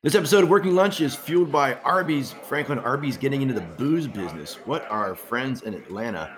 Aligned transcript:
This 0.00 0.14
episode 0.14 0.44
of 0.44 0.48
Working 0.48 0.76
Lunch 0.76 1.00
is 1.00 1.16
fueled 1.16 1.50
by 1.50 1.74
Arby's. 1.80 2.30
Franklin 2.44 2.78
Arby's 2.78 3.16
getting 3.16 3.42
into 3.42 3.52
the 3.52 3.62
booze 3.62 4.06
business. 4.06 4.54
What 4.64 4.88
are 4.88 5.08
our 5.08 5.16
friends 5.16 5.62
in 5.62 5.74
Atlanta 5.74 6.36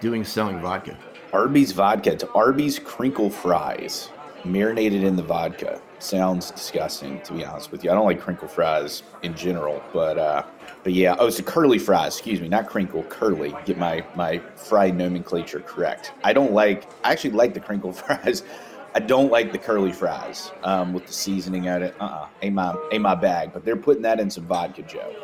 doing 0.00 0.22
selling 0.22 0.60
vodka? 0.60 0.96
Arby's 1.32 1.72
vodka. 1.72 2.12
It's 2.12 2.22
Arby's 2.22 2.78
crinkle 2.78 3.28
fries 3.28 4.10
marinated 4.44 5.02
in 5.02 5.16
the 5.16 5.24
vodka. 5.24 5.82
Sounds 5.98 6.52
disgusting, 6.52 7.20
to 7.22 7.32
be 7.32 7.44
honest 7.44 7.72
with 7.72 7.82
you. 7.82 7.90
I 7.90 7.94
don't 7.94 8.06
like 8.06 8.20
crinkle 8.20 8.46
fries 8.46 9.02
in 9.24 9.34
general, 9.34 9.82
but 9.92 10.16
uh, 10.16 10.44
but 10.84 10.92
yeah. 10.92 11.16
Oh, 11.18 11.26
it's 11.26 11.40
a 11.40 11.42
curly 11.42 11.80
fries. 11.80 12.16
Excuse 12.16 12.40
me, 12.40 12.46
not 12.46 12.68
crinkle, 12.68 13.02
curly. 13.02 13.52
Get 13.64 13.76
my 13.76 14.06
my 14.14 14.38
fry 14.54 14.92
nomenclature 14.92 15.60
correct. 15.60 16.12
I 16.22 16.32
don't 16.32 16.52
like. 16.52 16.88
I 17.02 17.10
actually 17.10 17.32
like 17.32 17.54
the 17.54 17.60
crinkle 17.60 17.92
fries. 17.92 18.44
I 18.94 19.00
don't 19.00 19.30
like 19.30 19.52
the 19.52 19.58
curly 19.58 19.92
fries 19.92 20.50
um, 20.64 20.92
with 20.92 21.06
the 21.06 21.12
seasoning 21.12 21.68
at 21.68 21.82
it. 21.82 21.94
Uh, 22.00 22.04
uh 22.04 22.28
ain't 22.42 22.54
my 22.54 22.76
ain't 22.92 23.02
my 23.02 23.14
bag. 23.14 23.52
But 23.52 23.64
they're 23.64 23.76
putting 23.76 24.02
that 24.02 24.20
in 24.20 24.30
some 24.30 24.44
vodka, 24.44 24.82
Joe. 24.82 25.14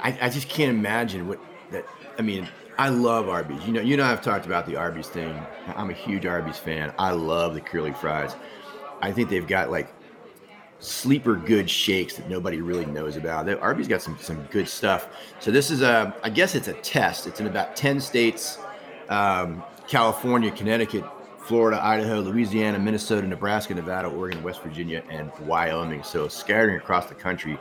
I, 0.00 0.16
I 0.22 0.28
just 0.28 0.48
can't 0.48 0.70
imagine 0.70 1.26
what 1.26 1.40
that. 1.70 1.86
I 2.18 2.22
mean, 2.22 2.48
I 2.78 2.90
love 2.90 3.28
Arby's. 3.28 3.64
You 3.66 3.72
know, 3.72 3.80
you 3.80 3.96
know, 3.96 4.04
I've 4.04 4.22
talked 4.22 4.46
about 4.46 4.66
the 4.66 4.76
Arby's 4.76 5.08
thing. 5.08 5.40
I'm 5.74 5.90
a 5.90 5.94
huge 5.94 6.26
Arby's 6.26 6.58
fan. 6.58 6.92
I 6.98 7.10
love 7.10 7.54
the 7.54 7.60
curly 7.60 7.92
fries. 7.92 8.36
I 9.00 9.12
think 9.12 9.28
they've 9.30 9.46
got 9.46 9.70
like 9.70 9.92
sleeper 10.80 11.34
good 11.34 11.68
shakes 11.68 12.16
that 12.16 12.28
nobody 12.28 12.60
really 12.60 12.86
knows 12.86 13.16
about. 13.16 13.46
The 13.46 13.58
Arby's 13.60 13.88
got 13.88 14.02
some 14.02 14.16
some 14.18 14.42
good 14.50 14.68
stuff. 14.68 15.08
So 15.40 15.50
this 15.50 15.70
is 15.70 15.82
a, 15.82 16.14
I 16.22 16.30
guess 16.30 16.54
it's 16.54 16.68
a 16.68 16.74
test. 16.74 17.26
It's 17.26 17.40
in 17.40 17.46
about 17.46 17.74
ten 17.74 18.00
states: 18.00 18.58
um, 19.08 19.62
California, 19.88 20.50
Connecticut, 20.50 21.04
Florida, 21.48 21.82
Idaho, 21.82 22.20
Louisiana, 22.20 22.78
Minnesota, 22.78 23.26
Nebraska, 23.26 23.74
Nevada, 23.74 24.06
Oregon, 24.06 24.42
West 24.42 24.62
Virginia, 24.62 25.02
and 25.08 25.32
Wyoming. 25.46 26.02
So 26.02 26.28
scattering 26.28 26.76
across 26.76 27.06
the 27.06 27.14
country. 27.14 27.58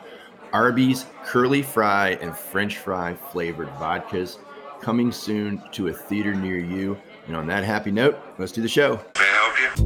Arby's 0.52 1.06
curly 1.24 1.62
fry 1.62 2.18
and 2.22 2.36
French 2.36 2.80
fry 2.80 3.14
flavored 3.14 3.70
vodkas 3.76 4.40
coming 4.82 5.14
soon 5.14 5.64
to 5.72 5.88
a 5.88 5.94
theater 5.94 6.36
near 6.36 6.58
you. 6.58 6.98
And 7.28 7.38
on 7.38 7.48
that 7.48 7.64
happy 7.64 7.92
note, 7.92 8.20
let's 8.38 8.52
do 8.52 8.62
the 8.62 8.68
show. 8.68 9.00
May 9.18 9.22
I 9.22 9.24
help 9.24 9.78
you? 9.78 9.86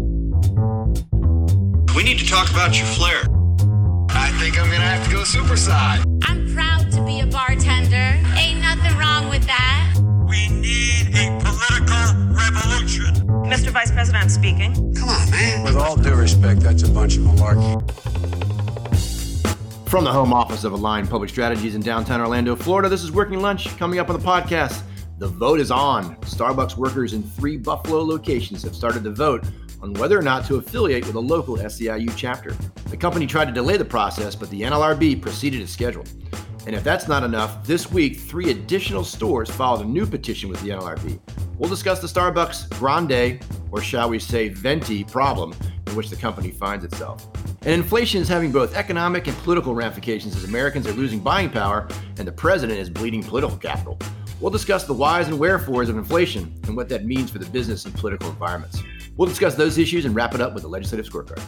We 1.95 2.03
need 2.03 2.17
to 2.17 2.25
talk 2.25 2.49
about 2.49 2.75
your 2.75 2.87
flair. 2.87 3.21
I 4.09 4.31
think 4.39 4.59
I'm 4.59 4.65
gonna 4.65 4.79
have 4.79 5.05
to 5.05 5.11
go 5.11 5.23
superside. 5.23 6.10
Mr. 13.71 13.73
Vice 13.73 13.91
President, 13.91 14.23
I'm 14.23 14.29
speaking. 14.29 14.73
Come 14.95 15.07
on, 15.07 15.31
man. 15.31 15.63
With 15.63 15.77
all 15.77 15.95
due 15.95 16.13
respect, 16.13 16.59
that's 16.59 16.83
a 16.83 16.89
bunch 16.89 17.15
of 17.15 17.23
malarkey. 17.23 17.89
From 19.87 20.03
the 20.03 20.11
home 20.11 20.33
office 20.33 20.65
of 20.65 20.73
Align 20.73 21.07
Public 21.07 21.29
Strategies 21.29 21.73
in 21.73 21.81
downtown 21.81 22.19
Orlando, 22.19 22.53
Florida, 22.57 22.89
this 22.89 23.01
is 23.01 23.13
Working 23.13 23.39
Lunch. 23.39 23.69
Coming 23.77 23.99
up 23.99 24.09
on 24.09 24.19
the 24.19 24.25
podcast, 24.25 24.81
the 25.19 25.27
vote 25.27 25.61
is 25.61 25.71
on. 25.71 26.17
Starbucks 26.17 26.75
workers 26.75 27.13
in 27.13 27.23
three 27.23 27.55
Buffalo 27.55 28.03
locations 28.03 28.61
have 28.63 28.75
started 28.75 29.05
to 29.05 29.11
vote 29.11 29.45
on 29.81 29.93
whether 29.93 30.19
or 30.19 30.21
not 30.21 30.45
to 30.47 30.57
affiliate 30.57 31.05
with 31.07 31.15
a 31.15 31.19
local 31.19 31.55
SEIU 31.55 32.11
chapter. 32.17 32.51
The 32.89 32.97
company 32.97 33.25
tried 33.25 33.45
to 33.45 33.53
delay 33.53 33.77
the 33.77 33.85
process, 33.85 34.35
but 34.35 34.49
the 34.49 34.63
NLRB 34.63 35.21
proceeded 35.21 35.61
as 35.61 35.69
scheduled. 35.69 36.09
And 36.65 36.75
if 36.75 36.83
that's 36.83 37.07
not 37.07 37.23
enough, 37.23 37.65
this 37.65 37.91
week, 37.91 38.19
three 38.19 38.51
additional 38.51 39.03
stores 39.03 39.49
filed 39.49 39.81
a 39.81 39.85
new 39.85 40.05
petition 40.05 40.49
with 40.49 40.61
the 40.61 40.69
NLRB. 40.69 41.19
We'll 41.57 41.69
discuss 41.69 41.99
the 41.99 42.07
Starbucks 42.07 42.69
grande, 42.77 43.43
or 43.71 43.81
shall 43.81 44.09
we 44.09 44.19
say 44.19 44.49
venti, 44.49 45.03
problem 45.03 45.53
in 45.87 45.95
which 45.95 46.09
the 46.09 46.15
company 46.15 46.51
finds 46.51 46.85
itself. 46.85 47.27
And 47.63 47.73
inflation 47.73 48.21
is 48.21 48.27
having 48.27 48.51
both 48.51 48.75
economic 48.75 49.27
and 49.27 49.37
political 49.37 49.75
ramifications 49.75 50.35
as 50.35 50.43
Americans 50.43 50.87
are 50.87 50.93
losing 50.93 51.19
buying 51.19 51.49
power 51.49 51.87
and 52.17 52.27
the 52.27 52.31
president 52.31 52.79
is 52.79 52.89
bleeding 52.89 53.23
political 53.23 53.57
capital. 53.57 53.97
We'll 54.39 54.51
discuss 54.51 54.85
the 54.85 54.93
whys 54.93 55.27
and 55.27 55.37
wherefores 55.37 55.89
of 55.89 55.97
inflation 55.97 56.59
and 56.63 56.75
what 56.75 56.89
that 56.89 57.05
means 57.05 57.29
for 57.29 57.37
the 57.37 57.45
business 57.45 57.85
and 57.85 57.93
political 57.93 58.29
environments. 58.29 58.81
We'll 59.15 59.29
discuss 59.29 59.53
those 59.53 59.77
issues 59.77 60.05
and 60.05 60.15
wrap 60.15 60.33
it 60.33 60.41
up 60.41 60.53
with 60.53 60.63
the 60.63 60.69
legislative 60.69 61.07
scorecard. 61.07 61.41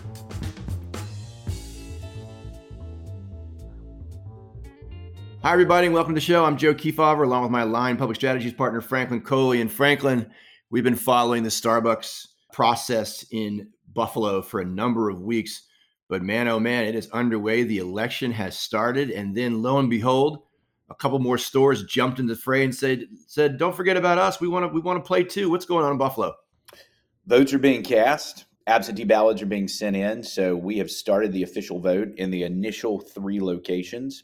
Hi, 5.46 5.52
everybody, 5.52 5.88
and 5.88 5.94
welcome 5.94 6.16
to 6.16 6.20
the 6.20 6.26
show. 6.26 6.46
I'm 6.46 6.56
Joe 6.56 6.74
Kefauver, 6.74 7.26
along 7.26 7.42
with 7.42 7.52
my 7.52 7.64
Align 7.64 7.98
Public 7.98 8.16
Strategies 8.16 8.54
partner, 8.54 8.80
Franklin 8.80 9.20
Coley. 9.20 9.60
And 9.60 9.70
Franklin, 9.70 10.32
we've 10.70 10.86
been 10.86 10.96
following 10.96 11.44
the 11.44 11.50
Starbucks 11.50 12.28
process 12.54 13.26
in 13.30 13.68
Buffalo 13.94 14.42
for 14.42 14.62
a 14.62 14.66
number 14.66 15.10
of 15.10 15.20
weeks. 15.20 15.68
But 16.08 16.24
man, 16.24 16.48
oh 16.48 16.62
man, 16.62 16.86
it 16.86 16.96
is 16.96 17.10
underway. 17.10 17.64
The 17.64 17.80
election 17.80 18.32
has 18.32 18.58
started. 18.58 19.12
And 19.12 19.36
then 19.36 19.62
lo 19.62 19.80
and 19.80 19.90
behold, 19.90 20.44
a 20.90 20.96
couple 20.96 21.20
more 21.20 21.38
stores 21.38 21.84
jumped 21.84 22.20
into 22.20 22.36
the 22.36 22.42
fray 22.42 22.64
and 22.64 22.74
said, 22.74 23.04
said, 23.28 23.58
don't 23.58 23.76
forget 23.76 23.98
about 23.98 24.20
us. 24.20 24.40
We 24.40 24.48
want 24.48 24.64
to 24.64 24.70
we 24.70 24.80
want 24.80 25.04
to 25.04 25.06
play 25.06 25.26
too. 25.26 25.50
What's 25.50 25.66
going 25.66 25.84
on 25.84 25.92
in 25.92 25.98
Buffalo? 25.98 26.36
Votes 27.26 27.52
are 27.52 27.60
being 27.60 27.84
cast. 27.84 28.46
Absentee 28.66 29.04
ballots 29.04 29.42
are 29.42 29.46
being 29.46 29.68
sent 29.68 29.98
in. 29.98 30.24
So 30.24 30.56
we 30.56 30.78
have 30.78 30.90
started 30.90 31.34
the 31.34 31.44
official 31.44 31.82
vote 31.82 32.14
in 32.16 32.32
the 32.32 32.44
initial 32.44 33.02
three 33.02 33.42
locations. 33.42 34.24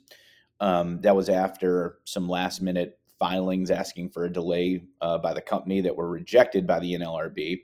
Um, 0.60 1.00
that 1.02 1.16
was 1.16 1.30
after 1.30 2.00
some 2.06 2.28
last 2.28 2.62
minute 2.62 3.00
filings 3.18 3.72
asking 3.72 4.10
for 4.10 4.26
a 4.26 4.32
delay 4.32 4.82
uh, 5.02 5.18
by 5.18 5.34
the 5.34 5.42
company 5.42 5.82
that 5.82 5.96
were 5.96 6.10
rejected 6.10 6.66
by 6.66 6.80
the 6.80 6.94
NLRB. 6.94 7.62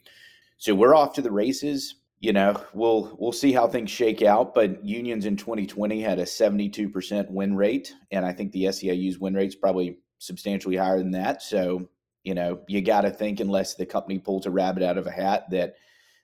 So 0.58 0.76
we're 0.76 0.96
off 0.96 1.14
to 1.14 1.22
the 1.22 1.32
races. 1.32 1.96
You 2.20 2.34
know, 2.34 2.62
we'll 2.74 3.16
we'll 3.20 3.32
see 3.32 3.52
how 3.52 3.68
things 3.68 3.92
shake 3.92 4.22
out. 4.22 4.56
But 4.56 4.84
unions 4.84 5.26
in 5.26 5.36
2020 5.36 6.02
had 6.02 6.20
a 6.20 6.24
72% 6.24 7.30
win 7.30 7.56
rate, 7.56 7.94
and 8.12 8.26
I 8.26 8.32
think 8.32 8.52
the 8.52 8.66
SEIU's 8.66 9.20
win 9.20 9.34
rate's 9.34 9.56
probably 9.56 10.00
substantially 10.20 10.78
higher 10.78 10.98
than 10.98 11.12
that. 11.12 11.42
So 11.42 11.90
you 12.26 12.34
know, 12.34 12.60
you 12.68 12.82
got 12.82 13.02
to 13.02 13.12
think 13.12 13.40
unless 13.40 13.76
the 13.76 13.86
company 13.86 14.18
pulls 14.20 14.48
a 14.48 14.52
rabbit 14.52 14.84
out 14.84 14.98
of 14.98 15.06
a 15.08 15.12
hat 15.12 15.50
that 15.52 15.76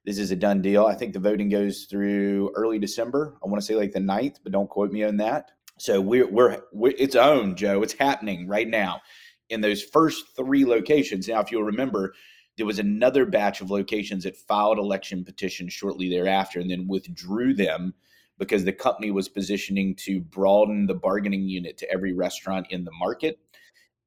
this 0.03 0.18
is 0.18 0.32
a 0.32 0.36
done 0.36 0.62
deal. 0.62 0.88
I 0.88 0.96
think 0.96 1.14
the 1.14 1.20
voting 1.20 1.48
goes 1.48 1.86
through 1.86 2.52
early 2.56 2.80
December. 2.80 3.38
I 3.44 3.48
want 3.48 3.62
to 3.62 3.66
say 3.66 3.76
like 3.76 3.92
the 3.92 4.00
9th, 4.00 4.38
but 4.44 4.52
don't 4.52 4.70
quote 4.70 4.92
me 4.92 5.03
on 5.03 5.18
that. 5.18 5.52
So 5.81 6.00
we're, 6.00 6.28
we're, 6.28 6.62
we're 6.72 6.94
it's 6.96 7.16
own, 7.16 7.56
Joe. 7.56 7.81
It's 7.81 7.94
happening 7.94 8.47
right 8.47 8.68
now 8.68 9.02
in 9.50 9.62
those 9.62 9.81
first 9.81 10.25
three 10.36 10.64
locations. 10.64 11.28
Now, 11.28 11.40
if 11.40 11.52
you'll 11.52 11.64
remember, 11.64 12.14
there 12.56 12.68
was 12.68 12.78
another 12.78 13.25
batch 13.25 13.62
of 13.62 13.72
locations 13.72 14.25
that 14.25 14.38
filed 14.38 14.78
election 14.78 15.25
petitions 15.25 15.74
shortly 15.74 16.08
thereafter 16.08 16.59
and 16.59 16.70
then 16.70 16.88
withdrew 16.88 17.56
them 17.56 17.96
because 18.38 18.64
the 18.64 18.72
company 18.72 19.09
was 19.09 19.28
positioning 19.28 19.96
to 19.96 20.20
broaden 20.20 20.86
the 20.86 20.94
bargaining 20.94 21.50
unit 21.50 21.80
to 21.80 21.91
every 21.91 22.14
restaurant 22.14 22.68
in 22.70 22.84
the 22.84 22.91
market 23.00 23.40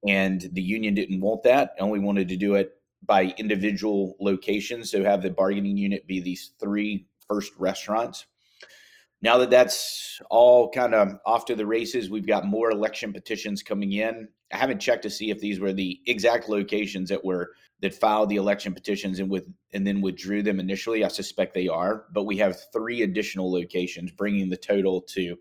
and 0.06 0.48
the 0.52 0.62
union 0.62 0.94
didn't 0.94 1.20
want 1.20 1.42
that 1.42 1.70
only 1.80 1.98
wanted 1.98 2.28
to 2.28 2.36
do 2.36 2.54
it 2.54 2.72
by 3.02 3.34
individual 3.38 4.16
locations 4.20 4.90
so 4.90 5.02
have 5.02 5.22
the 5.22 5.30
bargaining 5.30 5.76
unit 5.76 6.06
be 6.06 6.20
these 6.20 6.52
three 6.60 7.06
first 7.28 7.52
restaurants 7.58 8.26
now 9.24 9.38
that 9.38 9.50
that's 9.50 10.20
all 10.30 10.70
kind 10.70 10.94
of 10.94 11.18
off 11.26 11.46
to 11.46 11.56
the 11.56 11.66
races 11.66 12.10
we've 12.10 12.26
got 12.26 12.46
more 12.46 12.70
election 12.70 13.12
petitions 13.12 13.62
coming 13.62 13.92
in 13.92 14.28
i 14.52 14.56
haven't 14.56 14.80
checked 14.80 15.02
to 15.02 15.10
see 15.10 15.30
if 15.30 15.40
these 15.40 15.58
were 15.58 15.72
the 15.72 16.00
exact 16.06 16.48
locations 16.48 17.08
that 17.08 17.24
were 17.24 17.50
that 17.80 17.94
filed 17.94 18.28
the 18.28 18.36
election 18.36 18.72
petitions 18.72 19.18
and 19.18 19.30
with 19.30 19.44
and 19.72 19.86
then 19.86 20.00
withdrew 20.00 20.42
them 20.42 20.60
initially 20.60 21.04
i 21.04 21.08
suspect 21.08 21.54
they 21.54 21.68
are 21.68 22.04
but 22.12 22.24
we 22.24 22.36
have 22.36 22.56
three 22.72 23.02
additional 23.02 23.50
locations 23.50 24.12
bringing 24.12 24.48
the 24.48 24.56
total 24.56 25.00
to 25.00 25.36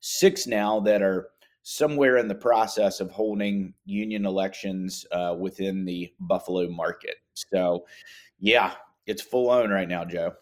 six 0.00 0.46
now 0.46 0.80
that 0.80 1.02
are 1.02 1.28
somewhere 1.68 2.16
in 2.16 2.28
the 2.28 2.34
process 2.34 3.00
of 3.00 3.10
holding 3.10 3.74
union 3.84 4.24
elections 4.24 5.04
uh, 5.10 5.34
within 5.36 5.84
the 5.84 6.12
Buffalo 6.20 6.68
market. 6.68 7.16
So, 7.34 7.86
yeah, 8.38 8.74
it's 9.04 9.20
full 9.20 9.50
on 9.50 9.70
right 9.70 9.88
now, 9.88 10.04
Joe. 10.04 10.34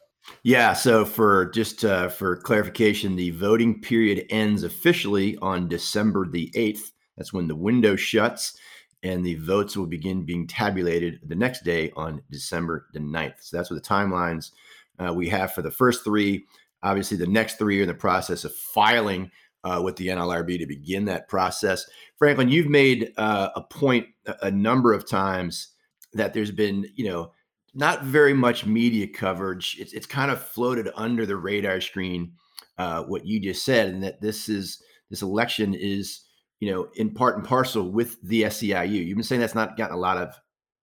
Yeah. 0.43 0.73
So 0.73 1.05
for 1.05 1.47
just 1.51 1.85
uh, 1.85 2.09
for 2.09 2.37
clarification, 2.37 3.17
the 3.17 3.31
voting 3.31 3.81
period 3.81 4.27
ends 4.31 4.63
officially 4.63 5.37
on 5.39 5.69
December 5.69 6.29
the 6.29 6.51
eighth. 6.55 6.93
That's 7.17 7.33
when 7.33 7.49
the 7.49 7.55
window 7.57 7.97
shuts, 7.97 8.57
and 9.03 9.25
the 9.25 9.37
votes 9.37 9.77
will 9.77 9.87
begin 9.87 10.25
being 10.25 10.47
tabulated 10.47 11.21
the 11.25 11.35
next 11.35 11.63
day 11.65 11.93
on 11.97 12.23
December 12.31 12.87
the 12.93 12.99
9th. 12.99 13.35
So 13.41 13.57
that's 13.57 13.71
what 13.71 13.83
the 13.83 13.89
timelines 13.89 14.51
uh, 14.99 15.13
we 15.13 15.29
have 15.29 15.53
for 15.53 15.63
the 15.63 15.71
first 15.71 16.05
three. 16.05 16.45
Obviously, 16.83 17.17
the 17.17 17.27
next 17.27 17.57
three 17.57 17.79
are 17.79 17.83
in 17.83 17.89
the 17.89 17.95
process 17.95 18.45
of 18.45 18.55
filing 18.55 19.31
uh, 19.63 19.81
with 19.83 19.97
the 19.97 20.09
NLRB 20.09 20.59
to 20.59 20.67
begin 20.67 21.07
that 21.07 21.29
process. 21.29 21.87
Franklin, 22.19 22.49
you've 22.49 22.69
made 22.69 23.13
uh, 23.17 23.51
a 23.57 23.63
point 23.63 24.07
a 24.43 24.51
number 24.51 24.93
of 24.93 25.09
times 25.09 25.69
that 26.13 26.35
there's 26.35 26.51
been, 26.51 26.87
you 26.95 27.09
know, 27.09 27.33
not 27.75 28.05
very 28.05 28.35
much 28.35 28.67
media 28.67 29.07
coverage. 29.07 29.77
It's 29.79 29.93
it's 29.93 30.07
kind 30.07 30.31
of 30.31 30.41
floated 30.41 30.89
under 30.95 31.27
the 31.27 31.37
radar 31.37 31.81
screen. 31.81 32.33
Uh, 32.79 33.05
what 33.05 33.27
you 33.27 33.39
just 33.39 33.65
said, 33.65 33.89
and 33.89 34.03
that 34.03 34.21
this 34.21 34.49
is 34.49 34.83
this 35.11 35.23
election 35.23 35.75
is, 35.75 36.21
you 36.61 36.71
know, 36.71 36.89
in 36.95 37.13
part 37.13 37.37
and 37.37 37.45
parcel 37.45 37.91
with 37.91 38.21
the 38.23 38.43
SEIU. 38.43 39.07
You've 39.07 39.17
been 39.17 39.25
saying 39.25 39.41
that's 39.41 39.55
not 39.55 39.77
gotten 39.77 39.95
a 39.95 40.01
lot 40.01 40.17
of 40.17 40.35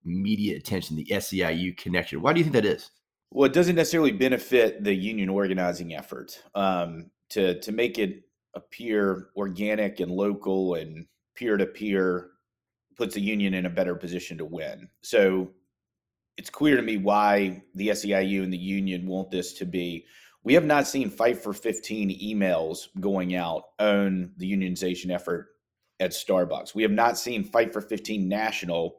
media 0.04 0.56
attention. 0.56 0.96
The 0.96 1.06
SEIU 1.06 1.76
connection. 1.76 2.22
Why 2.22 2.32
do 2.32 2.38
you 2.40 2.44
think 2.44 2.54
that 2.54 2.64
is? 2.64 2.90
Well, 3.30 3.46
it 3.46 3.54
doesn't 3.54 3.76
necessarily 3.76 4.12
benefit 4.12 4.84
the 4.84 4.94
union 4.94 5.28
organizing 5.28 5.94
effort. 5.94 6.42
Um, 6.54 7.10
to 7.30 7.58
to 7.60 7.72
make 7.72 7.98
it 7.98 8.22
appear 8.54 9.28
organic 9.36 10.00
and 10.00 10.10
local 10.10 10.74
and 10.74 11.06
peer 11.34 11.56
to 11.56 11.66
peer 11.66 12.28
puts 12.96 13.14
the 13.14 13.20
union 13.20 13.54
in 13.54 13.66
a 13.66 13.70
better 13.70 13.94
position 13.94 14.36
to 14.38 14.44
win. 14.44 14.88
So 15.02 15.50
it's 16.36 16.50
clear 16.50 16.76
to 16.76 16.82
me 16.82 16.96
why 16.96 17.62
the 17.74 17.88
SEIU 17.88 18.42
and 18.42 18.52
the 18.52 18.58
union 18.58 19.06
want 19.06 19.30
this 19.30 19.52
to 19.54 19.64
be. 19.64 20.06
We 20.44 20.54
have 20.54 20.64
not 20.64 20.88
seen 20.88 21.10
Fight 21.10 21.38
for 21.38 21.52
15 21.52 22.10
emails 22.20 22.88
going 23.00 23.36
out 23.36 23.64
on 23.78 24.32
the 24.38 24.50
unionization 24.50 25.10
effort 25.10 25.48
at 26.00 26.10
Starbucks. 26.10 26.74
We 26.74 26.82
have 26.82 26.90
not 26.90 27.18
seen 27.18 27.44
Fight 27.44 27.72
for 27.72 27.80
15 27.80 28.28
National 28.28 28.96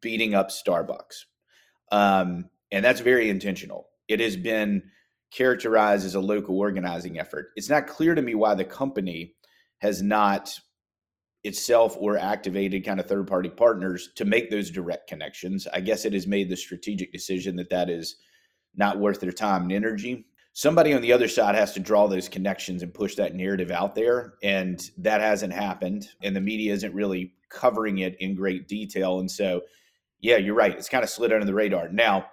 beating 0.00 0.34
up 0.34 0.50
Starbucks. 0.50 1.24
Um, 1.90 2.50
and 2.70 2.84
that's 2.84 3.00
very 3.00 3.30
intentional. 3.30 3.88
It 4.08 4.20
has 4.20 4.36
been 4.36 4.82
characterized 5.30 6.04
as 6.04 6.14
a 6.14 6.20
local 6.20 6.58
organizing 6.58 7.18
effort. 7.18 7.50
It's 7.56 7.70
not 7.70 7.86
clear 7.86 8.14
to 8.14 8.22
me 8.22 8.34
why 8.34 8.54
the 8.54 8.64
company 8.64 9.34
has 9.78 10.02
not 10.02 10.58
itself 11.44 11.96
or 11.98 12.16
activated 12.16 12.84
kind 12.84 13.00
of 13.00 13.06
third 13.06 13.26
party 13.26 13.48
partners 13.48 14.10
to 14.14 14.24
make 14.24 14.50
those 14.50 14.70
direct 14.70 15.08
connections. 15.08 15.66
I 15.72 15.80
guess 15.80 16.04
it 16.04 16.12
has 16.12 16.26
made 16.26 16.48
the 16.48 16.56
strategic 16.56 17.12
decision 17.12 17.56
that 17.56 17.70
that 17.70 17.90
is 17.90 18.16
not 18.74 18.98
worth 18.98 19.20
their 19.20 19.32
time 19.32 19.62
and 19.62 19.72
energy. 19.72 20.26
Somebody 20.54 20.92
on 20.92 21.02
the 21.02 21.12
other 21.12 21.28
side 21.28 21.54
has 21.54 21.72
to 21.72 21.80
draw 21.80 22.06
those 22.06 22.28
connections 22.28 22.82
and 22.82 22.94
push 22.94 23.14
that 23.16 23.34
narrative 23.34 23.70
out 23.70 23.94
there. 23.94 24.34
And 24.42 24.80
that 24.98 25.20
hasn't 25.20 25.52
happened. 25.52 26.08
And 26.22 26.36
the 26.36 26.40
media 26.40 26.72
isn't 26.74 26.94
really 26.94 27.34
covering 27.48 27.98
it 27.98 28.16
in 28.20 28.34
great 28.34 28.68
detail. 28.68 29.18
And 29.18 29.30
so, 29.30 29.62
yeah, 30.20 30.36
you're 30.36 30.54
right. 30.54 30.76
It's 30.76 30.88
kind 30.88 31.04
of 31.04 31.10
slid 31.10 31.32
under 31.32 31.46
the 31.46 31.54
radar. 31.54 31.88
Now, 31.88 32.26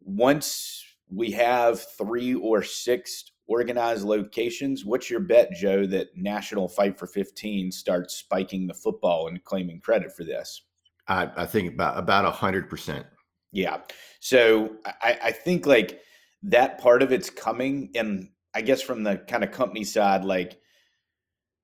once 0.00 0.84
we 1.10 1.32
have 1.32 1.84
three 1.96 2.34
or 2.34 2.62
six 2.62 3.32
organized 3.46 4.04
locations, 4.04 4.84
what's 4.84 5.10
your 5.10 5.20
bet, 5.20 5.52
Joe, 5.52 5.86
that 5.86 6.16
National 6.16 6.68
Fight 6.68 6.98
for 6.98 7.06
15 7.06 7.70
starts 7.70 8.16
spiking 8.16 8.66
the 8.66 8.74
football 8.74 9.28
and 9.28 9.42
claiming 9.44 9.80
credit 9.80 10.14
for 10.14 10.24
this? 10.24 10.62
I, 11.06 11.30
I 11.36 11.46
think 11.46 11.74
about 11.74 11.98
about 11.98 12.24
a 12.24 12.30
hundred 12.30 12.70
percent. 12.70 13.06
Yeah. 13.52 13.78
So 14.20 14.76
I, 14.86 15.18
I 15.24 15.30
think 15.32 15.66
like 15.66 16.00
that 16.44 16.78
part 16.78 17.02
of 17.02 17.12
it's 17.12 17.28
coming, 17.28 17.90
and 17.94 18.30
I 18.54 18.62
guess 18.62 18.80
from 18.80 19.02
the 19.02 19.18
kind 19.18 19.44
of 19.44 19.50
company 19.50 19.84
side, 19.84 20.24
like 20.24 20.58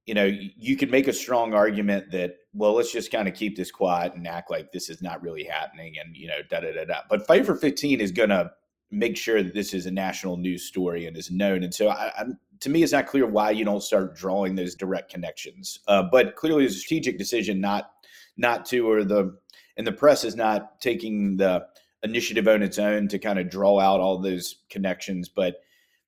you 0.06 0.14
know, 0.14 0.24
you 0.56 0.76
could 0.76 0.90
make 0.90 1.06
a 1.06 1.12
strong 1.12 1.54
argument 1.54 2.10
that, 2.10 2.34
well, 2.52 2.72
let's 2.72 2.90
just 2.90 3.12
kind 3.12 3.28
of 3.28 3.34
keep 3.34 3.56
this 3.56 3.70
quiet 3.70 4.14
and 4.14 4.26
act 4.26 4.50
like 4.50 4.72
this 4.72 4.88
is 4.88 5.00
not 5.00 5.22
really 5.22 5.44
happening 5.44 5.94
and, 6.02 6.16
you 6.16 6.26
know, 6.26 6.40
da 6.50 6.58
da 6.58 6.72
da 6.72 6.84
da. 6.84 7.00
But 7.08 7.26
Fight 7.28 7.46
for 7.46 7.54
15 7.54 8.00
is 8.00 8.10
going 8.10 8.30
to 8.30 8.50
make 8.90 9.16
sure 9.16 9.42
that 9.42 9.54
this 9.54 9.72
is 9.72 9.86
a 9.86 9.90
national 9.90 10.36
news 10.36 10.64
story 10.64 11.06
and 11.06 11.16
is 11.16 11.30
known. 11.30 11.62
And 11.62 11.72
so, 11.72 11.88
I, 11.88 12.12
I, 12.18 12.24
to 12.60 12.68
me, 12.68 12.82
it's 12.82 12.92
not 12.92 13.06
clear 13.06 13.26
why 13.26 13.50
you 13.50 13.64
don't 13.64 13.82
start 13.82 14.16
drawing 14.16 14.54
those 14.54 14.74
direct 14.74 15.10
connections. 15.10 15.80
Uh, 15.88 16.02
but 16.10 16.36
clearly, 16.36 16.64
it's 16.64 16.76
a 16.76 16.78
strategic 16.78 17.18
decision 17.18 17.60
not 17.60 17.90
not 18.36 18.64
to, 18.66 18.88
or 18.90 19.04
the 19.04 19.36
and 19.76 19.86
the 19.86 19.92
press 19.92 20.24
is 20.24 20.36
not 20.36 20.80
taking 20.80 21.36
the 21.36 21.66
initiative 22.02 22.48
on 22.48 22.62
its 22.62 22.78
own 22.78 23.08
to 23.08 23.18
kind 23.18 23.38
of 23.38 23.50
draw 23.50 23.78
out 23.78 24.00
all 24.00 24.18
those 24.18 24.56
connections. 24.70 25.28
But 25.28 25.56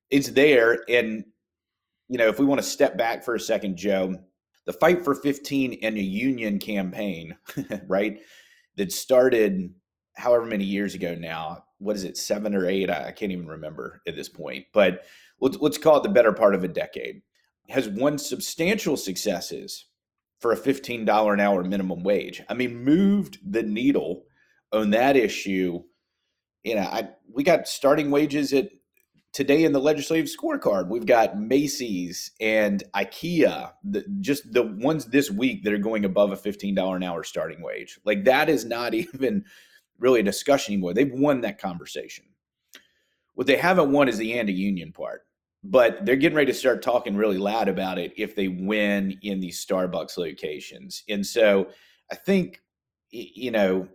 it's 0.09 0.29
there, 0.29 0.83
and 0.89 1.23
you 2.09 2.17
know, 2.17 2.27
if 2.27 2.39
we 2.39 2.45
want 2.45 2.61
to 2.61 2.67
step 2.67 2.97
back 2.97 3.23
for 3.23 3.35
a 3.35 3.39
second, 3.39 3.77
Joe, 3.77 4.15
the 4.65 4.73
Fight 4.73 5.03
for 5.03 5.15
15 5.15 5.79
and 5.81 5.97
a 5.97 6.01
union 6.01 6.59
campaign, 6.59 7.35
right, 7.87 8.19
that 8.75 8.91
started 8.91 9.73
however 10.15 10.45
many 10.45 10.65
years 10.65 10.95
ago 10.95 11.15
now. 11.15 11.63
What 11.83 11.95
is 11.95 12.03
it, 12.03 12.17
seven 12.17 12.55
or 12.55 12.67
eight? 12.67 12.89
I 12.89 13.11
can't 13.11 13.31
even 13.31 13.47
remember 13.47 14.01
at 14.07 14.15
this 14.15 14.29
point. 14.29 14.65
But 14.73 15.03
let's, 15.39 15.57
let's 15.57 15.77
call 15.77 15.97
it 15.97 16.03
the 16.03 16.09
better 16.09 16.31
part 16.31 16.55
of 16.55 16.63
a 16.63 16.67
decade. 16.67 17.21
Has 17.69 17.87
won 17.87 18.17
substantial 18.17 18.97
successes 18.97 19.85
for 20.39 20.51
a 20.51 20.57
$15 20.57 21.33
an 21.33 21.39
hour 21.39 21.63
minimum 21.63 22.03
wage. 22.03 22.41
I 22.49 22.53
mean, 22.53 22.83
moved 22.83 23.39
the 23.49 23.63
needle 23.63 24.25
on 24.73 24.89
that 24.89 25.15
issue. 25.15 25.83
You 26.63 26.75
know, 26.75 26.81
I 26.81 27.09
we 27.33 27.43
got 27.43 27.67
starting 27.67 28.11
wages 28.11 28.53
at 28.53 28.69
today 29.33 29.63
in 29.63 29.73
the 29.73 29.79
legislative 29.79 30.29
scorecard, 30.29 30.87
we've 30.87 31.07
got 31.07 31.39
Macy's 31.39 32.31
and 32.39 32.83
IKEA, 32.95 33.71
the, 33.83 34.05
just 34.21 34.53
the 34.53 34.63
ones 34.63 35.05
this 35.05 35.29
week 35.29 35.63
that 35.63 35.73
are 35.73 35.79
going 35.79 36.05
above 36.05 36.31
a 36.31 36.37
$15 36.37 36.95
an 36.95 37.03
hour 37.03 37.23
starting 37.23 37.61
wage. 37.61 37.99
Like 38.05 38.23
that 38.25 38.47
is 38.47 38.63
not 38.63 38.93
even 38.93 39.43
really 40.03 40.19
a 40.19 40.23
discussion 40.23 40.73
anymore. 40.73 40.93
They've 40.93 41.11
won 41.11 41.41
that 41.41 41.59
conversation. 41.59 42.25
What 43.33 43.47
they 43.47 43.55
haven't 43.55 43.91
won 43.91 44.09
is 44.09 44.17
the 44.17 44.37
anti 44.37 44.53
union 44.53 44.91
part, 44.91 45.25
but 45.63 46.05
they're 46.05 46.17
getting 46.17 46.35
ready 46.35 46.51
to 46.51 46.57
start 46.57 46.83
talking 46.83 47.15
really 47.15 47.37
loud 47.37 47.69
about 47.69 47.97
it 47.97 48.13
if 48.17 48.35
they 48.35 48.49
win 48.49 49.17
in 49.23 49.39
these 49.39 49.65
Starbucks 49.65 50.17
locations. 50.17 51.03
And 51.09 51.25
so 51.25 51.69
I 52.11 52.15
think, 52.15 52.61
you 53.09 53.49
know, 53.49 53.87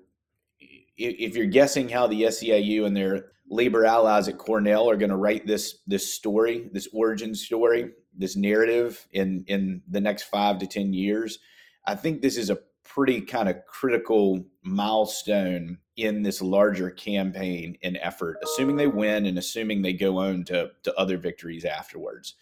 if 0.97 1.37
you're 1.37 1.47
guessing 1.47 1.89
how 1.89 2.09
the 2.09 2.23
SEIU 2.23 2.87
and 2.87 2.97
their 2.97 3.27
labor 3.51 3.85
allies 3.85 4.29
at 4.29 4.39
Cornell 4.39 4.91
are 4.91 4.97
going 4.97 5.11
to 5.11 5.17
write 5.17 5.47
this 5.47 5.79
this 5.87 6.13
story, 6.13 6.69
this 6.73 6.89
origin 6.93 7.35
story, 7.35 7.91
this 8.17 8.35
narrative 8.35 9.07
in 9.13 9.45
in 9.47 9.83
the 9.89 10.01
next 10.01 10.25
five 10.25 10.59
to 10.59 10.67
ten 10.67 10.93
years, 10.93 11.39
I 11.87 11.95
think 11.95 12.21
this 12.21 12.37
is 12.37 12.51
a 12.51 12.59
pretty 12.99 13.21
kind 13.21 13.49
of 13.49 13.65
critical 13.65 14.45
milestone 14.65 15.79
in 15.97 16.21
this 16.25 16.43
larger 16.43 16.91
campaign 16.91 17.79
and 17.85 17.97
effort, 18.03 18.39
assuming 18.43 18.75
they 18.75 18.89
win 18.89 19.25
and 19.25 19.39
assuming 19.39 19.83
they 19.83 19.93
go 19.93 20.19
on 20.19 20.43
to, 20.43 20.69
to 20.83 20.93
other 20.97 21.17
victories 21.17 21.65
afterwards. 21.65 22.35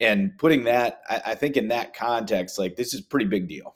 And 0.00 0.36
putting 0.36 0.64
that, 0.64 1.00
I, 1.08 1.22
I 1.28 1.34
think 1.34 1.56
in 1.56 1.68
that 1.68 1.94
context, 1.94 2.58
like 2.58 2.76
this 2.76 2.92
is 2.92 3.00
pretty 3.00 3.24
big 3.24 3.48
deal. 3.48 3.74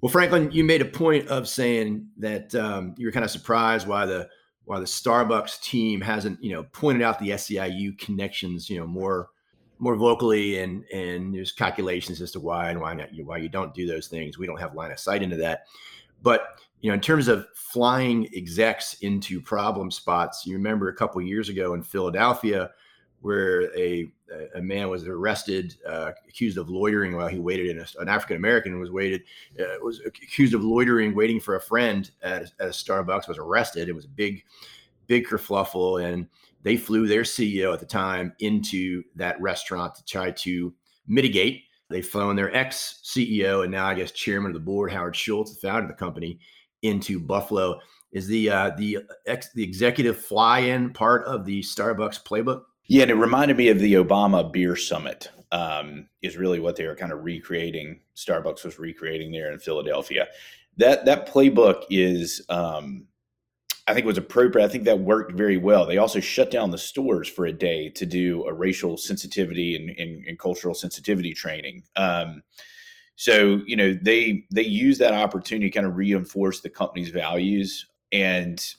Well, 0.00 0.10
Franklin, 0.10 0.50
you 0.52 0.64
made 0.64 0.80
a 0.80 0.86
point 0.86 1.28
of 1.28 1.46
saying 1.46 2.08
that 2.16 2.54
um, 2.54 2.94
you 2.96 3.06
were 3.06 3.12
kind 3.12 3.24
of 3.24 3.30
surprised 3.30 3.86
why 3.86 4.06
the 4.06 4.30
why 4.64 4.78
the 4.78 4.86
Starbucks 4.86 5.60
team 5.60 6.00
hasn't 6.00 6.42
you 6.42 6.52
know 6.52 6.62
pointed 6.72 7.02
out 7.02 7.18
the 7.18 7.28
SEIU 7.28 7.98
connections 7.98 8.70
you 8.70 8.80
know 8.80 8.86
more 8.86 9.28
more 9.78 9.96
vocally 9.96 10.60
and 10.60 10.84
and 10.92 11.34
there's 11.34 11.52
calculations 11.52 12.20
as 12.20 12.30
to 12.32 12.40
why 12.40 12.70
and 12.70 12.80
why 12.80 12.94
not 12.94 13.12
you 13.14 13.24
why 13.24 13.38
you 13.38 13.48
don't 13.48 13.74
do 13.74 13.86
those 13.86 14.08
things. 14.08 14.38
We 14.38 14.46
don't 14.46 14.60
have 14.60 14.74
line 14.74 14.92
of 14.92 14.98
sight 14.98 15.22
into 15.22 15.36
that, 15.36 15.66
but 16.22 16.60
you 16.80 16.90
know 16.90 16.94
in 16.94 17.00
terms 17.00 17.28
of 17.28 17.46
flying 17.54 18.28
execs 18.34 18.94
into 19.00 19.40
problem 19.40 19.90
spots, 19.90 20.46
you 20.46 20.54
remember 20.54 20.88
a 20.88 20.94
couple 20.94 21.20
years 21.22 21.48
ago 21.48 21.74
in 21.74 21.82
Philadelphia 21.82 22.70
where 23.20 23.74
a 23.76 24.12
a 24.54 24.60
man 24.60 24.88
was 24.88 25.06
arrested, 25.06 25.76
uh, 25.88 26.12
accused 26.28 26.58
of 26.58 26.68
loitering 26.68 27.16
while 27.16 27.28
he 27.28 27.38
waited 27.38 27.66
in 27.68 27.78
a, 27.78 27.86
an 28.00 28.08
African 28.08 28.36
American 28.36 28.78
was 28.80 28.90
waited 28.90 29.22
uh, 29.58 29.76
was 29.82 30.00
accused 30.00 30.54
of 30.54 30.62
loitering, 30.62 31.14
waiting 31.14 31.40
for 31.40 31.56
a 31.56 31.60
friend 31.60 32.10
at, 32.22 32.42
at 32.60 32.68
a 32.68 32.70
Starbucks. 32.70 33.28
Was 33.28 33.38
arrested. 33.38 33.88
It 33.88 33.94
was 33.94 34.04
a 34.04 34.08
big, 34.08 34.44
big 35.06 35.26
kerfluffle, 35.26 36.04
and 36.04 36.26
they 36.64 36.76
flew 36.76 37.06
their 37.06 37.22
CEO 37.22 37.72
at 37.72 37.78
the 37.78 37.86
time 37.86 38.32
into 38.40 39.04
that 39.14 39.40
restaurant 39.40 39.94
to 39.94 40.04
try 40.04 40.32
to 40.32 40.74
mitigate. 41.06 41.62
They 41.90 42.02
flown 42.02 42.34
their 42.34 42.54
ex 42.56 43.00
CEO 43.04 43.62
and 43.62 43.70
now 43.70 43.86
I 43.86 43.94
guess 43.94 44.10
chairman 44.10 44.50
of 44.50 44.54
the 44.54 44.60
board, 44.60 44.90
Howard 44.90 45.14
Schultz, 45.14 45.54
the 45.54 45.68
founder 45.68 45.82
of 45.82 45.88
the 45.88 45.94
company, 45.94 46.40
into 46.82 47.20
Buffalo. 47.20 47.78
Is 48.10 48.26
the 48.26 48.50
uh, 48.50 48.70
the 48.76 48.98
ex, 49.26 49.52
the 49.54 49.62
executive 49.62 50.16
fly-in 50.16 50.92
part 50.92 51.24
of 51.24 51.44
the 51.44 51.60
Starbucks 51.62 52.22
playbook? 52.24 52.62
Yeah, 52.86 53.02
and 53.02 53.10
it 53.10 53.14
reminded 53.14 53.56
me 53.56 53.68
of 53.68 53.78
the 53.78 53.94
Obama 53.94 54.50
Beer 54.50 54.76
Summit. 54.76 55.30
Um, 55.52 56.08
is 56.20 56.36
really 56.36 56.58
what 56.58 56.74
they 56.74 56.86
were 56.86 56.96
kind 56.96 57.12
of 57.12 57.22
recreating. 57.22 58.00
Starbucks 58.16 58.64
was 58.64 58.80
recreating 58.80 59.30
there 59.30 59.52
in 59.52 59.58
Philadelphia. 59.60 60.26
That 60.78 61.04
that 61.04 61.28
playbook 61.28 61.84
is, 61.90 62.44
um, 62.48 63.06
I 63.86 63.92
think, 63.92 64.06
was 64.06 64.16
appropriate. 64.16 64.64
I 64.64 64.68
think 64.68 64.84
that 64.84 65.00
worked 65.00 65.32
very 65.32 65.58
well. 65.58 65.86
They 65.86 65.98
also 65.98 66.18
shut 66.18 66.50
down 66.50 66.70
the 66.70 66.78
stores 66.78 67.28
for 67.28 67.44
a 67.44 67.52
day 67.52 67.90
to 67.90 68.06
do 68.06 68.44
a 68.46 68.52
racial 68.52 68.96
sensitivity 68.96 69.76
and, 69.76 69.90
and, 69.98 70.24
and 70.26 70.38
cultural 70.38 70.74
sensitivity 70.74 71.34
training. 71.34 71.82
Um, 71.94 72.42
so 73.16 73.60
you 73.66 73.76
know 73.76 73.96
they 74.00 74.44
they 74.50 74.62
use 74.62 74.98
that 74.98 75.14
opportunity 75.14 75.70
to 75.70 75.74
kind 75.74 75.86
of 75.86 75.96
reinforce 75.96 76.60
the 76.60 76.70
company's 76.70 77.10
values, 77.10 77.86
and 78.12 78.74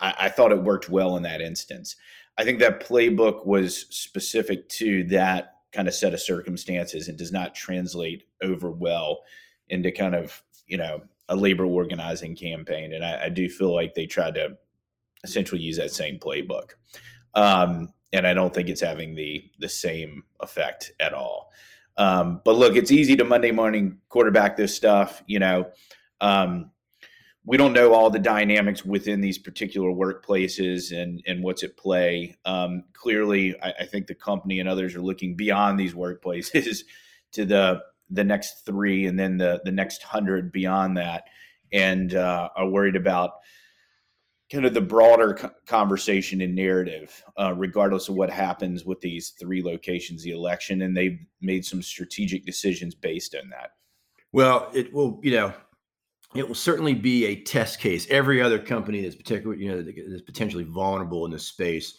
I, 0.00 0.14
I 0.20 0.28
thought 0.28 0.52
it 0.52 0.62
worked 0.62 0.88
well 0.88 1.16
in 1.16 1.22
that 1.24 1.40
instance. 1.40 1.96
I 2.38 2.44
think 2.44 2.58
that 2.60 2.86
playbook 2.86 3.46
was 3.46 3.86
specific 3.90 4.68
to 4.70 5.04
that 5.04 5.54
kind 5.72 5.88
of 5.88 5.94
set 5.94 6.14
of 6.14 6.20
circumstances 6.20 7.08
and 7.08 7.18
does 7.18 7.32
not 7.32 7.54
translate 7.54 8.24
over 8.42 8.70
well 8.70 9.22
into 9.68 9.90
kind 9.90 10.14
of 10.14 10.42
you 10.66 10.76
know 10.76 11.02
a 11.28 11.36
labor 11.36 11.64
organizing 11.64 12.36
campaign. 12.36 12.94
And 12.94 13.04
I, 13.04 13.24
I 13.24 13.28
do 13.28 13.48
feel 13.48 13.74
like 13.74 13.94
they 13.94 14.06
tried 14.06 14.34
to 14.36 14.56
essentially 15.24 15.60
use 15.60 15.76
that 15.76 15.90
same 15.90 16.18
playbook. 16.18 16.72
Um, 17.34 17.92
and 18.12 18.26
I 18.26 18.34
don't 18.34 18.54
think 18.54 18.68
it's 18.68 18.80
having 18.80 19.14
the 19.14 19.44
the 19.58 19.68
same 19.68 20.24
effect 20.40 20.92
at 21.00 21.12
all. 21.12 21.50
Um, 21.96 22.40
but 22.44 22.56
look, 22.56 22.76
it's 22.76 22.90
easy 22.90 23.16
to 23.16 23.24
Monday 23.24 23.50
morning 23.50 23.98
quarterback 24.08 24.56
this 24.56 24.74
stuff. 24.74 25.22
You 25.26 25.40
know, 25.40 25.70
um, 26.20 26.70
we 27.44 27.56
don't 27.56 27.72
know 27.72 27.94
all 27.94 28.10
the 28.10 28.18
dynamics 28.18 28.84
within 28.84 29.20
these 29.20 29.38
particular 29.38 29.90
workplaces 29.90 30.96
and 30.96 31.22
and 31.26 31.42
what's 31.42 31.62
at 31.62 31.76
play. 31.76 32.36
Um, 32.44 32.84
clearly, 32.92 33.58
I, 33.62 33.72
I, 33.80 33.84
think 33.86 34.06
the 34.06 34.14
company 34.14 34.60
and 34.60 34.68
others 34.68 34.94
are 34.94 35.02
looking 35.02 35.36
beyond 35.36 35.78
these 35.78 35.94
workplaces 35.94 36.80
to 37.32 37.44
the 37.44 37.82
the 38.10 38.24
next 38.24 38.64
three 38.64 39.06
and 39.06 39.18
then 39.18 39.36
the 39.36 39.60
the 39.64 39.72
next 39.72 40.02
hundred 40.02 40.52
beyond 40.52 40.96
that, 40.96 41.24
and 41.72 42.14
uh, 42.14 42.48
are 42.56 42.68
worried 42.68 42.96
about 42.96 43.32
kind 44.50 44.64
of 44.64 44.74
the 44.74 44.80
broader 44.80 45.34
conversation 45.66 46.40
and 46.40 46.54
narrative, 46.54 47.24
uh, 47.36 47.52
regardless 47.56 48.08
of 48.08 48.14
what 48.14 48.30
happens 48.30 48.84
with 48.84 49.00
these 49.00 49.30
three 49.30 49.62
locations, 49.62 50.22
the 50.22 50.30
election, 50.30 50.82
and 50.82 50.96
they've 50.96 51.18
made 51.40 51.64
some 51.64 51.82
strategic 51.82 52.46
decisions 52.46 52.94
based 52.94 53.34
on 53.34 53.48
that. 53.50 53.70
Well, 54.32 54.70
it 54.72 54.92
will, 54.92 55.18
you 55.22 55.32
know, 55.32 55.52
it 56.34 56.46
will 56.46 56.54
certainly 56.54 56.94
be 56.94 57.26
a 57.26 57.42
test 57.42 57.80
case. 57.80 58.06
Every 58.08 58.40
other 58.40 58.58
company 58.58 59.02
that's 59.02 59.16
particularly, 59.16 59.64
you 59.64 59.70
know, 59.70 59.82
that's 59.82 60.22
potentially 60.22 60.64
vulnerable 60.64 61.24
in 61.24 61.32
this 61.32 61.46
space 61.46 61.96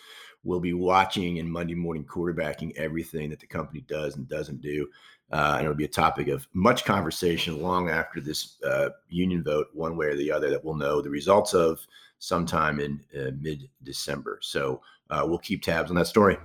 will 0.48 0.60
be 0.62 0.74
watching 0.74 1.40
and 1.40 1.52
Monday 1.52 1.76
morning 1.76 2.06
quarterbacking 2.06 2.74
everything 2.78 3.30
that 3.30 3.40
the 3.40 3.46
company 3.46 3.82
does 3.82 4.16
and 4.16 4.30
doesn't 4.30 4.62
do. 4.62 4.88
Uh, 5.30 5.56
and 5.58 5.66
it'll 5.66 5.76
be 5.76 5.84
a 5.84 5.90
topic 5.90 6.30
of 6.30 6.48
much 6.54 6.86
conversation 6.86 7.62
long 7.62 7.90
after 7.90 8.22
this 8.22 8.56
uh, 8.64 8.90
union 9.10 9.44
vote, 9.44 9.68
one 9.74 9.98
way 9.98 10.08
or 10.08 10.16
the 10.16 10.32
other, 10.32 10.50
that 10.50 10.64
we'll 10.64 10.74
know 10.74 11.02
the 11.02 11.10
results 11.10 11.54
of 11.54 11.86
sometime 12.20 12.80
in 12.80 13.02
uh, 13.20 13.32
mid 13.42 13.70
December. 13.84 14.40
So 14.42 14.82
uh, 15.10 15.24
we'll 15.26 15.38
keep 15.38 15.64
tabs 15.64 15.92
on 15.92 15.98
that 15.98 16.08
story. 16.08 16.38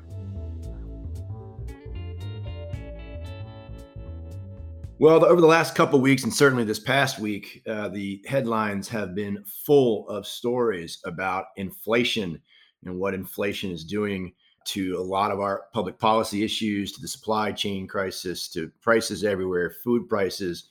Well, 4.98 5.24
over 5.24 5.40
the 5.40 5.46
last 5.46 5.76
couple 5.76 6.00
weeks, 6.00 6.24
and 6.24 6.34
certainly 6.34 6.64
this 6.64 6.78
past 6.80 7.20
week, 7.20 7.62
uh, 7.68 7.88
the 7.88 8.20
headlines 8.26 8.88
have 8.88 9.14
been 9.14 9.44
full 9.46 10.08
of 10.08 10.26
stories 10.26 11.00
about 11.04 11.46
inflation 11.56 12.40
and 12.84 12.98
what 12.98 13.14
inflation 13.14 13.70
is 13.70 13.84
doing 13.84 14.32
to 14.64 14.96
a 14.98 15.02
lot 15.02 15.30
of 15.30 15.40
our 15.40 15.64
public 15.72 15.98
policy 15.98 16.44
issues, 16.44 16.92
to 16.92 17.00
the 17.00 17.08
supply 17.08 17.52
chain 17.52 17.86
crisis, 17.86 18.48
to 18.48 18.70
prices 18.80 19.24
everywhere, 19.24 19.74
food 19.82 20.08
prices. 20.08 20.68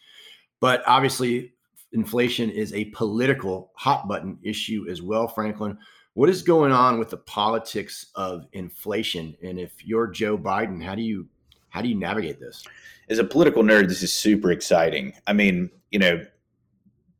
But 0.59 0.83
obviously, 0.87 1.53
inflation 1.91 2.49
is 2.49 2.73
a 2.73 2.85
political 2.85 3.71
hot 3.75 4.07
button 4.07 4.37
issue 4.43 4.85
as 4.89 5.01
well, 5.01 5.27
Franklin. 5.27 5.77
What 6.13 6.29
is 6.29 6.41
going 6.41 6.71
on 6.71 6.99
with 6.99 7.09
the 7.09 7.17
politics 7.17 8.07
of 8.15 8.45
inflation? 8.53 9.35
And 9.41 9.59
if 9.59 9.85
you're 9.85 10.07
Joe 10.07 10.37
Biden, 10.37 10.83
how 10.83 10.95
do 10.95 11.01
you 11.01 11.27
how 11.69 11.81
do 11.81 11.87
you 11.87 11.95
navigate 11.95 12.39
this? 12.39 12.65
As 13.09 13.17
a 13.17 13.23
political 13.23 13.63
nerd, 13.63 13.87
this 13.87 14.03
is 14.03 14.11
super 14.11 14.51
exciting. 14.51 15.13
I 15.25 15.33
mean, 15.33 15.69
you 15.89 15.99
know, 15.99 16.25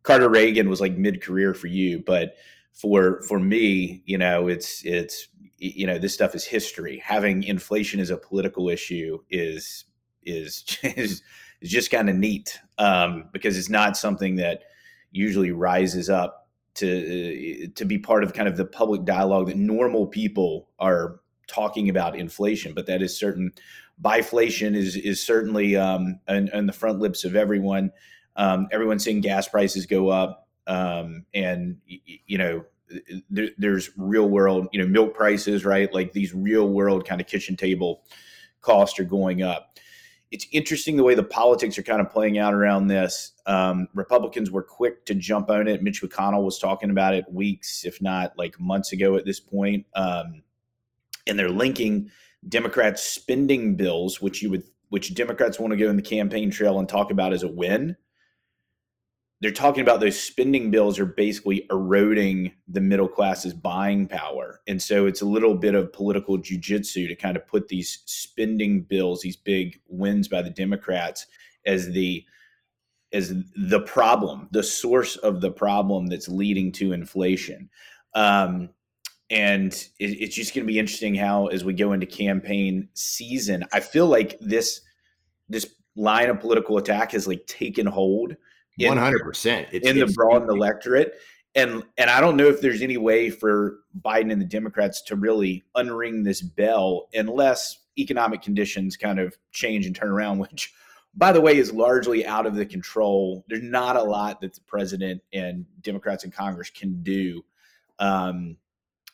Carter 0.03 0.29
Reagan 0.29 0.69
was 0.69 0.81
like 0.81 0.98
mid 0.98 1.21
career 1.21 1.53
for 1.53 1.67
you, 1.67 2.00
but 2.00 2.36
for 2.73 3.21
for 3.23 3.39
me, 3.39 4.03
you 4.05 4.17
know, 4.17 4.47
it's 4.47 4.83
it's 4.85 5.27
you 5.57 5.85
know 5.85 5.97
this 5.97 6.13
stuff 6.13 6.35
is 6.35 6.45
history. 6.45 7.01
Having 7.03 7.43
inflation 7.43 7.99
as 7.99 8.09
a 8.09 8.17
political 8.17 8.69
issue 8.69 9.19
is 9.29 9.85
is 10.23 10.63
is 10.83 11.21
is 11.61 11.69
just 11.69 11.91
kind 11.91 12.09
of 12.09 12.15
neat 12.15 12.59
um, 12.77 13.29
because 13.31 13.57
it's 13.57 13.69
not 13.69 13.97
something 13.97 14.37
that 14.37 14.63
usually 15.11 15.51
rises 15.51 16.09
up 16.09 16.49
to 16.75 17.65
uh, 17.65 17.67
to 17.75 17.85
be 17.85 17.97
part 17.97 18.23
of 18.23 18.33
kind 18.33 18.47
of 18.47 18.57
the 18.57 18.65
public 18.65 19.03
dialogue 19.05 19.47
that 19.47 19.57
normal 19.57 20.07
people 20.07 20.69
are 20.79 21.19
talking 21.47 21.89
about 21.89 22.17
inflation. 22.17 22.73
But 22.73 22.87
that 22.87 23.01
is 23.01 23.17
certain. 23.17 23.51
Biflation 24.01 24.75
is 24.75 24.95
is 24.95 25.23
certainly 25.23 25.75
um, 25.75 26.19
on, 26.27 26.65
the 26.65 26.73
front 26.73 26.99
lips 26.99 27.23
of 27.23 27.35
everyone. 27.35 27.91
Um, 28.35 28.67
everyone's 28.71 29.03
seeing 29.03 29.21
gas 29.21 29.47
prices 29.47 29.85
go 29.85 30.09
up, 30.09 30.40
um, 30.68 31.25
and 31.34 31.77
you 31.88 32.38
know 32.38 32.65
there, 33.30 33.50
there's 33.58 33.91
real 33.98 34.27
world, 34.27 34.68
you 34.74 34.82
know, 34.82 34.88
milk 34.88 35.15
prices, 35.15 35.63
right? 35.63 35.94
Like 35.94 36.12
these 36.12 36.34
real 36.34 36.68
world 36.68 37.08
kind 37.08 37.22
of 37.22 37.27
kitchen 37.27 37.56
table 37.56 38.03
costs 38.62 39.00
are 39.00 39.06
going 39.06 39.41
up 39.41 39.72
it's 40.32 40.48
interesting 40.51 40.96
the 40.96 41.03
way 41.03 41.13
the 41.13 41.24
politics 41.24 41.77
are 41.77 41.84
kind 41.84 42.00
of 42.00 42.10
playing 42.10 42.38
out 42.38 42.53
around 42.53 42.88
this. 42.88 43.34
Um, 43.46 43.89
Republicans 43.94 44.50
were 44.50 44.63
quick 44.63 45.06
to 45.06 45.13
jump 45.13 45.50
on 45.50 45.68
it. 45.68 45.84
Mitch 45.84 46.01
McConnell 46.01 46.44
was 46.44 46.58
talking 46.58 46.89
about 46.89 47.13
it 47.13 47.25
weeks, 47.32 47.86
if 47.86 48.01
not 48.01 48.38
like 48.38 48.58
months 48.60 48.94
ago 48.94 49.18
at 49.18 49.25
this 49.25 49.41
point. 49.41 49.86
Um, 49.94 50.41
and 51.27 51.38
they're 51.38 51.50
linking 51.50 52.10
Democrats' 52.48 53.03
spending 53.03 53.75
bills, 53.75 54.22
which 54.22 54.41
you 54.41 54.50
would, 54.51 54.63
which 54.88 55.13
Democrats 55.13 55.60
want 55.60 55.72
to 55.72 55.77
go 55.77 55.89
in 55.89 55.98
the 55.98 56.01
campaign 56.01 56.50
trail 56.50 56.80
and 56.80 56.88
talk 56.88 57.12
about 57.12 57.34
as 57.34 57.44
a 57.44 57.50
win, 57.50 57.98
they're 59.41 59.51
talking 59.51 59.81
about 59.81 60.00
those 60.00 60.21
spending 60.21 60.69
bills 60.69 61.00
are 61.00 61.05
basically 61.05 61.65
eroding 61.71 62.51
the 62.67 62.79
middle 62.79 63.07
class's 63.07 63.55
buying 63.55 64.07
power. 64.07 64.62
And 64.67 64.79
so 64.79 65.07
it's 65.07 65.21
a 65.21 65.25
little 65.25 65.55
bit 65.55 65.74
of 65.74 65.91
political 65.91 66.38
jujitsu 66.38 67.07
to 67.07 67.15
kind 67.15 67.36
of 67.36 67.48
put 67.48 67.67
these 67.67 68.03
spending 68.05 68.83
bills, 68.83 69.21
these 69.21 69.36
big 69.36 69.79
wins 69.88 70.27
by 70.27 70.43
the 70.43 70.51
Democrats, 70.51 71.25
as 71.65 71.91
the 71.91 72.24
as 73.13 73.33
the 73.57 73.81
problem, 73.81 74.48
the 74.51 74.63
source 74.63 75.17
of 75.17 75.41
the 75.41 75.51
problem 75.51 76.07
that's 76.07 76.29
leading 76.29 76.71
to 76.71 76.93
inflation. 76.93 77.69
Um, 78.13 78.69
and 79.29 79.74
it, 80.00 80.12
it's 80.21 80.36
just 80.36 80.53
going 80.53 80.65
to 80.65 80.71
be 80.71 80.79
interesting 80.79 81.15
how, 81.15 81.48
as 81.48 81.65
we 81.65 81.74
go 81.74 81.91
into 81.91 82.05
campaign 82.05 82.88
season, 82.93 83.65
I 83.74 83.79
feel 83.79 84.05
like 84.05 84.38
this 84.39 84.81
this 85.50 85.74
line 85.95 86.29
of 86.29 86.39
political 86.39 86.77
attack 86.77 87.12
has 87.13 87.27
like 87.27 87.45
taken 87.48 87.88
hold 87.88 88.36
one 88.88 88.97
hundred 88.97 89.23
percent 89.23 89.71
in 89.71 90.00
the 90.00 90.11
broad 90.15 90.50
electorate. 90.50 91.15
And 91.55 91.83
and 91.97 92.09
I 92.09 92.21
don't 92.21 92.38
know 92.38 92.47
if 92.47 92.61
there's 92.61 92.81
any 92.81 92.97
way 92.97 93.29
for 93.29 93.79
Biden 94.00 94.31
and 94.31 94.41
the 94.41 94.45
Democrats 94.45 95.01
to 95.03 95.15
really 95.15 95.63
unring 95.75 96.23
this 96.23 96.41
bell 96.41 97.09
unless 97.13 97.79
economic 97.97 98.41
conditions 98.41 98.95
kind 98.95 99.19
of 99.19 99.38
change 99.51 99.85
and 99.85 99.95
turn 99.95 100.09
around, 100.09 100.39
which 100.39 100.73
by 101.15 101.31
the 101.31 101.41
way 101.41 101.57
is 101.57 101.73
largely 101.73 102.25
out 102.25 102.45
of 102.45 102.55
the 102.55 102.65
control. 102.65 103.43
There's 103.47 103.63
not 103.63 103.97
a 103.97 104.03
lot 104.03 104.39
that 104.41 104.53
the 104.53 104.61
president 104.61 105.21
and 105.33 105.65
Democrats 105.81 106.23
in 106.23 106.31
Congress 106.31 106.69
can 106.69 107.03
do 107.03 107.43
um, 108.00 108.55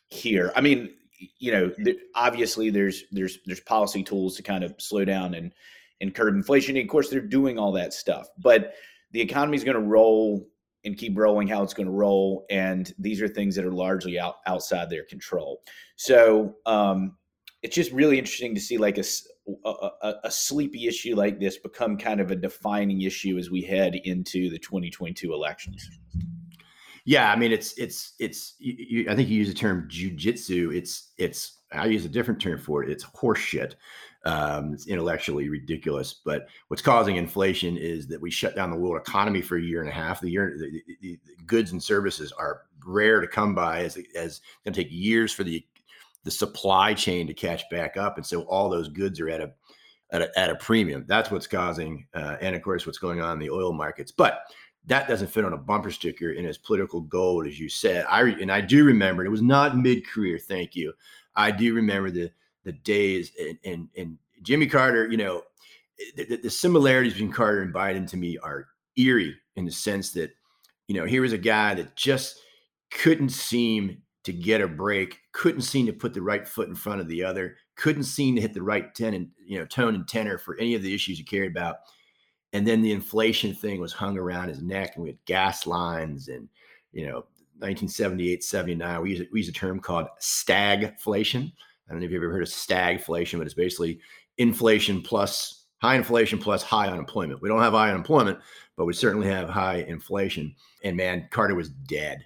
here. 0.10 0.52
I 0.56 0.62
mean, 0.62 0.94
you 1.40 1.52
know, 1.52 1.70
th- 1.70 1.98
obviously 2.16 2.70
there's 2.70 3.04
there's 3.12 3.40
there's 3.46 3.60
policy 3.62 4.04
tools 4.04 4.36
to 4.36 4.44
kind 4.44 4.64
of 4.64 4.76
slow 4.78 5.06
down 5.06 5.34
and 5.34 5.54
and 6.02 6.14
curb 6.14 6.36
inflation. 6.36 6.76
And 6.78 6.86
of 6.86 6.90
course, 6.90 7.10
they're 7.10 7.20
doing 7.22 7.58
all 7.58 7.72
that 7.74 7.94
stuff, 7.94 8.30
but 8.38 8.74
the 9.18 9.24
economy 9.24 9.58
is 9.58 9.64
going 9.64 9.76
to 9.76 9.82
roll 9.82 10.48
and 10.86 10.96
keep 10.96 11.18
rolling 11.18 11.48
how 11.48 11.64
it's 11.64 11.74
going 11.74 11.88
to 11.88 11.92
roll 11.92 12.46
and 12.52 12.94
these 13.00 13.20
are 13.20 13.28
things 13.28 13.56
that 13.56 13.66
are 13.66 13.72
largely 13.72 14.20
out 14.20 14.36
outside 14.46 14.92
their 14.92 15.06
control. 15.06 15.64
So 15.96 16.56
um, 16.68 17.18
it's 17.64 17.74
just 17.76 17.92
really 17.92 18.20
interesting 18.20 18.54
to 18.54 18.62
see 18.62 18.78
like 18.78 19.00
a, 19.00 19.04
a, 19.66 20.14
a, 20.26 20.30
sleepy 20.30 20.86
issue 20.86 21.16
like 21.16 21.40
this 21.40 21.58
become 21.58 21.98
kind 21.98 22.22
of 22.22 22.30
a 22.30 22.36
defining 22.36 23.02
issue 23.02 23.40
as 23.40 23.50
we 23.50 23.64
head 23.64 23.96
into 24.04 24.52
the 24.52 24.60
2022 24.60 25.34
elections. 25.34 25.90
Yeah 27.04 27.32
i 27.32 27.36
mean 27.36 27.52
it's 27.52 27.74
it's 27.80 28.14
it's 28.20 28.54
you, 28.60 28.76
you, 28.78 29.10
i 29.10 29.16
think 29.16 29.30
you 29.30 29.38
use 29.38 29.48
the 29.48 29.54
term 29.56 29.88
jujitsu. 29.90 30.76
It's 30.76 31.14
it's 31.18 31.58
i 31.72 31.88
use 31.88 32.06
a 32.06 32.10
different 32.10 32.40
term 32.40 32.60
for 32.60 32.84
it. 32.84 32.92
It's 32.92 33.04
horseshit 33.04 33.74
um, 34.26 34.74
it's 34.74 34.88
intellectually 34.88 35.50
ridiculous. 35.50 36.14
But 36.14 36.48
what's 36.68 36.82
causing 36.82 37.16
inflation 37.16 37.78
is 37.78 38.08
that 38.08 38.22
we 38.22 38.32
shut 38.32 38.56
down 38.56 38.72
the 38.72 38.78
world 38.78 38.98
economy 38.98 39.42
for 39.42 39.58
a 39.58 39.62
year 39.62 39.82
and 39.82 39.90
a 39.90 39.94
half. 39.94 40.22
The 40.22 40.30
year, 40.30 40.56
the, 40.58 40.82
the, 41.02 41.20
the 41.28 41.44
goods 41.46 41.72
and 41.72 41.82
services 41.82 42.32
are 42.34 42.64
rare 42.86 43.22
to 43.22 43.28
come 43.28 43.56
by, 43.56 43.84
as 43.84 43.98
as 44.16 44.42
going 44.64 44.74
to 44.74 44.84
take 44.84 44.92
years 44.92 45.32
for 45.32 45.44
the 45.44 45.66
the 46.24 46.32
supply 46.32 46.94
chain 46.94 47.26
to 47.28 47.34
catch 47.34 47.70
back 47.70 47.96
up, 47.96 48.18
and 48.18 48.26
so 48.26 48.42
all 48.44 48.70
those 48.70 48.90
goods 48.90 49.20
are 49.20 49.30
at 49.30 49.42
a 49.42 49.52
at 50.12 50.22
a, 50.22 50.40
at 50.40 50.50
a 50.50 50.56
premium. 50.56 51.06
That's 51.08 51.32
what's 51.32 51.48
causing, 51.48 52.06
uh, 52.14 52.38
and 52.42 52.56
of 52.56 52.62
course, 52.62 52.86
what's 52.86 52.98
going 52.98 53.22
on 53.22 53.34
in 53.34 53.40
the 53.40 53.50
oil 53.50 53.74
markets. 53.74 54.12
But 54.12 54.42
that 54.86 55.08
doesn't 55.08 55.30
fit 55.30 55.46
on 55.46 55.54
a 55.54 55.58
bumper 55.58 55.92
sticker 55.92 56.32
in 56.32 56.46
his 56.46 56.58
political 56.58 57.02
gold, 57.02 57.46
as 57.46 57.60
you 57.60 57.70
said. 57.70 58.06
I 58.10 58.24
and 58.24 58.52
I 58.52 58.62
do 58.62 58.84
remember 58.84 59.26
it 59.26 59.30
was 59.30 59.42
not 59.42 59.78
mid 59.78 60.08
career. 60.08 60.40
Thank 60.40 60.76
you. 60.76 60.94
I 61.36 61.52
do 61.52 61.74
remember 61.74 62.10
the 62.10 62.32
the 62.68 62.74
days 62.74 63.32
and, 63.40 63.58
and, 63.64 63.88
and 63.98 64.18
Jimmy 64.44 64.68
Carter, 64.68 65.10
you 65.10 65.18
know, 65.18 65.42
the, 66.16 66.38
the, 66.44 66.50
similarities 66.50 67.14
between 67.14 67.32
Carter 67.32 67.62
and 67.62 67.74
Biden 67.74 68.08
to 68.10 68.18
me 68.18 68.38
are 68.44 68.68
eerie 68.98 69.36
in 69.56 69.66
the 69.66 69.72
sense 69.72 70.12
that, 70.12 70.32
you 70.88 70.96
know, 70.96 71.06
here 71.06 71.24
was 71.24 71.34
a 71.34 71.38
guy 71.38 71.74
that 71.74 71.96
just 71.96 72.40
couldn't 72.92 73.30
seem 73.30 73.98
to 74.26 74.34
get 74.34 74.62
a 74.62 74.68
break, 74.68 75.20
couldn't 75.32 75.62
seem 75.62 75.86
to 75.86 75.94
put 75.94 76.14
the 76.14 76.22
right 76.22 76.48
foot 76.48 76.68
in 76.68 76.76
front 76.76 77.02
of 77.02 77.08
the 77.08 77.24
other, 77.24 77.56
couldn't 77.78 78.04
seem 78.04 78.36
to 78.36 78.42
hit 78.42 78.54
the 78.54 78.62
right 78.62 78.94
ten 78.94 79.14
and 79.14 79.30
you 79.44 79.58
know 79.58 79.66
tone 79.66 79.96
and 79.96 80.08
tenor 80.08 80.38
for 80.38 80.58
any 80.58 80.76
of 80.76 80.84
the 80.84 80.94
issues 80.94 81.18
he 81.18 81.24
cared 81.24 81.50
about. 81.50 81.78
And 82.54 82.68
then 82.68 82.82
the 82.82 82.92
inflation 82.92 83.54
thing 83.54 83.80
was 83.80 83.94
hung 83.94 84.18
around 84.18 84.50
his 84.50 84.62
neck, 84.62 84.94
and 84.96 85.04
we 85.04 85.10
had 85.10 85.26
gas 85.26 85.66
lines 85.66 86.28
and 86.28 86.50
you 86.92 87.06
know 87.06 87.24
1978, 87.60 88.44
79. 88.44 89.02
We 89.02 89.10
use, 89.12 89.28
we 89.32 89.40
use 89.40 89.50
a 89.50 89.54
term 89.54 89.80
called 89.80 90.08
stagflation, 90.22 91.52
I 91.88 91.92
don't 91.92 92.00
know 92.00 92.06
if 92.06 92.12
you've 92.12 92.24
ever 92.24 92.32
heard 92.32 92.44
of 92.44 92.50
stagflation, 92.50 93.38
but 93.38 93.48
it's 93.48 93.54
basically 93.54 94.00
inflation 94.38 95.02
plus 95.02 95.66
high 95.80 95.96
inflation 95.96 96.40
plus 96.40 96.64
high 96.64 96.88
unemployment. 96.88 97.42
We 97.42 97.50
don't 97.50 97.62
have 97.62 97.74
high 97.74 97.90
unemployment, 97.90 98.40
but 98.76 98.86
we 98.86 98.94
certainly 98.94 99.28
have 99.28 99.50
high 99.50 99.78
inflation. 99.78 100.56
And 100.84 100.98
man, 100.98 101.28
Carter 101.32 101.56
was 101.56 101.70
dead. 101.70 102.26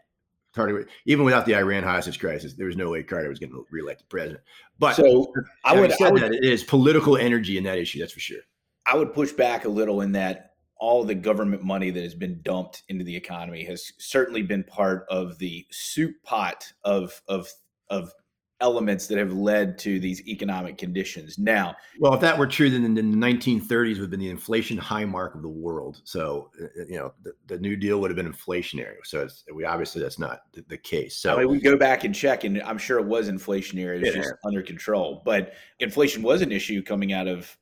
Carter, 0.53 0.87
even 1.05 1.23
without 1.23 1.45
the 1.45 1.55
Iran 1.55 1.83
hostage 1.83 2.19
crisis, 2.19 2.53
there 2.53 2.67
was 2.67 2.75
no 2.75 2.89
way 2.89 3.03
Carter 3.03 3.29
was 3.29 3.39
going 3.39 3.51
getting 3.51 3.65
reelected 3.71 4.09
president. 4.09 4.41
But 4.79 4.95
so 4.95 5.31
I 5.63 5.79
would, 5.79 5.93
I 6.01 6.11
would, 6.11 6.21
that 6.21 6.33
it 6.33 6.43
is 6.43 6.63
political 6.63 7.15
energy 7.15 7.57
in 7.57 7.63
that 7.63 7.77
issue. 7.77 7.99
That's 7.99 8.11
for 8.11 8.19
sure. 8.19 8.41
I 8.85 8.97
would 8.97 9.13
push 9.13 9.31
back 9.31 9.65
a 9.65 9.69
little 9.69 10.01
in 10.01 10.11
that 10.13 10.51
all 10.77 11.03
the 11.03 11.15
government 11.15 11.63
money 11.63 11.91
that 11.91 12.03
has 12.03 12.15
been 12.15 12.41
dumped 12.41 12.83
into 12.89 13.05
the 13.05 13.15
economy 13.15 13.63
has 13.63 13.93
certainly 13.99 14.41
been 14.41 14.63
part 14.63 15.05
of 15.09 15.37
the 15.37 15.65
soup 15.69 16.15
pot 16.23 16.73
of 16.83 17.21
of 17.27 17.49
of 17.89 18.11
elements 18.61 19.07
that 19.07 19.17
have 19.17 19.33
led 19.33 19.77
to 19.79 19.99
these 19.99 20.25
economic 20.27 20.77
conditions. 20.77 21.37
Now, 21.37 21.75
well, 21.99 22.13
if 22.13 22.21
that 22.21 22.37
were 22.37 22.47
true, 22.47 22.69
then 22.69 22.93
the 22.93 23.01
1930s 23.01 23.95
would 23.95 24.01
have 24.01 24.09
been 24.09 24.19
the 24.19 24.29
inflation 24.29 24.77
high 24.77 25.05
mark 25.05 25.35
of 25.35 25.41
the 25.41 25.49
world. 25.49 26.01
So, 26.03 26.51
uh, 26.61 26.65
uh, 26.65 26.85
you 26.87 26.97
know, 26.97 27.13
the, 27.23 27.33
the 27.47 27.57
New 27.57 27.75
Deal 27.75 27.99
would 27.99 28.09
have 28.11 28.15
been 28.15 28.31
inflationary. 28.31 28.97
So, 29.03 29.27
we 29.53 29.65
obviously 29.65 30.01
that's 30.01 30.19
not 30.19 30.43
the, 30.53 30.63
the 30.69 30.77
case. 30.77 31.17
So, 31.17 31.35
I 31.35 31.39
mean, 31.39 31.49
we 31.49 31.59
go 31.59 31.75
back 31.75 32.03
and 32.03 32.15
check, 32.15 32.43
and 32.43 32.61
I'm 32.61 32.77
sure 32.77 32.99
it 32.99 33.05
was 33.05 33.29
inflationary. 33.29 33.97
It 33.97 34.05
was 34.05 34.15
yeah. 34.15 34.21
just 34.21 34.33
under 34.45 34.61
control. 34.61 35.21
But 35.25 35.53
inflation 35.79 36.21
was 36.21 36.41
an 36.41 36.51
issue 36.51 36.81
coming 36.81 37.11
out 37.11 37.27
of 37.27 37.57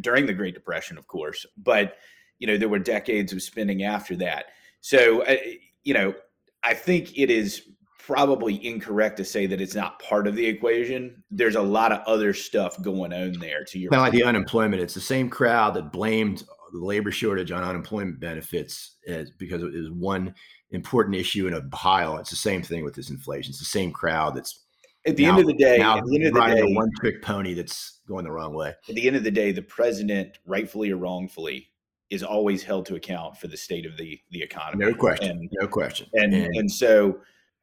during 0.00 0.26
the 0.26 0.34
Great 0.34 0.54
Depression, 0.54 0.96
of 0.96 1.06
course. 1.06 1.44
But 1.56 1.96
you 2.38 2.46
know, 2.46 2.56
there 2.56 2.68
were 2.68 2.78
decades 2.78 3.32
of 3.32 3.42
spending 3.42 3.84
after 3.84 4.16
that. 4.16 4.46
So, 4.80 5.22
uh, 5.22 5.36
you 5.82 5.94
know, 5.94 6.14
I 6.62 6.74
think 6.74 7.16
it 7.18 7.30
is 7.30 7.68
probably 8.06 8.64
incorrect 8.66 9.16
to 9.16 9.24
say 9.24 9.46
that 9.46 9.60
it's 9.60 9.74
not 9.74 9.98
part 9.98 10.26
of 10.26 10.34
the 10.34 10.44
equation. 10.44 11.22
There's 11.30 11.56
a 11.56 11.62
lot 11.62 11.92
of 11.92 12.00
other 12.06 12.34
stuff 12.34 12.80
going 12.82 13.12
on 13.12 13.32
there. 13.34 13.64
To 13.64 13.78
your 13.78 13.90
kind 13.90 14.00
of 14.00 14.04
like 14.04 14.12
the 14.12 14.24
unemployment, 14.24 14.82
it's 14.82 14.94
the 14.94 15.00
same 15.00 15.30
crowd 15.30 15.74
that 15.74 15.92
blamed 15.92 16.44
the 16.72 16.84
labor 16.84 17.10
shortage 17.10 17.50
on 17.50 17.62
unemployment 17.62 18.20
benefits 18.20 18.96
as 19.06 19.30
because 19.38 19.62
it 19.62 19.72
was 19.72 19.90
one 19.90 20.34
important 20.70 21.16
issue 21.16 21.46
in 21.46 21.54
a 21.54 21.62
pile. 21.62 22.18
It's 22.18 22.30
the 22.30 22.36
same 22.36 22.62
thing 22.62 22.84
with 22.84 22.94
this 22.94 23.10
inflation. 23.10 23.50
It's 23.50 23.58
the 23.58 23.64
same 23.64 23.92
crowd 23.92 24.34
that's 24.34 24.64
at 25.06 25.16
the 25.16 25.24
now, 25.24 25.30
end 25.30 25.40
of 25.40 25.46
the 25.46 25.54
day, 25.54 25.78
now 25.78 25.98
at 25.98 26.04
the 26.04 26.16
end 26.16 26.26
of 26.26 26.34
the 26.34 26.40
day, 26.40 26.60
a 26.60 26.74
one 26.74 26.90
trick 26.98 27.22
pony 27.22 27.54
that's 27.54 28.00
going 28.08 28.24
the 28.24 28.32
wrong 28.32 28.54
way. 28.54 28.74
At 28.88 28.94
the 28.94 29.06
end 29.06 29.16
of 29.16 29.24
the 29.24 29.30
day, 29.30 29.52
the 29.52 29.62
president, 29.62 30.38
rightfully 30.46 30.90
or 30.90 30.96
wrongfully, 30.96 31.68
is 32.10 32.22
always 32.22 32.62
held 32.62 32.86
to 32.86 32.96
account 32.96 33.36
for 33.36 33.48
the 33.48 33.56
state 33.56 33.86
of 33.86 33.96
the 33.96 34.20
the 34.30 34.42
economy. 34.42 34.84
No 34.84 34.94
question. 34.94 35.30
And, 35.30 35.50
no 35.60 35.68
question. 35.68 36.08
And 36.14 36.34
and, 36.34 36.56
and 36.56 36.70
so 36.70 37.20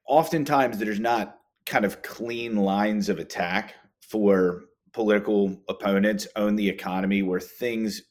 oftentimes 0.08 0.78
there's 0.78 1.00
not 1.00 1.38
kind 1.66 1.86
of 1.86 2.02
clean 2.02 2.56
lines 2.56 3.10
of 3.10 3.20
attack 3.20 3.76
for 4.02 4.64
political 4.94 5.62
opponents 5.70 6.28
own 6.36 6.56
the 6.56 6.68
economy 6.68 7.22
where 7.22 7.40
things 7.40 8.02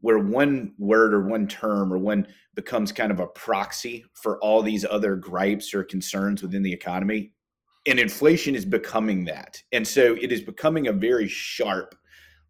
where 0.00 0.18
one 0.18 0.74
word 0.78 1.12
or 1.12 1.26
one 1.26 1.46
term 1.46 1.92
or 1.92 1.98
one 1.98 2.26
becomes 2.54 2.90
kind 2.90 3.12
of 3.12 3.20
a 3.20 3.26
proxy 3.26 4.04
for 4.14 4.38
all 4.38 4.62
these 4.62 4.84
other 4.84 5.14
gripes 5.16 5.74
or 5.74 5.84
concerns 5.84 6.42
within 6.42 6.62
the 6.62 6.72
economy 6.72 7.32
and 7.86 7.98
inflation 7.98 8.54
is 8.54 8.64
becoming 8.64 9.24
that. 9.24 9.62
And 9.72 9.86
so 9.86 10.16
it 10.20 10.32
is 10.32 10.42
becoming 10.42 10.88
a 10.88 10.92
very 10.92 11.28
sharp 11.28 11.94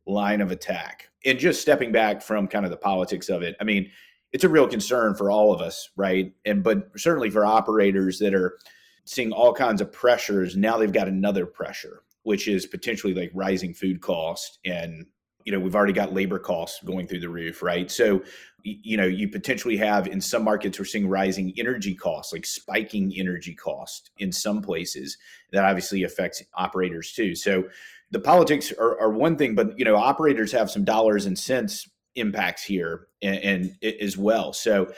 line 0.06 0.40
of 0.40 0.50
attack. 0.50 1.08
And 1.24 1.38
just 1.38 1.60
stepping 1.60 1.92
back 1.92 2.22
from 2.22 2.48
kind 2.48 2.64
of 2.64 2.70
the 2.70 2.76
politics 2.78 3.28
of 3.28 3.42
it 3.42 3.54
i 3.60 3.64
mean 3.64 3.90
it's 4.32 4.44
a 4.44 4.48
real 4.48 4.68
concern 4.68 5.14
for 5.14 5.30
all 5.30 5.52
of 5.52 5.60
us 5.60 5.90
right? 5.96 6.32
And 6.44 6.62
but 6.62 6.88
certainly 6.96 7.30
for 7.30 7.44
operators 7.44 8.18
that 8.18 8.34
are 8.34 8.58
seeing 9.04 9.32
all 9.32 9.52
kinds 9.52 9.80
of 9.80 9.90
pressures. 9.92 10.56
Now 10.56 10.78
they've 10.78 10.92
got 10.92 11.08
another 11.08 11.46
pressure, 11.46 12.02
which 12.22 12.46
is 12.46 12.66
potentially 12.66 13.14
like 13.14 13.30
rising 13.34 13.74
food 13.74 14.00
cost 14.00 14.58
and 14.64 15.06
you 15.44 15.52
know 15.52 15.58
we've 15.58 15.74
already 15.74 15.94
got 15.94 16.12
labor 16.12 16.38
costs 16.38 16.82
going 16.84 17.06
through 17.06 17.20
the 17.20 17.28
roof 17.28 17.62
right? 17.62 17.90
So 17.90 18.22
you 18.62 18.96
know 18.96 19.06
you 19.06 19.28
potentially 19.28 19.76
have 19.78 20.06
in 20.06 20.20
some 20.20 20.44
markets 20.44 20.78
we're 20.78 20.84
seeing 20.84 21.08
rising 21.08 21.54
energy 21.56 21.94
costs 21.94 22.32
like 22.32 22.44
spiking 22.44 23.12
energy 23.16 23.54
cost 23.54 24.10
in 24.18 24.32
some 24.32 24.62
places. 24.62 25.16
That 25.52 25.64
obviously 25.64 26.04
affects 26.04 26.42
operators 26.54 27.12
too. 27.12 27.34
So 27.34 27.64
the 28.10 28.20
politics 28.20 28.72
are, 28.72 29.00
are 29.00 29.10
one 29.10 29.36
thing 29.36 29.54
but 29.54 29.78
you 29.78 29.84
know 29.84 29.96
operators 29.96 30.52
have 30.52 30.70
some 30.70 30.84
dollars 30.84 31.26
and 31.26 31.38
cents 31.38 31.88
impacts 32.16 32.62
here 32.62 33.08
and, 33.22 33.38
and 33.38 33.84
as 34.00 34.16
well 34.16 34.52
so 34.52 34.90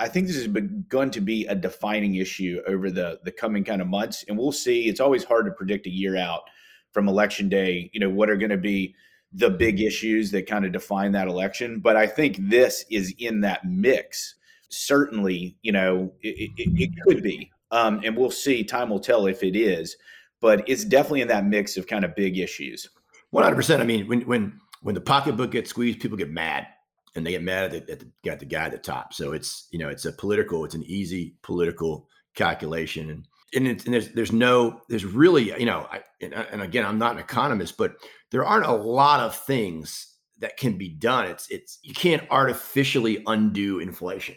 I 0.00 0.08
think 0.08 0.26
this 0.26 0.36
has 0.36 0.48
begun 0.48 1.10
to 1.10 1.20
be 1.20 1.44
a 1.46 1.54
defining 1.54 2.14
issue 2.14 2.62
over 2.66 2.90
the 2.90 3.20
the 3.22 3.30
coming 3.30 3.64
kind 3.64 3.82
of 3.82 3.86
months, 3.86 4.24
and 4.26 4.38
we'll 4.38 4.50
see. 4.50 4.88
It's 4.88 4.98
always 4.98 5.24
hard 5.24 5.44
to 5.44 5.52
predict 5.52 5.86
a 5.86 5.90
year 5.90 6.16
out 6.16 6.40
from 6.90 7.06
election 7.06 7.50
day. 7.50 7.90
You 7.92 8.00
know 8.00 8.08
what 8.08 8.30
are 8.30 8.38
going 8.38 8.50
to 8.50 8.56
be 8.56 8.94
the 9.30 9.50
big 9.50 9.80
issues 9.82 10.30
that 10.30 10.48
kind 10.48 10.64
of 10.64 10.72
define 10.72 11.12
that 11.12 11.28
election, 11.28 11.80
but 11.80 11.96
I 11.96 12.06
think 12.06 12.36
this 12.48 12.86
is 12.90 13.14
in 13.18 13.42
that 13.42 13.66
mix. 13.66 14.36
Certainly, 14.70 15.58
you 15.60 15.72
know 15.72 16.12
it, 16.22 16.50
it, 16.56 16.80
it 16.80 16.90
could 17.06 17.22
be, 17.22 17.50
um, 17.70 18.00
and 18.02 18.16
we'll 18.16 18.30
see. 18.30 18.64
Time 18.64 18.88
will 18.88 19.00
tell 19.00 19.26
if 19.26 19.42
it 19.42 19.54
is, 19.54 19.96
but 20.40 20.66
it's 20.66 20.84
definitely 20.84 21.20
in 21.20 21.28
that 21.28 21.44
mix 21.44 21.76
of 21.76 21.86
kind 21.86 22.06
of 22.06 22.16
big 22.16 22.38
issues. 22.38 22.88
One 23.32 23.44
hundred 23.44 23.56
percent. 23.56 23.82
I 23.82 23.84
mean, 23.84 24.08
when 24.08 24.22
when 24.22 24.60
when 24.82 24.94
the 24.94 25.00
pocketbook 25.00 25.50
gets 25.50 25.70
squeezed, 25.70 26.00
people 26.00 26.16
get 26.16 26.30
mad 26.30 26.66
and 27.14 27.26
they 27.26 27.32
get 27.32 27.42
mad 27.42 27.74
at 27.74 27.86
the, 27.86 27.92
at 27.92 28.00
the, 28.00 28.30
at 28.30 28.38
the 28.38 28.46
guy 28.46 28.66
at 28.66 28.72
the 28.72 28.78
top. 28.78 29.12
So 29.12 29.32
it's 29.32 29.68
you 29.70 29.78
know 29.78 29.88
it's 29.88 30.04
a 30.04 30.12
political, 30.12 30.64
it's 30.64 30.74
an 30.74 30.84
easy 30.84 31.36
political 31.42 32.08
calculation, 32.34 33.10
and 33.10 33.26
and, 33.54 33.66
and 33.66 33.94
there's 33.94 34.08
there's 34.10 34.32
no 34.32 34.80
there's 34.88 35.04
really 35.04 35.58
you 35.58 35.66
know 35.66 35.86
I, 35.90 36.02
and, 36.20 36.34
uh, 36.34 36.46
and 36.50 36.62
again 36.62 36.86
I'm 36.86 36.98
not 36.98 37.12
an 37.12 37.18
economist, 37.18 37.76
but 37.76 37.96
there 38.30 38.44
aren't 38.44 38.66
a 38.66 38.72
lot 38.72 39.20
of 39.20 39.36
things 39.36 40.14
that 40.38 40.56
can 40.56 40.78
be 40.78 40.88
done. 40.88 41.26
It's 41.26 41.48
it's 41.50 41.78
you 41.82 41.94
can't 41.94 42.26
artificially 42.30 43.22
undo 43.26 43.80
inflation, 43.80 44.36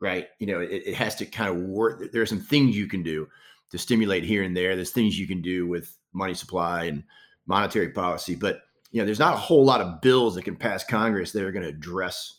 right? 0.00 0.28
You 0.38 0.48
know 0.48 0.60
it, 0.60 0.82
it 0.86 0.94
has 0.94 1.14
to 1.16 1.26
kind 1.26 1.50
of 1.50 1.56
work. 1.56 2.12
There 2.12 2.22
are 2.22 2.26
some 2.26 2.40
things 2.40 2.76
you 2.76 2.86
can 2.86 3.02
do 3.02 3.28
to 3.70 3.78
stimulate 3.78 4.24
here 4.24 4.42
and 4.42 4.56
there. 4.56 4.74
There's 4.74 4.90
things 4.90 5.18
you 5.18 5.28
can 5.28 5.42
do 5.42 5.66
with 5.66 5.96
money 6.12 6.34
supply 6.34 6.84
and 6.84 7.04
monetary 7.46 7.90
policy, 7.90 8.34
but 8.34 8.62
you 8.90 9.00
know, 9.00 9.04
there's 9.04 9.18
not 9.18 9.34
a 9.34 9.38
whole 9.38 9.64
lot 9.64 9.80
of 9.80 10.00
bills 10.00 10.34
that 10.34 10.44
can 10.44 10.56
pass 10.56 10.84
Congress 10.84 11.32
that 11.32 11.42
are 11.42 11.52
going 11.52 11.64
to 11.64 11.68
address 11.68 12.38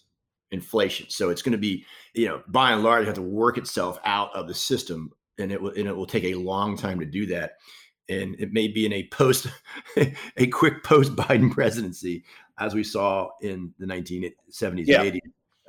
inflation. 0.51 1.07
So 1.09 1.29
it's 1.29 1.41
going 1.41 1.53
to 1.53 1.59
be, 1.59 1.85
you 2.13 2.27
know, 2.27 2.41
by 2.47 2.71
and 2.71 2.83
large, 2.83 3.05
have 3.05 3.15
to 3.15 3.21
work 3.21 3.57
itself 3.57 3.99
out 4.03 4.33
of 4.35 4.47
the 4.47 4.53
system, 4.53 5.11
and 5.37 5.51
it 5.51 5.61
will 5.61 5.71
and 5.71 5.87
it 5.87 5.95
will 5.95 6.07
take 6.07 6.25
a 6.25 6.35
long 6.35 6.77
time 6.77 6.99
to 6.99 7.05
do 7.05 7.27
that. 7.27 7.53
And 8.07 8.35
it 8.39 8.51
may 8.51 8.67
be 8.67 8.87
in 8.87 8.93
a 8.93 9.07
post, 9.09 9.47
a 10.37 10.47
quick 10.47 10.83
post 10.83 11.15
Biden 11.15 11.51
presidency, 11.53 12.23
as 12.57 12.73
we 12.73 12.83
saw 12.83 13.29
in 13.41 13.73
the 13.77 13.85
1970s 13.85 14.33
yeah. 14.87 15.01
and 15.03 15.13
80s, 15.13 15.19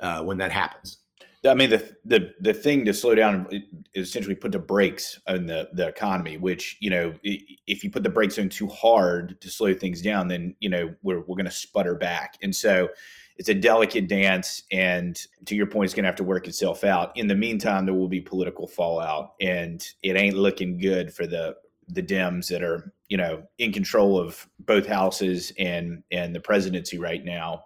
uh, 0.01 0.23
when 0.23 0.37
that 0.39 0.51
happens. 0.51 0.97
I 1.45 1.55
mean, 1.55 1.71
the 1.71 1.95
the 2.05 2.33
the 2.39 2.53
thing 2.53 2.85
to 2.85 2.93
slow 2.93 3.15
down 3.15 3.47
is 3.95 4.07
essentially 4.07 4.35
put 4.35 4.51
the 4.51 4.59
brakes 4.59 5.19
on 5.27 5.47
the 5.47 5.69
the 5.73 5.87
economy. 5.87 6.37
Which 6.37 6.77
you 6.79 6.89
know, 6.91 7.13
if 7.23 7.83
you 7.83 7.89
put 7.89 8.03
the 8.03 8.09
brakes 8.09 8.37
on 8.37 8.49
too 8.49 8.67
hard 8.67 9.41
to 9.41 9.49
slow 9.49 9.73
things 9.73 10.01
down, 10.01 10.27
then 10.27 10.55
you 10.59 10.69
know 10.69 10.93
we're 11.01 11.21
we're 11.21 11.35
going 11.35 11.45
to 11.45 11.51
sputter 11.51 11.95
back. 11.95 12.37
And 12.43 12.55
so, 12.55 12.89
it's 13.37 13.49
a 13.49 13.55
delicate 13.55 14.07
dance. 14.07 14.61
And 14.71 15.19
to 15.45 15.55
your 15.55 15.65
point, 15.65 15.85
it's 15.85 15.95
going 15.95 16.03
to 16.03 16.09
have 16.09 16.15
to 16.17 16.23
work 16.23 16.47
itself 16.47 16.83
out. 16.83 17.11
In 17.15 17.25
the 17.25 17.35
meantime, 17.35 17.85
there 17.87 17.95
will 17.95 18.07
be 18.07 18.21
political 18.21 18.67
fallout, 18.67 19.33
and 19.41 19.83
it 20.03 20.15
ain't 20.15 20.37
looking 20.37 20.77
good 20.77 21.11
for 21.11 21.25
the 21.25 21.55
the 21.87 22.03
Dems 22.03 22.47
that 22.49 22.61
are 22.61 22.93
you 23.09 23.17
know 23.17 23.41
in 23.57 23.73
control 23.73 24.19
of 24.19 24.47
both 24.59 24.85
houses 24.85 25.51
and 25.57 26.03
and 26.11 26.35
the 26.35 26.39
presidency 26.39 26.99
right 26.99 27.25
now 27.25 27.63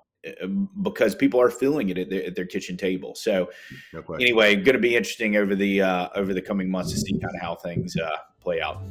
because 0.82 1.16
people 1.16 1.40
are 1.40 1.50
feeling 1.50 1.90
it 1.90 1.98
at 1.98 2.10
their, 2.10 2.26
at 2.26 2.36
their 2.36 2.46
kitchen 2.46 2.78
table. 2.78 3.16
So 3.16 3.50
no 3.94 4.02
anyway, 4.16 4.56
going 4.56 4.74
to 4.74 4.80
be 4.80 4.96
interesting 4.96 5.38
over 5.38 5.56
the 5.56 5.82
uh, 5.82 6.10
over 6.16 6.34
the 6.34 6.42
coming 6.42 6.70
months 6.70 6.92
to 6.92 6.98
see 6.98 7.14
kind 7.14 7.36
of 7.36 7.42
how 7.42 7.56
things 7.56 7.96
uh, 7.98 8.10
play 8.40 8.62
out. 8.62 8.82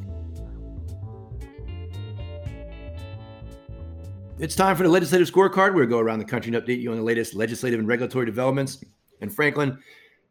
It's 4.38 4.56
time 4.56 4.74
for 4.76 4.82
the 4.82 4.88
legislative 4.88 5.30
scorecard. 5.30 5.74
We'll 5.74 5.86
go 5.86 6.00
around 6.00 6.18
the 6.18 6.24
country 6.24 6.52
and 6.52 6.62
update 6.64 6.80
you 6.80 6.90
on 6.90 6.96
the 6.96 7.02
latest 7.04 7.34
legislative 7.34 7.78
and 7.78 7.86
regulatory 7.86 8.26
developments. 8.26 8.84
And 9.20 9.32
Franklin, 9.32 9.78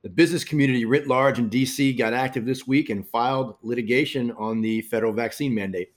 the 0.04 0.10
business 0.10 0.44
community 0.44 0.84
writ 0.84 1.08
large 1.08 1.40
in 1.40 1.50
DC 1.50 1.98
got 1.98 2.14
active 2.14 2.46
this 2.46 2.68
week 2.68 2.90
and 2.90 3.08
filed 3.08 3.56
litigation 3.62 4.32
on 4.32 4.60
the 4.60 4.82
federal 4.82 5.14
vaccine 5.14 5.56
mandate 5.56 5.94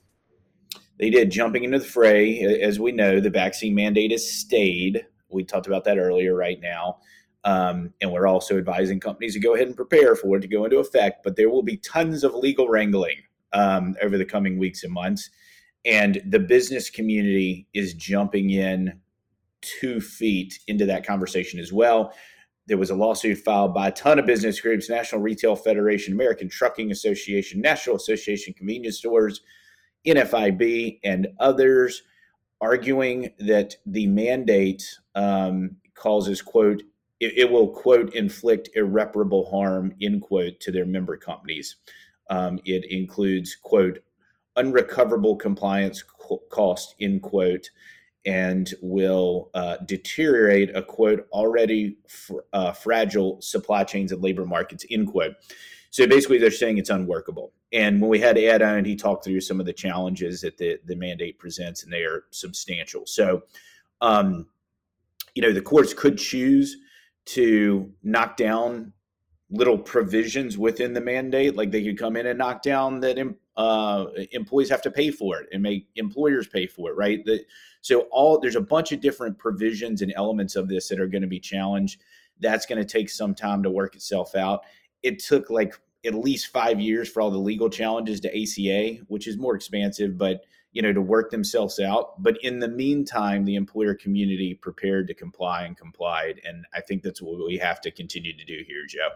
they 0.99 1.11
did 1.11 1.31
jumping 1.31 1.65
into 1.65 1.79
the 1.79 1.85
fray. 1.85 2.41
As 2.41 2.81
we 2.81 2.93
know, 2.93 3.21
the 3.21 3.31
vaccine 3.31 3.75
mandate 3.75 4.13
has 4.13 4.31
stayed. 4.31 5.07
We 5.29 5.45
talked 5.45 5.67
about 5.67 5.85
that 5.85 5.99
earlier 5.99 6.35
right 6.35 6.61
now. 6.61 6.99
Um, 7.45 7.93
and 8.01 8.11
we're 8.11 8.27
also 8.27 8.59
advising 8.59 8.99
companies 8.99 9.35
to 9.35 9.41
go 9.41 9.55
ahead 9.55 9.69
and 9.69 9.77
prepare 9.77 10.17
for 10.17 10.37
it 10.37 10.41
to 10.41 10.49
go 10.49 10.65
into 10.65 10.79
effect. 10.79 11.23
But 11.23 11.37
there 11.37 11.51
will 11.51 11.63
be 11.63 11.77
tons 11.77 12.25
of 12.25 12.35
legal 12.35 12.69
wrangling 12.69 13.23
um, 13.53 13.95
over 14.03 14.19
the 14.19 14.25
coming 14.25 14.59
weeks 14.59 14.83
and 14.85 14.93
months. 14.93 15.31
And 15.85 16.21
the 16.27 16.41
business 16.41 16.91
community 16.91 17.69
is 17.73 17.95
jumping 17.95 18.51
in 18.51 19.01
two 19.61 20.01
feet 20.01 20.59
into 20.67 20.87
that 20.87 21.07
conversation 21.07 21.61
as 21.61 21.73
well. 21.73 22.13
There 22.67 22.79
was 22.79 22.91
a 22.91 22.97
lawsuit 22.97 23.39
filed 23.39 23.73
by 23.73 23.89
a 23.89 23.93
ton 23.93 24.19
of 24.19 24.27
business 24.27 24.61
groups 24.61 24.91
National 24.91 25.21
Retail 25.21 25.55
Federation, 25.55 26.15
American 26.15 26.49
Trucking 26.49 26.91
Association, 26.91 27.61
National 27.61 27.95
Association 27.95 28.55
Convenience 28.55 28.99
Stores, 28.99 29.43
NFIB 30.07 31.01
and 31.05 31.29
others 31.41 32.03
arguing 32.61 33.31
that 33.39 33.77
the 33.85 34.07
mandate 34.07 34.99
um, 35.15 35.77
causes, 35.95 36.41
quote, 36.43 36.83
it, 37.21 37.39
it, 37.39 37.51
will, 37.51 37.69
quote, 37.69 38.15
inflict 38.15 38.71
irreparable 38.75 39.49
harm, 39.51 39.95
end 40.03 40.23
quote, 40.23 40.61
to 40.61 40.71
their 40.71 40.87
member 40.87 41.17
companies. 41.17 41.77
Um, 42.29 42.59
it 42.65 42.85
includes, 42.91 43.57
quote, 43.57 44.01
unrecoverable 44.57 45.37
compliance 45.37 46.03
co- 46.03 46.43
cost, 46.51 46.95
end 47.01 47.23
quote, 47.23 47.71
and 48.25 48.75
will 48.83 49.51
uh, 49.55 49.77
deteriorate 49.87 50.75
a 50.75 50.83
quote 50.83 51.27
already 51.31 51.97
fr- 52.09 52.41
uh, 52.53 52.73
fragile 52.73 53.41
supply 53.41 53.85
chains 53.85 54.13
and 54.13 54.23
labor 54.23 54.45
markets 54.45 54.85
end 54.91 55.09
quote. 55.09 55.35
So 55.97 56.07
basically, 56.07 56.37
they're 56.37 56.51
saying 56.51 56.77
it's 56.77 56.91
unworkable. 56.91 57.55
And 57.73 58.03
when 58.03 58.11
we 58.11 58.21
had 58.21 58.37
Ed 58.37 58.61
on, 58.61 58.85
he 58.85 58.95
talked 58.95 59.25
through 59.25 59.41
some 59.41 59.61
of 59.61 59.65
the 59.65 59.73
challenges 59.73 60.43
that 60.43 60.59
the, 60.59 60.79
the 60.85 60.95
mandate 60.95 61.39
presents, 61.39 61.85
and 61.85 61.91
they 61.91 62.03
are 62.03 62.25
substantial. 62.33 63.07
So, 63.07 63.45
um, 64.03 64.47
you 65.35 65.41
know, 65.41 65.55
the 65.55 65.63
courts 65.63 65.95
could 65.95 66.19
choose 66.19 66.77
to 67.37 67.91
knock 68.03 68.37
down 68.37 68.93
little 69.49 69.79
provisions 69.79 70.59
within 70.59 70.93
the 70.93 71.01
mandate, 71.01 71.57
like 71.57 71.71
they 71.71 71.83
could 71.83 71.99
come 71.99 72.17
in 72.17 72.27
and 72.27 72.39
knock 72.39 72.61
down 72.61 73.01
that 73.01 73.17
uh, 73.57 74.05
employees 74.33 74.69
have 74.69 74.83
to 74.83 74.91
pay 74.91 75.11
for 75.11 75.39
it 75.39 75.49
and 75.51 75.63
make 75.63 75.89
employers 75.97 76.47
pay 76.47 76.67
for 76.67 76.91
it, 76.91 76.97
right? 76.99 77.25
The, 77.25 77.43
so 77.81 78.01
all 78.11 78.39
there's 78.39 78.57
a 78.57 78.61
bunch 78.61 78.93
of 78.93 79.01
different 79.01 79.39
provisions 79.39 80.03
and 80.03 80.13
elements 80.15 80.57
of 80.57 80.69
this 80.69 80.91
that 80.91 81.01
are 81.01 81.09
going 81.09 81.23
to 81.23 81.27
be 81.27 81.41
challenged. 81.41 82.03
That's 82.39 82.67
going 82.67 82.85
to 82.85 82.85
take 82.85 83.09
some 83.09 83.35
time 83.35 83.63
to 83.63 83.71
work 83.71 83.95
itself 83.95 84.35
out. 84.35 84.61
It 85.03 85.21
took 85.21 85.49
like 85.49 85.73
at 86.05 86.15
least 86.15 86.49
five 86.49 86.81
years 86.81 87.09
for 87.09 87.21
all 87.21 87.31
the 87.31 87.39
legal 87.39 87.71
challenges 87.71 88.21
to 88.21 88.29
ACA, 88.29 89.05
which 89.09 89.27
is 89.27 89.37
more 89.37 89.55
expansive, 89.55 90.17
but 90.19 90.45
you 90.73 90.83
know 90.83 90.93
to 90.93 91.01
work 91.01 91.31
themselves 91.31 91.81
out. 91.81 92.23
But 92.23 92.39
in 92.43 92.59
the 92.59 92.69
meantime, 92.69 93.45
the 93.45 93.55
employer 93.55 93.95
community 93.95 94.55
prepared 94.55 95.07
to 95.09 95.15
comply 95.15 95.65
and 95.65 95.77
complied, 95.77 96.41
and 96.45 96.67
I 96.75 96.81
think 96.81 97.03
that's 97.03 97.23
what 97.23 97.39
we 97.47 97.57
have 97.59 97.81
to 97.81 97.91
continue 97.91 98.37
to 98.37 98.45
do 98.45 98.63
here, 98.67 98.85
Joe. 98.87 99.09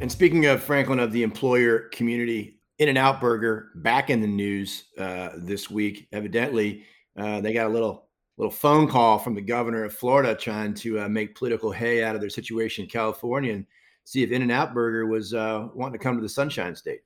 And 0.00 0.10
speaking 0.10 0.46
of 0.46 0.60
Franklin 0.62 0.98
of 0.98 1.12
the 1.12 1.22
employer 1.22 1.88
community, 1.90 2.58
In 2.78 2.88
and 2.88 2.98
Out 2.98 3.20
Burger 3.20 3.68
back 3.76 4.10
in 4.10 4.20
the 4.20 4.26
news 4.26 4.84
uh, 4.98 5.28
this 5.36 5.70
week. 5.70 6.08
Evidently, 6.10 6.84
uh, 7.16 7.40
they 7.40 7.52
got 7.52 7.66
a 7.66 7.68
little 7.68 8.08
little 8.42 8.50
phone 8.50 8.88
call 8.88 9.20
from 9.20 9.36
the 9.36 9.40
governor 9.40 9.84
of 9.84 9.94
Florida 9.94 10.34
trying 10.34 10.74
to 10.74 10.98
uh, 10.98 11.08
make 11.08 11.36
political 11.36 11.70
hay 11.70 12.02
out 12.02 12.16
of 12.16 12.20
their 12.20 12.28
situation 12.28 12.82
in 12.82 12.90
California 12.90 13.52
and 13.54 13.64
see 14.02 14.24
if 14.24 14.32
In 14.32 14.42
and 14.42 14.50
Out 14.50 14.74
Burger 14.74 15.06
was 15.06 15.32
uh, 15.32 15.68
wanting 15.74 15.96
to 15.96 16.02
come 16.02 16.16
to 16.16 16.22
the 16.22 16.28
Sunshine 16.28 16.74
State. 16.74 17.02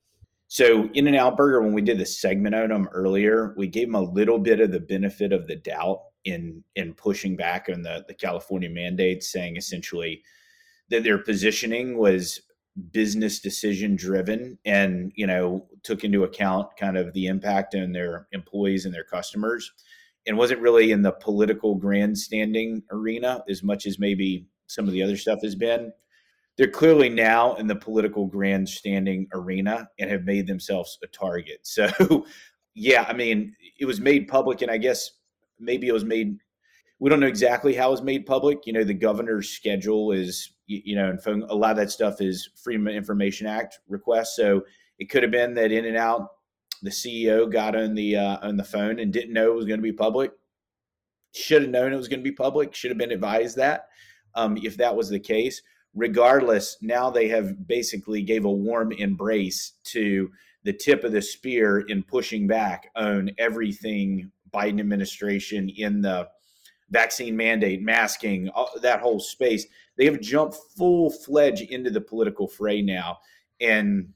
So 0.48 0.88
In 0.94 1.06
and 1.06 1.14
Out 1.14 1.36
Burger, 1.36 1.60
when 1.60 1.74
we 1.74 1.82
did 1.82 1.98
the 1.98 2.06
segment 2.06 2.54
on 2.54 2.70
them 2.70 2.88
earlier, 2.90 3.52
we 3.58 3.66
gave 3.66 3.88
them 3.88 3.96
a 3.96 4.00
little 4.00 4.38
bit 4.38 4.60
of 4.60 4.72
the 4.72 4.80
benefit 4.80 5.30
of 5.34 5.46
the 5.46 5.56
doubt 5.56 6.04
in 6.24 6.64
in 6.74 6.94
pushing 6.94 7.36
back 7.36 7.68
on 7.70 7.82
the 7.82 8.02
the 8.08 8.14
California 8.14 8.70
mandates, 8.70 9.30
saying 9.30 9.58
essentially 9.58 10.22
that 10.88 11.04
their 11.04 11.18
positioning 11.18 11.98
was 11.98 12.40
business 12.92 13.40
decision 13.40 13.94
driven 13.94 14.58
and 14.64 15.12
you 15.16 15.26
know 15.26 15.66
took 15.82 16.02
into 16.02 16.24
account 16.24 16.68
kind 16.78 16.96
of 16.96 17.12
the 17.12 17.26
impact 17.26 17.74
on 17.74 17.92
their 17.92 18.26
employees 18.32 18.86
and 18.86 18.94
their 18.94 19.04
customers 19.04 19.72
and 20.26 20.36
wasn't 20.36 20.60
really 20.60 20.92
in 20.92 21.02
the 21.02 21.12
political 21.12 21.74
grandstanding 21.74 22.82
arena 22.90 23.42
as 23.48 23.62
much 23.62 23.86
as 23.86 23.98
maybe 23.98 24.46
some 24.66 24.86
of 24.86 24.92
the 24.92 25.02
other 25.02 25.16
stuff 25.16 25.40
has 25.42 25.54
been. 25.54 25.92
They're 26.56 26.70
clearly 26.70 27.08
now 27.08 27.54
in 27.56 27.66
the 27.66 27.76
political 27.76 28.26
grandstanding 28.26 29.28
arena 29.32 29.88
and 29.98 30.10
have 30.10 30.24
made 30.24 30.46
themselves 30.46 30.98
a 31.02 31.06
target. 31.08 31.60
So 31.64 32.26
yeah 32.78 33.06
i 33.08 33.14
mean 33.14 33.56
it 33.80 33.86
was 33.86 34.02
made 34.02 34.28
public 34.28 34.60
and 34.60 34.70
i 34.70 34.76
guess 34.76 35.12
maybe 35.58 35.88
it 35.88 35.94
was 35.94 36.04
made 36.04 36.36
we 36.98 37.10
don't 37.10 37.20
know 37.20 37.26
exactly 37.26 37.74
how 37.74 37.88
it 37.88 37.92
was 37.92 38.02
made 38.02 38.26
public. 38.26 38.66
You 38.66 38.72
know 38.72 38.84
the 38.84 38.94
governor's 38.94 39.50
schedule 39.50 40.12
is 40.12 40.52
you, 40.68 40.96
know, 40.96 41.10
and 41.10 41.22
phone, 41.22 41.44
a 41.48 41.54
lot 41.54 41.70
of 41.72 41.76
that 41.76 41.92
stuff 41.92 42.20
is 42.20 42.48
Freedom 42.56 42.88
of 42.88 42.94
Information 42.94 43.46
Act 43.46 43.78
requests. 43.86 44.34
So 44.34 44.62
it 44.98 45.08
could 45.10 45.22
have 45.22 45.30
been 45.30 45.54
that 45.54 45.70
In 45.70 45.84
and 45.84 45.96
Out, 45.96 46.28
the 46.82 46.90
CEO 46.90 47.50
got 47.50 47.76
on 47.76 47.94
the 47.94 48.16
uh, 48.16 48.38
on 48.42 48.56
the 48.56 48.64
phone 48.64 48.98
and 48.98 49.12
didn't 49.12 49.32
know 49.32 49.52
it 49.52 49.56
was 49.56 49.66
going 49.66 49.78
to 49.78 49.82
be 49.82 49.92
public. 49.92 50.32
Should 51.34 51.62
have 51.62 51.70
known 51.70 51.92
it 51.92 51.96
was 51.96 52.08
going 52.08 52.20
to 52.20 52.30
be 52.30 52.32
public. 52.32 52.74
Should 52.74 52.90
have 52.90 52.98
been 52.98 53.12
advised 53.12 53.56
that. 53.56 53.88
Um, 54.34 54.58
if 54.62 54.76
that 54.76 54.94
was 54.94 55.08
the 55.08 55.18
case, 55.18 55.62
regardless, 55.94 56.76
now 56.82 57.10
they 57.10 57.28
have 57.28 57.66
basically 57.66 58.22
gave 58.22 58.44
a 58.44 58.50
warm 58.50 58.92
embrace 58.92 59.72
to 59.84 60.30
the 60.62 60.72
tip 60.72 61.04
of 61.04 61.12
the 61.12 61.22
spear 61.22 61.80
in 61.88 62.02
pushing 62.02 62.46
back 62.46 62.90
on 62.96 63.30
everything 63.38 64.30
Biden 64.52 64.80
administration 64.80 65.68
in 65.68 66.00
the 66.02 66.28
vaccine 66.90 67.36
mandate, 67.36 67.82
masking, 67.82 68.50
that 68.82 69.00
whole 69.00 69.20
space. 69.20 69.66
They 69.96 70.04
have 70.04 70.20
jumped 70.20 70.56
full 70.76 71.10
fledged 71.10 71.62
into 71.70 71.90
the 71.90 72.00
political 72.00 72.46
fray 72.46 72.82
now, 72.82 73.18
and 73.60 74.08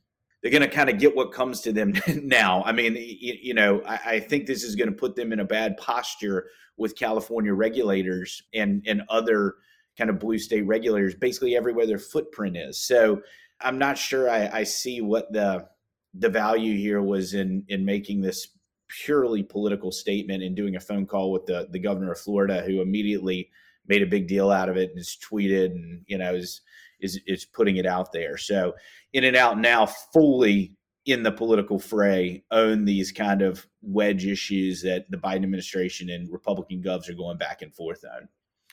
they're 0.42 0.50
going 0.50 0.62
to 0.62 0.68
kind 0.68 0.88
of 0.88 0.98
get 0.98 1.14
what 1.14 1.32
comes 1.32 1.60
to 1.62 1.72
them 1.72 1.92
now. 2.22 2.62
I 2.64 2.72
mean, 2.72 2.96
you, 2.96 3.34
you 3.40 3.54
know, 3.54 3.82
I, 3.86 4.00
I, 4.06 4.20
think 4.20 4.46
this 4.46 4.62
is 4.62 4.74
going 4.74 4.88
to 4.88 4.96
put 4.96 5.14
them 5.14 5.32
in 5.32 5.40
a 5.40 5.44
bad 5.44 5.76
posture 5.76 6.48
with 6.76 6.96
California 6.96 7.52
regulators 7.52 8.42
and 8.54 8.82
and 8.86 9.02
other 9.08 9.56
kind 9.98 10.08
of 10.08 10.18
blue 10.18 10.38
state 10.38 10.62
regulators, 10.62 11.14
basically 11.14 11.56
everywhere 11.56 11.86
their 11.86 11.98
footprint 11.98 12.56
is. 12.56 12.80
So 12.80 13.20
I'm 13.60 13.78
not 13.78 13.98
sure 13.98 14.30
I, 14.30 14.48
I 14.48 14.62
see 14.64 15.00
what 15.00 15.32
the 15.32 15.68
the 16.14 16.28
value 16.28 16.76
here 16.76 17.02
was 17.02 17.34
in 17.34 17.64
in 17.68 17.84
making 17.84 18.22
this 18.22 18.48
purely 18.88 19.42
political 19.42 19.92
statement 19.92 20.42
and 20.42 20.56
doing 20.56 20.74
a 20.76 20.80
phone 20.80 21.06
call 21.06 21.30
with 21.32 21.46
the 21.46 21.68
the 21.70 21.78
governor 21.78 22.12
of 22.12 22.18
Florida, 22.18 22.62
who 22.62 22.80
immediately 22.80 23.50
made 23.86 24.02
a 24.02 24.06
big 24.06 24.26
deal 24.26 24.50
out 24.50 24.68
of 24.68 24.76
it 24.76 24.90
and 24.90 24.98
has 24.98 25.16
tweeted 25.16 25.66
and 25.66 26.02
you 26.06 26.16
know 26.16 26.34
is 26.34 26.62
is 27.00 27.20
is 27.26 27.44
putting 27.44 27.76
it 27.76 27.86
out 27.86 28.12
there. 28.12 28.36
So 28.36 28.74
in 29.12 29.24
and 29.24 29.36
out 29.36 29.58
now 29.58 29.86
fully 29.86 30.76
in 31.06 31.22
the 31.22 31.32
political 31.32 31.78
fray 31.78 32.44
own 32.50 32.84
these 32.84 33.10
kind 33.10 33.42
of 33.42 33.66
wedge 33.82 34.26
issues 34.26 34.82
that 34.82 35.10
the 35.10 35.16
Biden 35.16 35.42
administration 35.42 36.10
and 36.10 36.30
Republican 36.30 36.82
govs 36.82 37.08
are 37.08 37.14
going 37.14 37.38
back 37.38 37.62
and 37.62 37.74
forth 37.74 38.04
on. 38.04 38.28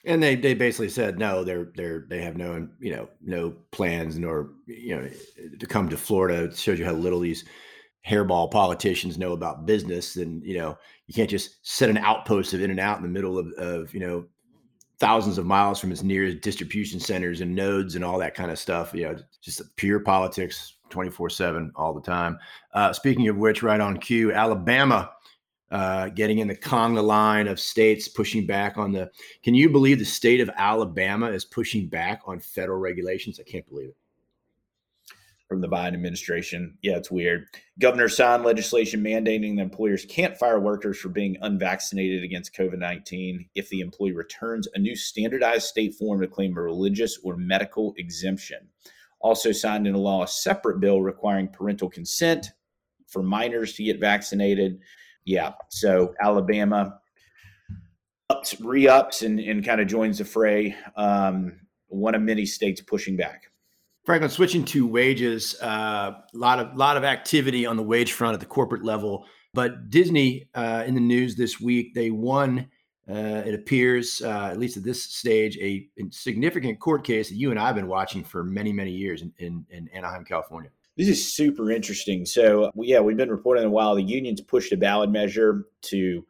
And 0.06 0.22
they 0.22 0.36
they 0.36 0.54
basically 0.54 0.90
said 0.90 1.18
no, 1.18 1.44
they're 1.44 1.72
they're 1.76 2.06
they 2.10 2.22
have 2.22 2.38
no 2.38 2.68
you 2.80 2.96
know 2.96 3.10
no 3.22 3.56
plans 3.72 4.18
nor 4.20 4.52
you 4.68 4.96
know 4.96 5.10
to 5.60 5.66
come 5.66 5.90
to 5.90 5.98
Florida. 5.98 6.46
It 6.46 6.58
shows 6.58 6.80
you 6.80 6.86
how 6.86 6.94
little 6.94 7.20
these 7.20 7.46
hairball 8.08 8.50
politicians 8.52 9.18
know 9.18 9.34
about 9.34 9.66
business. 9.66 10.16
And 10.16 10.44
you 10.44 10.58
know 10.58 10.78
you 11.08 11.14
can't 11.14 11.30
just 11.30 11.66
set 11.68 11.90
an 11.90 11.98
outpost 11.98 12.54
of 12.54 12.62
In 12.62 12.72
and 12.72 12.80
Out 12.80 12.98
in 12.98 13.04
the 13.04 13.10
middle 13.10 13.40
of, 13.40 13.48
of 13.58 13.94
you 13.94 14.00
know 14.00 14.26
thousands 15.00 15.38
of 15.38 15.46
miles 15.46 15.80
from 15.80 15.92
its 15.92 16.04
nearest 16.04 16.42
distribution 16.42 17.00
centers 17.00 17.42
and 17.42 17.54
nodes 17.54 17.96
and 17.96 18.04
all 18.04 18.18
that 18.18 18.36
kind 18.36 18.52
of 18.52 18.60
stuff. 18.60 18.94
You 18.94 19.04
know, 19.04 19.16
just 19.42 19.62
pure 19.76 20.00
politics 20.00 20.76
24 20.90 21.30
7 21.30 21.72
all 21.76 21.94
the 21.94 22.02
time. 22.02 22.38
Uh, 22.74 22.94
speaking 22.94 23.28
of 23.28 23.38
which, 23.38 23.64
right 23.64 23.80
on 23.80 23.98
cue, 23.98 24.32
Alabama 24.32 25.12
uh, 25.70 26.10
getting 26.10 26.40
in 26.40 26.48
the 26.48 26.56
conga 26.56 27.04
line 27.04 27.48
of 27.48 27.60
states 27.60 28.08
pushing 28.08 28.46
back 28.46 28.78
on 28.78 28.92
the. 28.92 29.10
Can 29.44 29.54
you 29.54 29.70
believe 29.70 30.00
the 30.00 30.06
state 30.06 30.40
of 30.40 30.50
Alabama 30.56 31.28
is 31.28 31.46
pushing 31.46 31.88
back 31.88 32.22
on 32.26 32.40
federal 32.40 32.80
regulations? 32.80 33.40
I 33.40 33.44
can't 33.44 33.68
believe 33.68 33.90
it 33.90 33.98
from 35.48 35.62
the 35.62 35.68
Biden 35.68 35.94
administration. 35.94 36.78
Yeah, 36.82 36.98
it's 36.98 37.10
weird. 37.10 37.46
Governor 37.80 38.10
signed 38.10 38.44
legislation 38.44 39.02
mandating 39.02 39.56
that 39.56 39.64
employers 39.64 40.06
can't 40.06 40.38
fire 40.38 40.60
workers 40.60 40.98
for 40.98 41.10
being 41.10 41.38
unvaccinated 41.42 42.24
against 42.24 42.56
COVID 42.56 42.78
19 42.78 43.50
if 43.56 43.70
the 43.70 43.80
employee 43.80 44.12
returns 44.12 44.68
a 44.74 44.80
new 44.80 44.96
standardized 44.96 45.68
state 45.68 45.96
form 45.96 46.22
to 46.22 46.28
claim 46.28 46.58
a 46.58 46.62
religious 46.62 47.18
or 47.24 47.38
medical 47.38 47.94
exemption. 47.98 48.60
Also 49.20 49.52
signed 49.52 49.88
into 49.88 50.00
law 50.00 50.24
a 50.24 50.28
separate 50.28 50.80
bill 50.80 51.02
requiring 51.02 51.48
parental 51.48 51.90
consent 51.90 52.52
for 53.08 53.24
minors 53.24 53.74
to 53.74 53.84
get 53.84 54.00
vaccinated. 54.00 54.80
Yeah, 55.26 55.54
so 55.70 56.14
Alabama 56.22 57.00
ups, 58.30 58.60
re 58.60 58.88
ups 58.88 59.22
and, 59.22 59.40
and 59.40 59.66
kind 59.66 59.82
of 59.82 59.88
joins 59.88 60.18
the 60.18 60.26
fray. 60.26 60.76
Um, 60.96 61.62
one 61.88 62.16
of 62.16 62.22
many 62.22 62.46
states 62.46 62.82
pushing 62.82 63.16
back. 63.16 63.44
Franklin, 64.08 64.32
switching 64.32 64.64
to 64.64 64.88
wages, 64.88 65.54
a 65.62 65.66
uh, 65.66 66.22
lot 66.34 66.60
of 66.60 66.78
lot 66.78 66.96
of 66.96 67.04
activity 67.04 67.66
on 67.66 67.76
the 67.76 67.84
wage 67.84 68.14
front 68.14 68.36
at 68.36 68.40
the 68.40 68.46
corporate 68.46 68.86
level. 68.86 69.26
But 69.54 69.90
Disney, 69.90 70.48
uh, 70.56 70.86
in 70.88 70.96
the 70.96 71.02
news 71.02 71.36
this 71.36 71.60
week, 71.60 71.94
they 71.94 72.10
won. 72.10 72.70
Uh, 73.10 73.44
it 73.46 73.54
appears, 73.54 74.22
uh, 74.24 74.48
at 74.50 74.58
least 74.58 74.78
at 74.78 74.84
this 74.84 75.04
stage, 75.04 75.58
a, 75.58 75.90
a, 75.98 76.10
significant 76.12 76.80
court 76.80 77.06
case 77.06 77.28
that 77.30 77.36
you 77.36 77.52
and 77.52 77.60
I 77.60 77.68
have 77.68 77.76
been 77.76 77.88
watching 77.88 78.24
for 78.24 78.46
many, 78.46 78.72
many 78.72 78.92
years 78.92 79.22
in, 79.22 79.34
in, 79.40 79.66
in 79.70 79.90
Anaheim, 79.90 80.24
California. 80.26 80.72
This 80.98 81.08
is 81.08 81.34
super 81.34 81.72
interesting. 81.72 82.26
So, 82.26 82.72
yeah, 82.76 83.00
we've 83.00 83.16
been 83.16 83.30
reporting 83.30 83.64
a 83.66 83.70
while. 83.70 83.96
The 83.96 84.04
unions 84.04 84.42
pushed 84.42 84.74
a 84.74 84.78
ballot 84.78 85.10
measure 85.10 85.68
to 85.84 86.26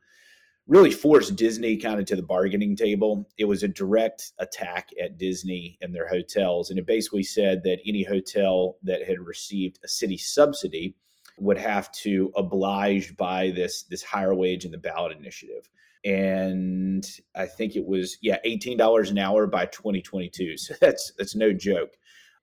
really 0.67 0.91
forced 0.91 1.36
Disney 1.36 1.77
kind 1.77 1.99
of 1.99 2.06
to 2.06 2.15
the 2.15 2.21
bargaining 2.21 2.75
table. 2.75 3.30
It 3.38 3.45
was 3.45 3.63
a 3.63 3.67
direct 3.67 4.32
attack 4.39 4.89
at 5.01 5.17
Disney 5.17 5.77
and 5.82 5.95
their 5.95 6.08
hotels. 6.08 6.69
And 6.69 6.77
it 6.77 6.86
basically 6.86 7.23
said 7.23 7.63
that 7.63 7.80
any 7.86 8.03
hotel 8.03 8.77
that 8.84 9.08
had 9.08 9.19
received 9.19 9.80
a 9.84 9.88
city 9.88 10.17
subsidy 10.17 10.95
would 11.38 11.58
have 11.58 11.91
to 11.91 12.32
oblige 12.36 13.15
by 13.15 13.51
this 13.51 13.84
this 13.84 14.03
higher 14.03 14.36
wage 14.36 14.65
in 14.65 14.71
the 14.71 14.77
ballot 14.77 15.15
initiative. 15.17 15.69
And 16.03 17.06
I 17.36 17.45
think 17.45 17.75
it 17.75 17.86
was, 17.86 18.17
yeah, 18.21 18.38
$18 18.45 19.10
an 19.10 19.17
hour 19.17 19.47
by 19.47 19.65
2022. 19.67 20.58
So 20.58 20.73
that's 20.82 21.13
that's 21.17 21.36
no 21.36 21.53
joke. 21.53 21.91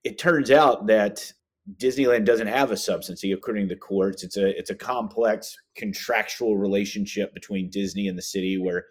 It 0.02 0.18
turns 0.18 0.50
out 0.50 0.86
that 0.86 1.32
Disneyland 1.78 2.24
doesn't 2.24 2.46
have 2.46 2.70
a 2.70 2.76
subsidy 2.76 3.32
according 3.32 3.68
to 3.68 3.74
the 3.74 3.80
courts. 3.80 4.22
It's 4.22 4.36
a 4.36 4.56
it's 4.58 4.70
a 4.70 4.74
complex 4.74 5.56
contractual 5.76 6.56
relationship 6.56 7.32
between 7.32 7.70
Disney 7.70 8.08
and 8.08 8.18
the 8.18 8.22
city 8.22 8.58
where 8.58 8.86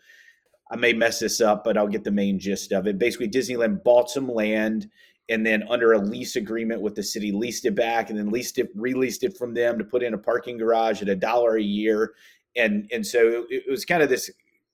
I 0.71 0.75
may 0.75 0.93
mess 0.93 1.19
this 1.19 1.39
up, 1.39 1.63
but 1.63 1.77
I'll 1.77 1.87
get 1.87 2.03
the 2.03 2.11
main 2.11 2.39
gist 2.39 2.71
of 2.71 2.87
it. 2.87 2.97
Basically, 2.97 3.29
Disneyland 3.29 3.83
bought 3.83 4.09
some 4.09 4.27
land 4.27 4.89
and 5.29 5.45
then 5.45 5.63
under 5.69 5.93
a 5.93 5.99
lease 5.99 6.35
agreement 6.35 6.81
with 6.81 6.95
the 6.95 7.03
city 7.03 7.31
leased 7.31 7.65
it 7.65 7.75
back 7.75 8.09
and 8.09 8.17
then 8.17 8.29
leased 8.29 8.57
it 8.57 8.69
released 8.75 9.23
it 9.23 9.37
from 9.37 9.53
them 9.53 9.77
to 9.77 9.83
put 9.83 10.03
in 10.03 10.13
a 10.13 10.17
parking 10.17 10.57
garage 10.57 11.01
at 11.01 11.09
a 11.09 11.15
dollar 11.15 11.57
a 11.57 11.63
year 11.63 12.13
and 12.55 12.89
and 12.91 13.05
so 13.05 13.45
it 13.49 13.63
was 13.69 13.85
kind 13.85 14.03
of 14.03 14.09
this 14.09 14.29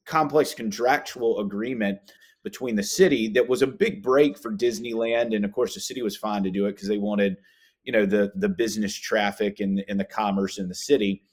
complex 0.05 0.53
contractual 0.53 1.39
agreement 1.39 1.99
between 2.43 2.75
the 2.75 2.83
city 2.83 3.27
that 3.27 3.47
was 3.47 3.61
a 3.61 3.67
big 3.67 4.01
break 4.01 4.37
for 4.37 4.51
Disneyland 4.51 5.35
and 5.35 5.45
of 5.45 5.51
course 5.51 5.75
the 5.75 5.79
city 5.79 6.01
was 6.01 6.17
fine 6.17 6.43
to 6.43 6.49
do 6.49 6.65
it 6.65 6.71
because 6.71 6.87
they 6.87 6.97
wanted 6.97 7.37
you 7.83 7.91
know 7.91 8.05
the 8.05 8.31
the 8.35 8.49
business 8.49 8.95
traffic 8.95 9.59
and 9.59 9.83
and 9.87 9.99
the 9.99 10.05
commerce 10.05 10.57
in 10.57 10.67
the 10.67 10.75
city 10.75 11.23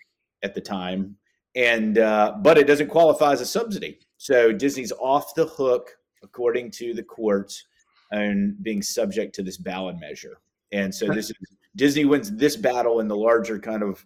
at 0.43 0.55
the 0.55 0.61
time 0.61 1.17
and 1.55 1.99
uh, 1.99 2.35
but 2.43 2.59
it 2.59 2.67
doesn't 2.67 2.89
qualify 2.89 3.33
as 3.33 3.41
a 3.41 3.47
subsidy 3.47 3.99
so 4.17 4.53
Disney's 4.53 4.93
off 4.93 5.35
the 5.35 5.47
hook 5.47 5.91
according 6.23 6.71
to 6.73 6.95
the 6.95 7.03
courts 7.03 7.65
and 8.11 8.63
being 8.63 8.83
subject 8.83 9.35
to 9.35 9.43
this 9.43 9.57
ballot 9.57 9.99
measure. 9.99 10.39
And 10.73 10.95
so 10.95 11.07
this 11.07 11.31
is 11.31 11.37
Disney 11.77 12.05
wins 12.05 12.33
this 12.33 12.57
battle 12.57 13.01
in 13.01 13.09
the 13.09 13.17
larger 13.17 13.59
kind 13.59 13.83
of 13.83 14.05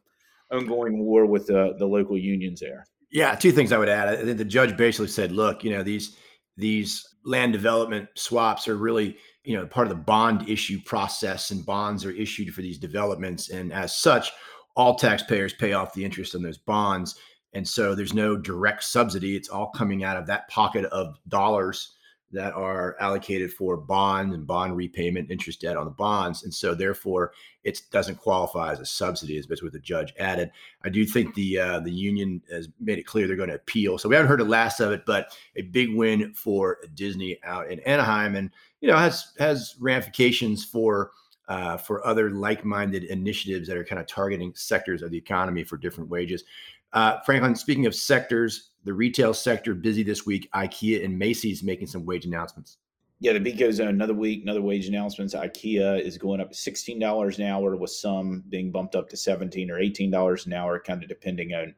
ongoing 0.50 0.98
war 0.98 1.26
with 1.26 1.46
the 1.46 1.74
the 1.79 1.87
local 1.87 2.18
unions 2.18 2.61
there. 2.61 2.87
Yeah, 3.11 3.35
two 3.35 3.53
things 3.53 3.72
I 3.72 3.79
would 3.79 3.88
add. 3.88 4.09
I 4.09 4.16
think 4.24 4.38
the 4.38 4.44
judge 4.44 4.76
basically 4.76 5.09
said, 5.09 5.33
look, 5.33 5.64
you 5.64 5.70
know, 5.70 5.83
these 5.83 6.16
these 6.57 7.07
land 7.24 7.53
development 7.53 8.09
swaps 8.14 8.68
are 8.68 8.76
really, 8.76 9.16
you 9.44 9.57
know, 9.57 9.66
part 9.66 9.87
of 9.87 9.90
the 9.90 10.03
bond 10.03 10.48
issue 10.48 10.79
process 10.85 11.50
and 11.50 11.64
bonds 11.64 12.05
are 12.05 12.11
issued 12.11 12.55
for 12.55 12.62
these 12.62 12.79
developments 12.79 13.50
and 13.50 13.72
as 13.72 13.96
such, 13.96 14.31
all 14.76 14.94
taxpayers 14.94 15.53
pay 15.53 15.72
off 15.72 15.94
the 15.94 16.05
interest 16.05 16.35
on 16.35 16.42
those 16.42 16.59
bonds. 16.59 17.16
And 17.53 17.66
so 17.66 17.94
there's 17.94 18.14
no 18.14 18.37
direct 18.37 18.85
subsidy. 18.85 19.37
It's 19.37 19.48
all 19.48 19.70
coming 19.70 20.05
out 20.05 20.16
of 20.16 20.26
that 20.26 20.48
pocket 20.48 20.85
of 20.87 21.16
dollars 21.29 21.94
that 22.33 22.53
are 22.55 22.96
allocated 23.00 23.53
for 23.53 23.76
bond 23.76 24.33
and 24.33 24.46
bond 24.46 24.76
repayment, 24.76 25.31
interest 25.31 25.62
debt 25.62 25.76
on 25.76 25.85
the 25.85 25.90
bonds, 25.90 26.44
and 26.44 26.55
so 26.55 26.74
therefore 26.74 27.33
it 27.64 27.81
doesn't 27.90 28.18
qualify 28.18 28.72
as 28.72 28.79
a 28.79 28.87
subsidy, 28.87 29.37
as 29.37 29.48
what 29.48 29.72
the 29.72 29.81
judge 29.81 30.14
added. 30.18 30.50
I 30.85 30.88
do 30.90 31.05
think 31.05 31.35
the 31.35 31.59
uh, 31.59 31.81
the 31.81 31.90
union 31.90 32.40
has 32.50 32.68
made 32.79 32.98
it 32.98 33.07
clear 33.07 33.26
they're 33.26 33.37
going 33.37 33.48
to 33.48 33.57
appeal, 33.57 33.98
so 33.98 34.09
we 34.09 34.14
haven't 34.14 34.29
heard 34.29 34.40
the 34.40 34.44
last 34.44 34.81
of 34.81 34.92
it, 34.92 35.03
but 35.07 35.37
a 35.57 35.62
big 35.62 35.94
win 35.94 36.33
for 36.35 36.79
Disney 36.94 37.38
out 37.42 37.70
in 37.70 37.81
Anaheim, 37.81 38.37
and 38.37 38.50
you 38.80 38.88
know 38.88 38.96
has 38.96 39.32
has 39.38 39.76
ramifications 39.80 40.64
for. 40.64 41.12
Uh, 41.48 41.76
for 41.76 42.06
other 42.06 42.30
like-minded 42.30 43.02
initiatives 43.02 43.66
that 43.66 43.76
are 43.76 43.82
kind 43.82 44.00
of 44.00 44.06
targeting 44.06 44.52
sectors 44.54 45.02
of 45.02 45.10
the 45.10 45.18
economy 45.18 45.64
for 45.64 45.76
different 45.76 46.08
wages. 46.08 46.44
Uh, 46.92 47.18
Franklin, 47.26 47.56
speaking 47.56 47.86
of 47.86 47.94
sectors, 47.94 48.70
the 48.84 48.92
retail 48.92 49.34
sector 49.34 49.74
busy 49.74 50.04
this 50.04 50.24
week. 50.24 50.48
IKEA 50.54 51.04
and 51.04 51.18
Macy's 51.18 51.64
making 51.64 51.88
some 51.88 52.06
wage 52.06 52.24
announcements. 52.24 52.78
Yeah, 53.18 53.32
the 53.32 53.40
beat 53.40 53.58
goes 53.58 53.80
on 53.80 53.88
another 53.88 54.14
week, 54.14 54.44
another 54.44 54.62
wage 54.62 54.86
announcements. 54.86 55.34
IKEA 55.34 56.00
is 56.00 56.16
going 56.18 56.40
up 56.40 56.54
sixteen 56.54 57.00
dollars 57.00 57.40
an 57.40 57.46
hour, 57.46 57.74
with 57.74 57.90
some 57.90 58.44
being 58.48 58.70
bumped 58.70 58.94
up 58.94 59.08
to 59.08 59.16
seventeen 59.16 59.72
or 59.72 59.80
eighteen 59.80 60.12
dollars 60.12 60.46
an 60.46 60.52
hour, 60.52 60.78
kind 60.78 61.02
of 61.02 61.08
depending 61.08 61.52
on 61.52 61.74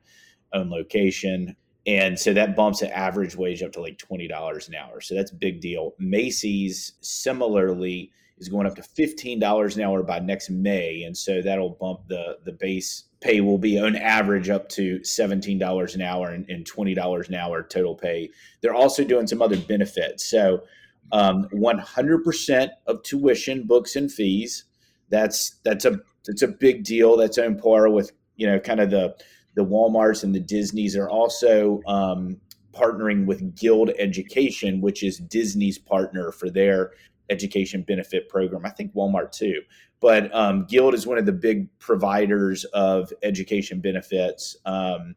on 0.53 0.69
location. 0.69 1.57
And 1.87 2.19
so 2.19 2.33
that 2.33 2.55
bumps 2.55 2.81
the 2.81 2.97
average 2.97 3.35
wage 3.37 3.63
up 3.63 3.73
to 3.73 3.81
like 3.81 3.99
twenty 3.99 4.29
dollars 4.29 4.69
an 4.69 4.75
hour. 4.75 5.01
So 5.01 5.15
that's 5.15 5.33
a 5.33 5.37
big 5.37 5.61
deal. 5.61 5.95
Macy's 5.99 6.93
similarly 7.01 8.13
is 8.39 8.49
going 8.49 8.67
up 8.67 8.77
to 8.77 8.83
fifteen 8.83 9.41
dollars 9.41 9.77
an 9.77 9.83
hour 9.83 10.03
by 10.03 10.21
next 10.21 10.51
May, 10.51 11.03
and 11.03 11.17
so 11.17 11.43
that'll 11.43 11.71
bump 11.71 12.07
the 12.09 12.39
the 12.45 12.53
base 12.53 13.05
pay 13.23 13.41
will 13.41 13.59
be 13.59 13.79
on 13.79 13.97
average 13.97 14.51
up 14.51 14.69
to 14.69 14.99
$17 14.99 15.95
an 15.95 16.03
hour 16.03 16.29
and, 16.29 16.49
and 16.51 16.71
$20 16.71 17.29
an 17.29 17.35
hour 17.35 17.63
total 17.63 17.95
pay. 17.95 18.29
They're 18.61 18.75
also 18.75 19.05
doing 19.05 19.29
some 19.29 19.41
other 19.41 19.57
benefits. 19.57 20.29
So 20.29 20.65
um, 21.13 21.49
100% 21.55 22.71
of 22.87 23.03
tuition, 23.05 23.67
books, 23.67 23.97
and 23.97 24.13
fees. 24.13 24.65
That's 25.09 25.57
that's 25.63 25.85
a 25.85 26.01
that's 26.27 26.41
a 26.41 26.49
big 26.49 26.85
deal. 26.85 27.19
That's 27.19 27.37
on 27.37 27.59
par 27.59 27.91
with 27.91 28.13
you 28.37 28.47
know 28.47 28.59
kind 28.59 28.81
of 28.81 28.91
the 28.91 29.15
the 29.55 29.65
WalMarts 29.65 30.25
and 30.25 30.35
the 30.35 30.41
Disney's 30.41 30.97
are 30.97 31.09
also 31.09 31.81
um, 31.87 32.41
partnering 32.73 33.27
with 33.27 33.55
Guild 33.59 33.91
Education, 33.99 34.81
which 34.81 35.03
is 35.03 35.19
Disney's 35.19 35.79
partner 35.79 36.33
for 36.33 36.51
their 36.51 36.93
education 37.31 37.83
benefit 37.83 38.29
program. 38.29 38.65
I 38.65 38.71
think 38.71 38.95
Walmart 38.95 39.33
too. 39.33 39.63
But 40.01 40.35
um, 40.35 40.67
Guild 40.69 40.95
is 40.95 41.07
one 41.07 41.19
of 41.19 41.27
the 41.27 41.33
big 41.33 41.69
providers 41.79 42.65
of 42.65 43.13
education 43.23 43.81
benefits, 43.81 44.57
um, 44.65 45.15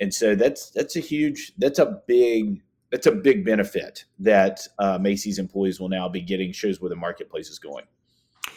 and 0.00 0.12
so 0.12 0.34
that's 0.34 0.70
that's 0.70 0.96
a 0.96 1.00
huge 1.00 1.52
that's 1.58 1.78
a 1.78 2.00
big 2.06 2.62
that's 2.90 3.06
a 3.06 3.12
big 3.12 3.44
benefit 3.44 4.04
that 4.20 4.66
uh, 4.78 4.98
Macy's 4.98 5.38
employees 5.38 5.80
will 5.80 5.90
now 5.90 6.08
be 6.08 6.22
getting. 6.22 6.50
Shows 6.52 6.80
where 6.80 6.88
the 6.88 6.96
marketplace 6.96 7.50
is 7.50 7.58
going. 7.58 7.84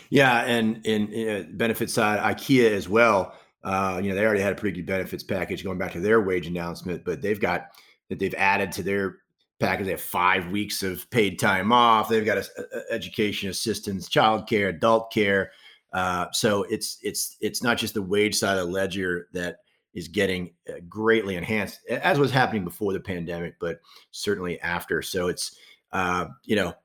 Yeah, 0.10 0.46
and 0.46 0.86
in, 0.86 1.12
in 1.12 1.58
benefit 1.58 1.90
side, 1.90 2.20
IKEA 2.20 2.72
as 2.72 2.88
well. 2.88 3.36
Uh, 3.66 4.00
you 4.02 4.10
know, 4.10 4.16
they 4.16 4.24
already 4.24 4.42
had 4.42 4.54
a 4.54 4.56
pretty 4.56 4.76
good 4.76 4.86
benefits 4.86 5.24
package 5.24 5.64
going 5.64 5.80
back 5.80 5.92
to 5.92 6.00
their 6.00 6.22
wage 6.22 6.46
announcement, 6.46 7.04
but 7.04 7.20
they've 7.22 7.40
got 7.40 7.70
that 8.10 8.20
they've 8.20 8.36
added 8.36 8.72
to 8.72 8.84
their 8.84 9.18
package. 9.60 9.86
They 9.86 9.92
have 9.92 10.02
five 10.02 10.52
weeks 10.52 10.84
of 10.84 11.10
paid 11.10 11.40
time 11.40 11.72
off. 11.72 12.08
They've 12.08 12.24
got 12.26 12.38
a, 12.38 12.48
a 12.74 12.94
education 12.94 13.50
assistance, 13.50 14.08
child 14.08 14.48
care, 14.48 14.70
adult 14.70 15.12
care. 15.12 15.52
Uh, 15.94 16.28
so 16.32 16.64
it's 16.64 17.00
it's 17.02 17.38
it's 17.42 17.64
not 17.64 17.78
just 17.78 17.96
the 17.96 18.02
wage 18.04 18.36
side 18.36 18.58
of 18.58 18.68
the 18.68 18.72
ledger 18.72 19.30
that 19.34 19.58
is 19.96 20.10
getting 20.10 20.54
uh, 20.70 20.74
greatly 20.88 21.36
enhanced, 21.36 21.80
as 21.90 22.20
was 22.20 22.30
happening 22.30 22.64
before 22.64 22.94
the 22.94 23.00
pandemic, 23.00 23.56
but 23.60 23.80
certainly 24.12 24.62
after. 24.62 25.02
So 25.02 25.28
it's 25.28 25.58
uh, 25.92 26.28
you 26.44 26.56
know 26.56 26.76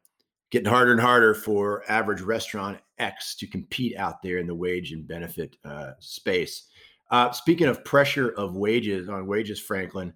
getting 0.51 0.69
harder 0.69 0.93
and 0.93 1.01
harder 1.01 1.35
for 1.35 1.85
average 1.89 2.21
restaurant 2.23 2.79
X 2.99 3.35
to 3.37 3.47
compete 3.47 3.97
out 3.97 4.23
there 4.23 4.39
in 4.39 4.47
the 4.47 4.55
wage 4.55 4.93
and 4.93 5.07
benefit 5.07 5.57
uh, 5.65 5.93
space. 5.99 6.69
Uh, 7.11 7.33
speaking 7.33 7.67
of 7.67 7.85
pressure 7.85 8.31
of 8.31 8.57
wages 8.57 9.09
on 9.09 9.27
wages, 9.27 9.61
Franklin, 9.61 10.13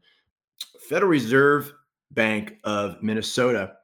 Federal 0.89 1.11
Reserve 1.11 1.73
Bank 2.13 2.59
of 2.65 3.03
Minnesota 3.03 3.75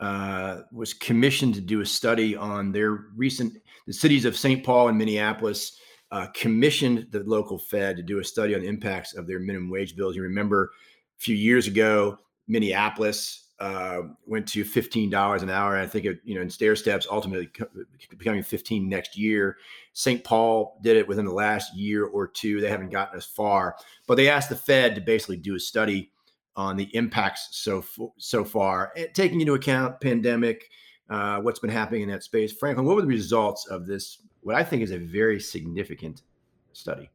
uh, 0.00 0.62
was 0.72 0.94
commissioned 0.94 1.54
to 1.54 1.60
do 1.60 1.80
a 1.80 1.86
study 1.86 2.36
on 2.36 2.72
their 2.72 3.06
recent 3.16 3.54
the 3.86 3.92
cities 3.92 4.24
of 4.24 4.36
St. 4.36 4.64
Paul 4.64 4.88
and 4.88 4.98
Minneapolis 4.98 5.76
uh, 6.12 6.26
commissioned 6.34 7.08
the 7.10 7.20
local 7.24 7.58
Fed 7.58 7.96
to 7.96 8.02
do 8.02 8.20
a 8.20 8.24
study 8.24 8.54
on 8.54 8.60
the 8.60 8.68
impacts 8.68 9.14
of 9.14 9.26
their 9.26 9.40
minimum 9.40 9.70
wage 9.70 9.96
bills. 9.96 10.14
You 10.14 10.22
remember 10.22 10.70
a 11.18 11.20
few 11.20 11.34
years 11.34 11.66
ago, 11.66 12.18
Minneapolis 12.46 13.48
uh, 13.62 14.02
went 14.26 14.48
to 14.48 14.64
fifteen 14.64 15.08
dollars 15.08 15.44
an 15.44 15.48
hour. 15.48 15.76
I 15.76 15.86
think 15.86 16.04
it, 16.04 16.20
you 16.24 16.34
know 16.34 16.40
in 16.40 16.50
stair 16.50 16.74
steps, 16.74 17.06
ultimately 17.08 17.48
becoming 18.10 18.42
fifteen 18.42 18.88
next 18.88 19.16
year. 19.16 19.56
St. 19.92 20.24
Paul 20.24 20.80
did 20.82 20.96
it 20.96 21.06
within 21.06 21.24
the 21.24 21.32
last 21.32 21.72
year 21.76 22.04
or 22.04 22.26
two. 22.26 22.60
They 22.60 22.68
haven't 22.68 22.90
gotten 22.90 23.16
as 23.16 23.24
far, 23.24 23.76
but 24.08 24.16
they 24.16 24.28
asked 24.28 24.48
the 24.48 24.56
Fed 24.56 24.96
to 24.96 25.00
basically 25.00 25.36
do 25.36 25.54
a 25.54 25.60
study 25.60 26.10
on 26.56 26.76
the 26.76 26.90
impacts 26.96 27.50
so 27.52 27.84
so 28.18 28.44
far, 28.44 28.92
taking 29.14 29.40
into 29.40 29.54
account 29.54 30.00
pandemic, 30.00 30.68
uh, 31.08 31.38
what's 31.40 31.60
been 31.60 31.70
happening 31.70 32.02
in 32.02 32.08
that 32.08 32.24
space. 32.24 32.52
Franklin, 32.52 32.84
what 32.84 32.96
were 32.96 33.02
the 33.02 33.06
results 33.06 33.68
of 33.68 33.86
this? 33.86 34.18
What 34.40 34.56
I 34.56 34.64
think 34.64 34.82
is 34.82 34.90
a 34.90 34.98
very 34.98 35.38
significant 35.38 36.22
study. 36.72 37.12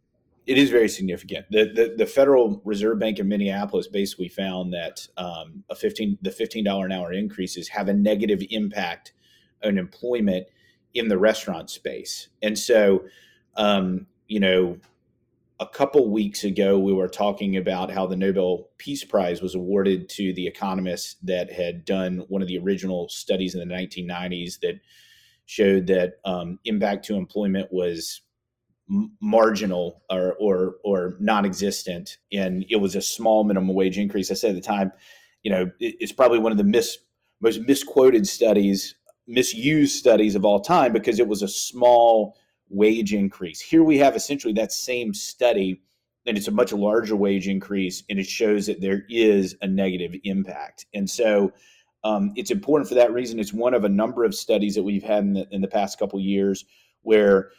It 0.47 0.57
is 0.57 0.69
very 0.69 0.87
significant. 0.87 1.45
The, 1.51 1.65
the, 1.65 1.95
the 1.97 2.05
Federal 2.05 2.61
Reserve 2.63 2.99
Bank 2.99 3.19
of 3.19 3.27
Minneapolis 3.27 3.87
basically 3.87 4.29
found 4.29 4.73
that 4.73 5.05
um, 5.17 5.63
a 5.69 5.75
fifteen 5.75 6.17
the 6.21 6.31
fifteen 6.31 6.63
dollar 6.63 6.85
an 6.85 6.93
hour 6.93 7.11
increases 7.11 7.67
have 7.69 7.89
a 7.89 7.93
negative 7.93 8.41
impact 8.49 9.13
on 9.63 9.77
employment 9.77 10.47
in 10.93 11.09
the 11.09 11.17
restaurant 11.17 11.69
space, 11.69 12.29
and 12.41 12.57
so 12.57 13.03
um, 13.57 14.07
you 14.27 14.39
know 14.39 14.79
a 15.59 15.67
couple 15.67 16.09
weeks 16.09 16.43
ago, 16.43 16.77
we 16.77 16.93
were 16.93 17.07
talking 17.07 17.57
about 17.57 17.91
how 17.91 18.05
the 18.05 18.15
Nobel 18.15 18.69
Peace 18.77 19.03
Prize 19.03 19.41
was 19.41 19.55
awarded 19.55 20.07
to 20.09 20.33
the 20.33 20.45
economist 20.45 21.25
that 21.25 21.51
had 21.51 21.83
done 21.83 22.23
one 22.27 22.41
of 22.41 22.47
the 22.47 22.59
original 22.59 23.09
studies 23.09 23.55
in 23.55 23.67
the 23.67 23.75
1990s 23.75 24.59
that 24.59 24.79
showed 25.45 25.87
that 25.87 26.19
um, 26.25 26.59
impact 26.65 27.05
to 27.05 27.15
employment 27.15 27.69
was 27.71 28.21
marginal 28.87 30.01
or, 30.09 30.35
or 30.39 30.75
or 30.83 31.17
non-existent, 31.19 32.17
and 32.31 32.65
it 32.69 32.77
was 32.77 32.95
a 32.95 33.01
small 33.01 33.43
minimum 33.43 33.75
wage 33.75 33.97
increase. 33.97 34.31
I 34.31 34.35
said 34.35 34.51
at 34.51 34.55
the 34.55 34.61
time, 34.61 34.91
you 35.43 35.51
know, 35.51 35.63
it, 35.79 35.95
it's 35.99 36.11
probably 36.11 36.39
one 36.39 36.51
of 36.51 36.57
the 36.57 36.63
mis- 36.63 36.97
most 37.41 37.61
misquoted 37.61 38.27
studies, 38.27 38.95
misused 39.27 39.95
studies 39.95 40.35
of 40.35 40.45
all 40.45 40.59
time 40.59 40.93
because 40.93 41.19
it 41.19 41.27
was 41.27 41.41
a 41.41 41.47
small 41.47 42.37
wage 42.69 43.13
increase. 43.13 43.59
Here 43.59 43.83
we 43.83 43.97
have 43.97 44.15
essentially 44.15 44.53
that 44.53 44.71
same 44.71 45.13
study, 45.13 45.81
and 46.25 46.37
it's 46.37 46.47
a 46.47 46.51
much 46.51 46.71
larger 46.71 47.15
wage 47.15 47.47
increase, 47.47 48.03
and 48.09 48.19
it 48.19 48.27
shows 48.27 48.67
that 48.67 48.81
there 48.81 49.03
is 49.09 49.55
a 49.61 49.67
negative 49.67 50.15
impact. 50.23 50.85
And 50.93 51.09
so 51.09 51.51
um, 52.03 52.31
it's 52.35 52.51
important 52.51 52.87
for 52.87 52.95
that 52.95 53.11
reason. 53.11 53.39
It's 53.39 53.53
one 53.53 53.73
of 53.73 53.83
a 53.83 53.89
number 53.89 54.23
of 54.23 54.33
studies 54.33 54.75
that 54.75 54.83
we've 54.83 55.03
had 55.03 55.23
in 55.23 55.33
the, 55.33 55.47
in 55.51 55.61
the 55.61 55.67
past 55.67 55.99
couple 55.99 56.19
years 56.19 56.63
where 57.01 57.51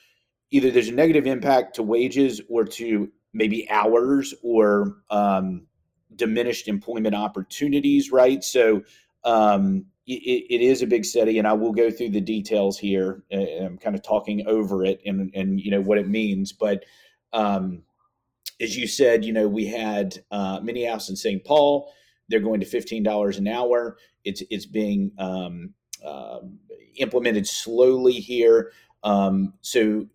either 0.51 0.71
there's 0.71 0.89
a 0.89 0.93
negative 0.93 1.27
impact 1.27 1.77
to 1.77 1.83
wages 1.83 2.41
or 2.49 2.65
to 2.65 3.11
maybe 3.33 3.69
hours 3.71 4.35
or 4.43 4.97
um, 5.11 5.67
diminished 6.17 6.69
employment 6.69 7.15
opportunities, 7.15 8.11
right? 8.11 8.43
So 8.43 8.83
um, 9.25 9.87
it, 10.07 10.47
it 10.51 10.61
is 10.61 10.83
a 10.83 10.87
big 10.87 11.05
study, 11.05 11.39
and 11.39 11.47
I 11.47 11.53
will 11.53 11.73
go 11.73 11.91
through 11.91 12.11
the 12.11 12.21
details 12.21 12.79
here. 12.79 13.23
I'm 13.33 13.79
kind 13.79 13.95
of 13.95 14.03
talking 14.03 14.47
over 14.47 14.85
it 14.85 15.01
and 15.05 15.31
and 15.35 15.61
you 15.61 15.71
know 15.71 15.81
what 15.81 15.99
it 15.99 16.09
means, 16.09 16.53
but 16.53 16.85
um, 17.33 17.83
as 18.61 18.77
you 18.77 18.87
said, 18.87 19.25
you 19.25 19.33
know 19.33 19.47
we 19.47 19.67
had 19.67 20.19
uh, 20.31 20.61
Minneapolis 20.63 21.09
and 21.09 21.19
St. 21.19 21.45
Paul. 21.45 21.93
They're 22.29 22.41
going 22.41 22.61
to 22.61 22.67
fifteen 22.67 23.03
dollars 23.03 23.39
an 23.39 23.49
hour. 23.49 23.99
It's 24.25 24.43
it's 24.51 24.67
being 24.67 25.13
um, 25.19 25.75
uh, 26.05 26.41
implemented 26.97 27.47
slowly 27.47 28.15
here. 28.15 28.73
Um, 29.05 29.55
so 29.61 30.07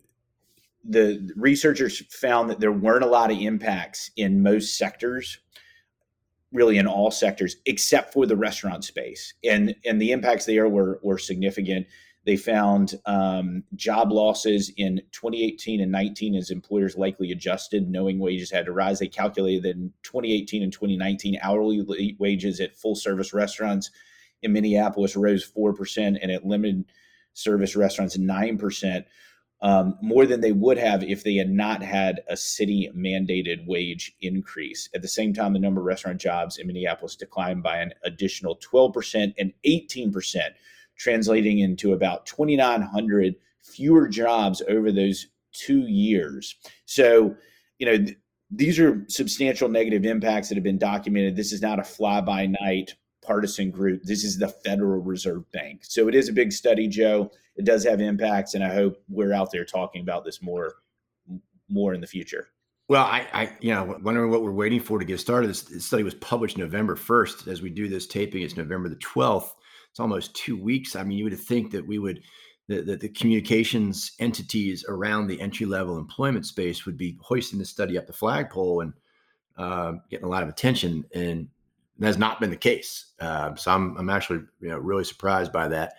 the 0.86 1.32
researchers 1.36 2.02
found 2.10 2.50
that 2.50 2.60
there 2.60 2.72
weren't 2.72 3.04
a 3.04 3.08
lot 3.08 3.30
of 3.30 3.38
impacts 3.38 4.10
in 4.16 4.42
most 4.42 4.76
sectors 4.76 5.38
really 6.52 6.78
in 6.78 6.86
all 6.86 7.10
sectors 7.10 7.56
except 7.66 8.12
for 8.12 8.26
the 8.26 8.36
restaurant 8.36 8.84
space. 8.84 9.34
And 9.44 9.74
and 9.84 10.00
the 10.00 10.12
impacts 10.12 10.46
there 10.46 10.68
were 10.68 11.00
were 11.02 11.18
significant. 11.18 11.86
They 12.24 12.36
found 12.36 12.94
um, 13.04 13.64
job 13.74 14.10
losses 14.10 14.72
in 14.78 15.02
2018 15.12 15.82
and 15.82 15.92
19 15.92 16.36
as 16.36 16.50
employers 16.50 16.96
likely 16.96 17.32
adjusted 17.32 17.90
knowing 17.90 18.18
wages 18.18 18.50
had 18.50 18.64
to 18.64 18.72
rise. 18.72 18.98
They 18.98 19.08
calculated 19.08 19.64
that 19.64 19.76
in 19.76 19.92
2018 20.04 20.62
and 20.62 20.72
2019 20.72 21.38
hourly 21.42 22.16
wages 22.18 22.60
at 22.60 22.76
full 22.76 22.94
service 22.94 23.34
restaurants 23.34 23.90
in 24.42 24.54
minneapolis 24.54 25.16
rose 25.16 25.50
4% 25.50 26.18
and 26.22 26.30
at 26.30 26.46
limited 26.46 26.86
service 27.34 27.76
restaurants 27.76 28.16
9% 28.16 29.04
um, 29.64 29.96
more 30.02 30.26
than 30.26 30.42
they 30.42 30.52
would 30.52 30.76
have 30.76 31.02
if 31.02 31.24
they 31.24 31.36
had 31.36 31.48
not 31.48 31.82
had 31.82 32.20
a 32.28 32.36
city 32.36 32.90
mandated 32.94 33.66
wage 33.66 34.14
increase. 34.20 34.90
At 34.94 35.00
the 35.00 35.08
same 35.08 35.32
time, 35.32 35.54
the 35.54 35.58
number 35.58 35.80
of 35.80 35.86
restaurant 35.86 36.20
jobs 36.20 36.58
in 36.58 36.66
Minneapolis 36.66 37.16
declined 37.16 37.62
by 37.62 37.78
an 37.78 37.94
additional 38.04 38.58
12% 38.58 39.32
and 39.38 39.54
18%, 39.66 40.38
translating 40.98 41.60
into 41.60 41.94
about 41.94 42.26
2,900 42.26 43.36
fewer 43.62 44.06
jobs 44.06 44.62
over 44.68 44.92
those 44.92 45.28
two 45.52 45.86
years. 45.86 46.56
So, 46.84 47.34
you 47.78 47.86
know, 47.86 47.96
th- 47.96 48.18
these 48.50 48.78
are 48.78 49.02
substantial 49.08 49.70
negative 49.70 50.04
impacts 50.04 50.50
that 50.50 50.56
have 50.56 50.62
been 50.64 50.78
documented. 50.78 51.36
This 51.36 51.52
is 51.54 51.62
not 51.62 51.78
a 51.78 51.84
fly 51.84 52.20
by 52.20 52.46
night 52.60 52.96
partisan 53.24 53.70
group. 53.70 54.02
This 54.02 54.24
is 54.24 54.38
the 54.38 54.48
Federal 54.48 55.00
Reserve 55.00 55.50
Bank. 55.52 55.82
So 55.84 56.08
it 56.08 56.14
is 56.14 56.28
a 56.28 56.32
big 56.32 56.52
study, 56.52 56.88
Joe. 56.88 57.30
It 57.56 57.64
does 57.64 57.84
have 57.84 58.00
impacts, 58.00 58.54
and 58.54 58.64
I 58.64 58.74
hope 58.74 59.02
we're 59.08 59.32
out 59.32 59.50
there 59.52 59.64
talking 59.64 60.02
about 60.02 60.24
this 60.24 60.42
more 60.42 60.74
more 61.68 61.94
in 61.94 62.00
the 62.00 62.06
future. 62.06 62.48
Well, 62.88 63.04
I, 63.04 63.26
I, 63.32 63.52
you 63.60 63.72
know, 63.72 63.98
wondering 64.02 64.30
what 64.30 64.42
we're 64.42 64.52
waiting 64.52 64.80
for 64.80 64.98
to 64.98 65.04
get 65.04 65.18
started. 65.18 65.48
This, 65.48 65.62
this, 65.62 65.86
study 65.86 66.02
was 66.02 66.14
published 66.14 66.58
November 66.58 66.96
1st. 66.96 67.48
As 67.48 67.62
we 67.62 67.70
do 67.70 67.88
this 67.88 68.06
taping, 68.06 68.42
it's 68.42 68.56
November 68.56 68.90
the 68.90 68.96
12th. 68.96 69.52
It's 69.90 70.00
almost 70.00 70.36
two 70.36 70.56
weeks. 70.56 70.94
I 70.94 71.02
mean, 71.02 71.16
you 71.16 71.24
would 71.24 71.38
think 71.38 71.70
that 71.70 71.86
we 71.86 71.98
would, 71.98 72.20
that 72.68 72.84
the, 72.84 72.96
the 72.96 73.08
communications 73.08 74.12
entities 74.18 74.84
around 74.86 75.28
the 75.28 75.40
entry 75.40 75.64
level 75.64 75.96
employment 75.96 76.44
space 76.44 76.84
would 76.84 76.98
be 76.98 77.16
hoisting 77.22 77.58
the 77.58 77.64
study 77.64 77.96
up 77.96 78.06
the 78.06 78.12
flagpole 78.12 78.82
and 78.82 78.92
uh, 79.56 79.92
getting 80.10 80.26
a 80.26 80.30
lot 80.30 80.42
of 80.42 80.50
attention. 80.50 81.04
And 81.14 81.48
that 81.98 82.06
has 82.06 82.18
not 82.18 82.40
been 82.40 82.50
the 82.50 82.56
case. 82.56 83.12
Uh, 83.20 83.54
so 83.54 83.70
I'm, 83.72 83.96
I'm 83.96 84.10
actually 84.10 84.40
you 84.60 84.68
know, 84.68 84.78
really 84.78 85.04
surprised 85.04 85.52
by 85.52 85.68
that. 85.68 85.94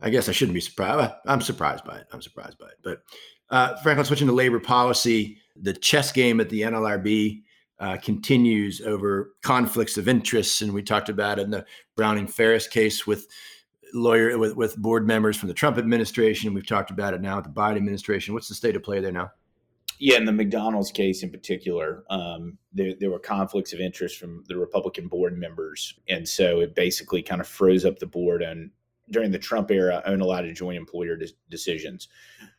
I 0.00 0.10
guess 0.10 0.28
I 0.28 0.32
shouldn't 0.32 0.54
be 0.54 0.60
surprised. 0.60 1.14
I'm 1.26 1.40
surprised 1.40 1.84
by 1.84 1.98
it. 1.98 2.06
I'm 2.12 2.22
surprised 2.22 2.58
by 2.58 2.66
it. 2.66 2.78
But 2.82 3.02
uh, 3.50 3.76
Franklin, 3.76 4.04
switching 4.04 4.26
to 4.26 4.32
labor 4.32 4.60
policy, 4.60 5.38
the 5.54 5.72
chess 5.72 6.12
game 6.12 6.40
at 6.40 6.50
the 6.50 6.62
NLRB 6.62 7.42
uh, 7.78 7.96
continues 7.98 8.80
over 8.80 9.34
conflicts 9.42 9.96
of 9.96 10.08
interest, 10.08 10.62
and 10.62 10.72
we 10.72 10.82
talked 10.82 11.08
about 11.08 11.38
it 11.38 11.42
in 11.42 11.50
the 11.50 11.64
Browning 11.94 12.26
Ferris 12.26 12.66
case 12.66 13.06
with 13.06 13.26
lawyer 13.94 14.36
with, 14.36 14.56
with 14.56 14.76
board 14.76 15.06
members 15.06 15.36
from 15.36 15.48
the 15.48 15.54
Trump 15.54 15.78
administration. 15.78 16.54
We've 16.54 16.66
talked 16.66 16.90
about 16.90 17.14
it 17.14 17.20
now 17.20 17.36
with 17.36 17.44
the 17.44 17.50
Biden 17.50 17.76
administration. 17.76 18.34
What's 18.34 18.48
the 18.48 18.54
state 18.54 18.76
of 18.76 18.82
play 18.82 19.00
there 19.00 19.12
now? 19.12 19.30
Yeah, 19.98 20.16
in 20.16 20.24
the 20.24 20.32
McDonald's 20.32 20.92
case 20.92 21.22
in 21.22 21.30
particular, 21.30 22.04
um, 22.10 22.58
there, 22.72 22.94
there 22.98 23.10
were 23.10 23.18
conflicts 23.18 23.72
of 23.72 23.80
interest 23.80 24.18
from 24.18 24.44
the 24.48 24.56
Republican 24.56 25.08
board 25.08 25.38
members, 25.38 25.94
and 26.08 26.28
so 26.28 26.60
it 26.60 26.74
basically 26.74 27.22
kind 27.22 27.40
of 27.40 27.48
froze 27.48 27.84
up 27.84 27.98
the 27.98 28.06
board 28.06 28.42
and 28.42 28.70
during 29.10 29.30
the 29.30 29.38
Trump 29.38 29.70
era 29.70 30.02
own 30.04 30.20
allowed 30.20 30.42
to 30.42 30.52
joint 30.52 30.76
employer 30.76 31.16
de- 31.16 31.28
decisions. 31.48 32.08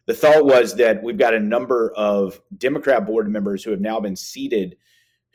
The 0.06 0.14
thought 0.14 0.46
was 0.46 0.76
that 0.78 1.04
we've 1.04 1.18
got 1.18 1.34
a 1.34 1.40
number 1.40 1.92
of 1.96 2.42
Democrat 2.58 3.06
board 3.06 3.30
members 3.30 3.64
who 3.64 3.72
have 3.72 3.82
now 3.82 4.00
been 4.00 4.16
seated 4.16 4.78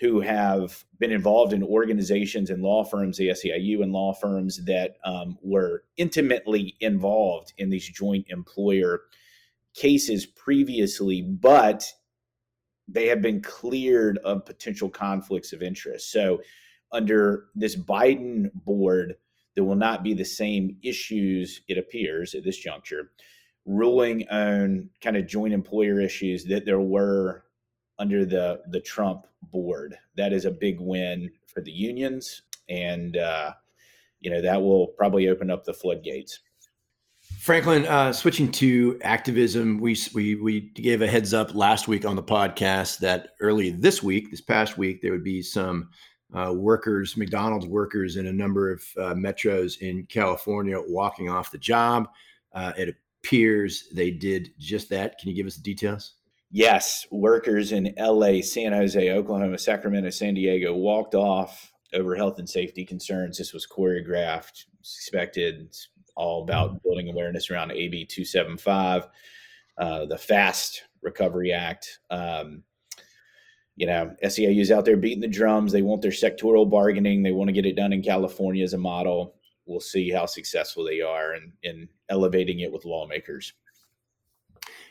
who 0.02 0.20
have 0.20 0.84
been 0.98 1.12
involved 1.12 1.52
in 1.52 1.62
organizations 1.62 2.50
and 2.50 2.60
law 2.60 2.82
firms, 2.82 3.16
the 3.16 3.28
SEIU 3.28 3.84
and 3.84 3.92
law 3.92 4.12
firms 4.12 4.64
that 4.64 4.96
um, 5.04 5.38
were 5.42 5.84
intimately 5.96 6.74
involved 6.80 7.52
in 7.56 7.70
these 7.70 7.88
joint 7.88 8.26
employer 8.28 9.02
cases 9.74 10.26
previously, 10.26 11.22
but 11.22 11.84
they 12.88 13.06
have 13.06 13.22
been 13.22 13.40
cleared 13.40 14.18
of 14.18 14.44
potential 14.44 14.88
conflicts 14.88 15.52
of 15.52 15.62
interest. 15.62 16.10
So, 16.10 16.40
under 16.90 17.46
this 17.54 17.74
Biden 17.74 18.50
board, 18.52 19.16
there 19.54 19.64
will 19.64 19.76
not 19.76 20.02
be 20.02 20.14
the 20.14 20.24
same 20.24 20.76
issues, 20.82 21.62
it 21.68 21.78
appears, 21.78 22.34
at 22.34 22.44
this 22.44 22.58
juncture, 22.58 23.12
ruling 23.64 24.28
on 24.28 24.90
kind 25.00 25.16
of 25.16 25.26
joint 25.26 25.54
employer 25.54 26.00
issues 26.00 26.44
that 26.44 26.64
there 26.64 26.80
were 26.80 27.44
under 27.98 28.24
the 28.24 28.62
the 28.68 28.80
Trump 28.80 29.26
board. 29.42 29.96
That 30.16 30.32
is 30.32 30.44
a 30.44 30.50
big 30.50 30.80
win 30.80 31.30
for 31.46 31.60
the 31.60 31.70
unions, 31.70 32.42
and 32.68 33.16
uh, 33.16 33.52
you 34.20 34.30
know 34.30 34.42
that 34.42 34.60
will 34.60 34.88
probably 34.88 35.28
open 35.28 35.50
up 35.50 35.64
the 35.64 35.74
floodgates. 35.74 36.40
Franklin, 37.42 37.84
uh, 37.86 38.12
switching 38.12 38.52
to 38.52 38.96
activism, 39.02 39.80
we, 39.80 39.98
we 40.14 40.36
we 40.36 40.60
gave 40.60 41.02
a 41.02 41.08
heads 41.08 41.34
up 41.34 41.56
last 41.56 41.88
week 41.88 42.04
on 42.04 42.14
the 42.14 42.22
podcast 42.22 43.00
that 43.00 43.30
early 43.40 43.70
this 43.70 44.00
week, 44.00 44.30
this 44.30 44.40
past 44.40 44.78
week, 44.78 45.02
there 45.02 45.10
would 45.10 45.24
be 45.24 45.42
some 45.42 45.90
uh, 46.32 46.52
workers, 46.54 47.16
McDonald's 47.16 47.66
workers 47.66 48.14
in 48.14 48.28
a 48.28 48.32
number 48.32 48.70
of 48.70 48.84
uh, 48.96 49.14
metros 49.14 49.78
in 49.80 50.06
California 50.06 50.80
walking 50.86 51.28
off 51.28 51.50
the 51.50 51.58
job. 51.58 52.08
Uh, 52.52 52.74
it 52.78 52.94
appears 53.24 53.88
they 53.92 54.12
did 54.12 54.52
just 54.60 54.88
that. 54.90 55.18
Can 55.18 55.28
you 55.28 55.34
give 55.34 55.48
us 55.48 55.56
the 55.56 55.62
details? 55.62 56.14
Yes, 56.52 57.08
workers 57.10 57.72
in 57.72 57.92
LA, 57.98 58.42
San 58.42 58.72
Jose, 58.72 59.10
Oakland, 59.10 59.60
Sacramento, 59.60 60.10
San 60.10 60.34
Diego 60.34 60.76
walked 60.76 61.16
off 61.16 61.72
over 61.92 62.14
health 62.14 62.38
and 62.38 62.48
safety 62.48 62.84
concerns. 62.84 63.36
This 63.36 63.52
was 63.52 63.66
choreographed, 63.66 64.66
expected, 64.78 65.74
all 66.14 66.42
about 66.42 66.82
building 66.82 67.08
awareness 67.08 67.50
around 67.50 67.72
AB 67.72 68.06
275, 68.06 69.08
uh, 69.78 70.06
the 70.06 70.18
FAST 70.18 70.82
Recovery 71.02 71.52
Act. 71.52 72.00
Um, 72.10 72.62
you 73.76 73.86
know, 73.86 74.14
SEIU 74.22 74.60
is 74.60 74.70
out 74.70 74.84
there 74.84 74.96
beating 74.96 75.20
the 75.20 75.28
drums. 75.28 75.72
They 75.72 75.82
want 75.82 76.02
their 76.02 76.10
sectoral 76.10 76.68
bargaining. 76.68 77.22
They 77.22 77.32
want 77.32 77.48
to 77.48 77.52
get 77.52 77.66
it 77.66 77.76
done 77.76 77.92
in 77.92 78.02
California 78.02 78.62
as 78.62 78.74
a 78.74 78.78
model. 78.78 79.34
We'll 79.64 79.80
see 79.80 80.10
how 80.10 80.26
successful 80.26 80.84
they 80.84 81.00
are 81.00 81.34
in, 81.34 81.52
in 81.62 81.88
elevating 82.08 82.60
it 82.60 82.72
with 82.72 82.84
lawmakers. 82.84 83.54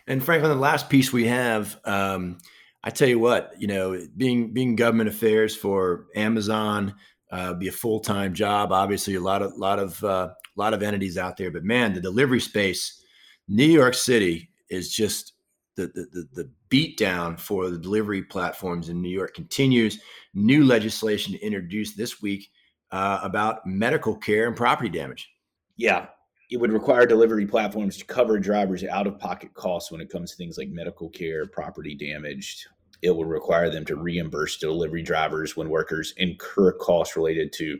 And 0.08 0.24
Franklin, 0.24 0.52
the 0.52 0.58
last 0.58 0.90
piece 0.90 1.14
we 1.14 1.28
have, 1.28 1.80
um, 1.86 2.40
I 2.84 2.90
tell 2.90 3.08
you 3.08 3.20
what, 3.20 3.54
you 3.60 3.68
know, 3.68 4.08
being 4.18 4.54
being 4.54 4.76
government 4.76 5.10
affairs 5.10 5.56
for 5.56 6.08
Amazon, 6.16 6.96
uh, 7.32 7.54
be 7.54 7.68
a 7.68 7.72
full 7.72 8.00
time 8.00 8.34
job. 8.34 8.72
Obviously, 8.72 9.16
a 9.16 9.22
lot 9.22 9.42
of 9.42 9.56
lot 9.58 9.80
of 9.80 10.04
uh, 10.04 10.30
lot 10.56 10.74
of 10.74 10.84
entities 10.84 11.18
out 11.18 11.38
there, 11.38 11.52
but 11.52 11.64
man, 11.64 11.94
the 11.94 12.02
delivery 12.02 12.42
space, 12.42 13.04
New 13.48 13.66
York 13.66 13.94
City 13.94 14.50
is 14.70 14.94
just 14.94 15.34
the 15.76 15.88
the 15.88 16.08
the, 16.12 16.28
the 16.34 16.52
beat 16.70 16.98
down 16.98 17.38
for 17.38 17.70
the 17.70 17.78
delivery 17.78 18.24
platforms 18.24 18.90
in 18.90 19.02
New 19.02 19.10
York 19.10 19.34
continues. 19.34 20.00
New 20.34 20.66
legislation 20.66 21.36
introduced 21.36 21.98
this 21.98 22.22
week 22.22 22.50
uh, 22.92 23.20
about 23.24 23.66
medical 23.66 24.16
care 24.16 24.48
and 24.48 24.56
property 24.56 24.90
damage. 24.90 25.30
Yeah, 25.78 26.08
it 26.50 26.58
would 26.58 26.72
require 26.74 27.06
delivery 27.06 27.46
platforms 27.46 27.98
to 27.98 28.06
cover 28.06 28.38
drivers' 28.38 28.84
out 28.84 29.08
of 29.08 29.20
pocket 29.20 29.54
costs 29.54 29.92
when 29.92 30.02
it 30.02 30.10
comes 30.10 30.32
to 30.32 30.38
things 30.38 30.58
like 30.58 30.70
medical 30.70 31.10
care, 31.10 31.48
property 31.48 31.96
damage, 31.96 32.68
it 33.02 33.12
will 33.12 33.26
require 33.26 33.70
them 33.70 33.86
to 33.86 33.96
reimburse 33.96 34.58
delivery 34.58 35.02
drivers 35.02 35.58
when 35.58 35.70
workers 35.70 36.14
incur 36.18 36.72
costs 36.74 37.16
related 37.16 37.52
to 37.54 37.80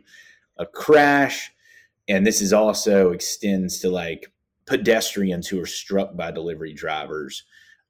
a 0.58 0.66
crash. 0.66 1.52
And 2.08 2.26
this 2.26 2.40
is 2.40 2.52
also 2.52 3.10
extends 3.10 3.78
to 3.80 3.90
like 3.90 4.32
pedestrians 4.66 5.48
who 5.48 5.60
are 5.60 5.66
struck 5.66 6.16
by 6.16 6.30
delivery 6.30 6.72
drivers. 6.72 7.44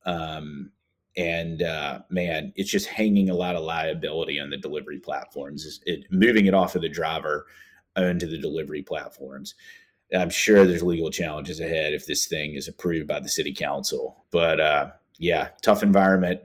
Um, 0.05 0.71
and 1.17 1.63
uh, 1.63 2.01
man, 2.11 2.53
it's 2.57 2.71
just 2.71 2.87
hanging 2.87 3.29
a 3.29 3.35
lot 3.35 3.57
of 3.57 3.63
liability 3.63 4.41
on 4.41 4.51
the 4.51 4.57
delivery 4.57 4.99
platforms, 4.99 5.81
it, 5.85 6.05
moving 6.11 6.47
it 6.47 6.55
off 6.55 6.75
of 6.75 6.83
the 6.83 6.89
driver 6.89 7.47
onto 7.97 8.27
the 8.27 8.39
delivery 8.39 8.83
platforms. 8.83 9.55
I'm 10.15 10.31
sure 10.31 10.67
there's 10.67 10.83
legal 10.83 11.11
challenges 11.11 11.61
ahead 11.61 11.95
if 11.95 12.07
this 12.07 12.27
thing 12.27 12.55
is 12.55 12.69
approved 12.69 13.07
by 13.09 13.21
the 13.21 13.29
city 13.29 13.55
council, 13.55 14.25
but 14.31 14.61
uh, 14.61 14.91
Yeah, 15.19 15.49
tough 15.63 15.83
environment. 15.83 16.41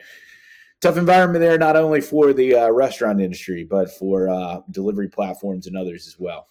Tough 0.82 0.98
environment 0.98 1.42
there, 1.42 1.58
not 1.58 1.76
only 1.76 2.02
for 2.02 2.34
the 2.34 2.54
uh, 2.54 2.70
restaurant 2.70 3.20
industry, 3.20 3.64
but 3.64 3.90
for 3.98 4.30
uh, 4.30 4.60
delivery 4.72 5.10
platforms 5.10 5.66
and 5.66 5.76
others 5.76 6.08
as 6.08 6.20
well. 6.20 6.48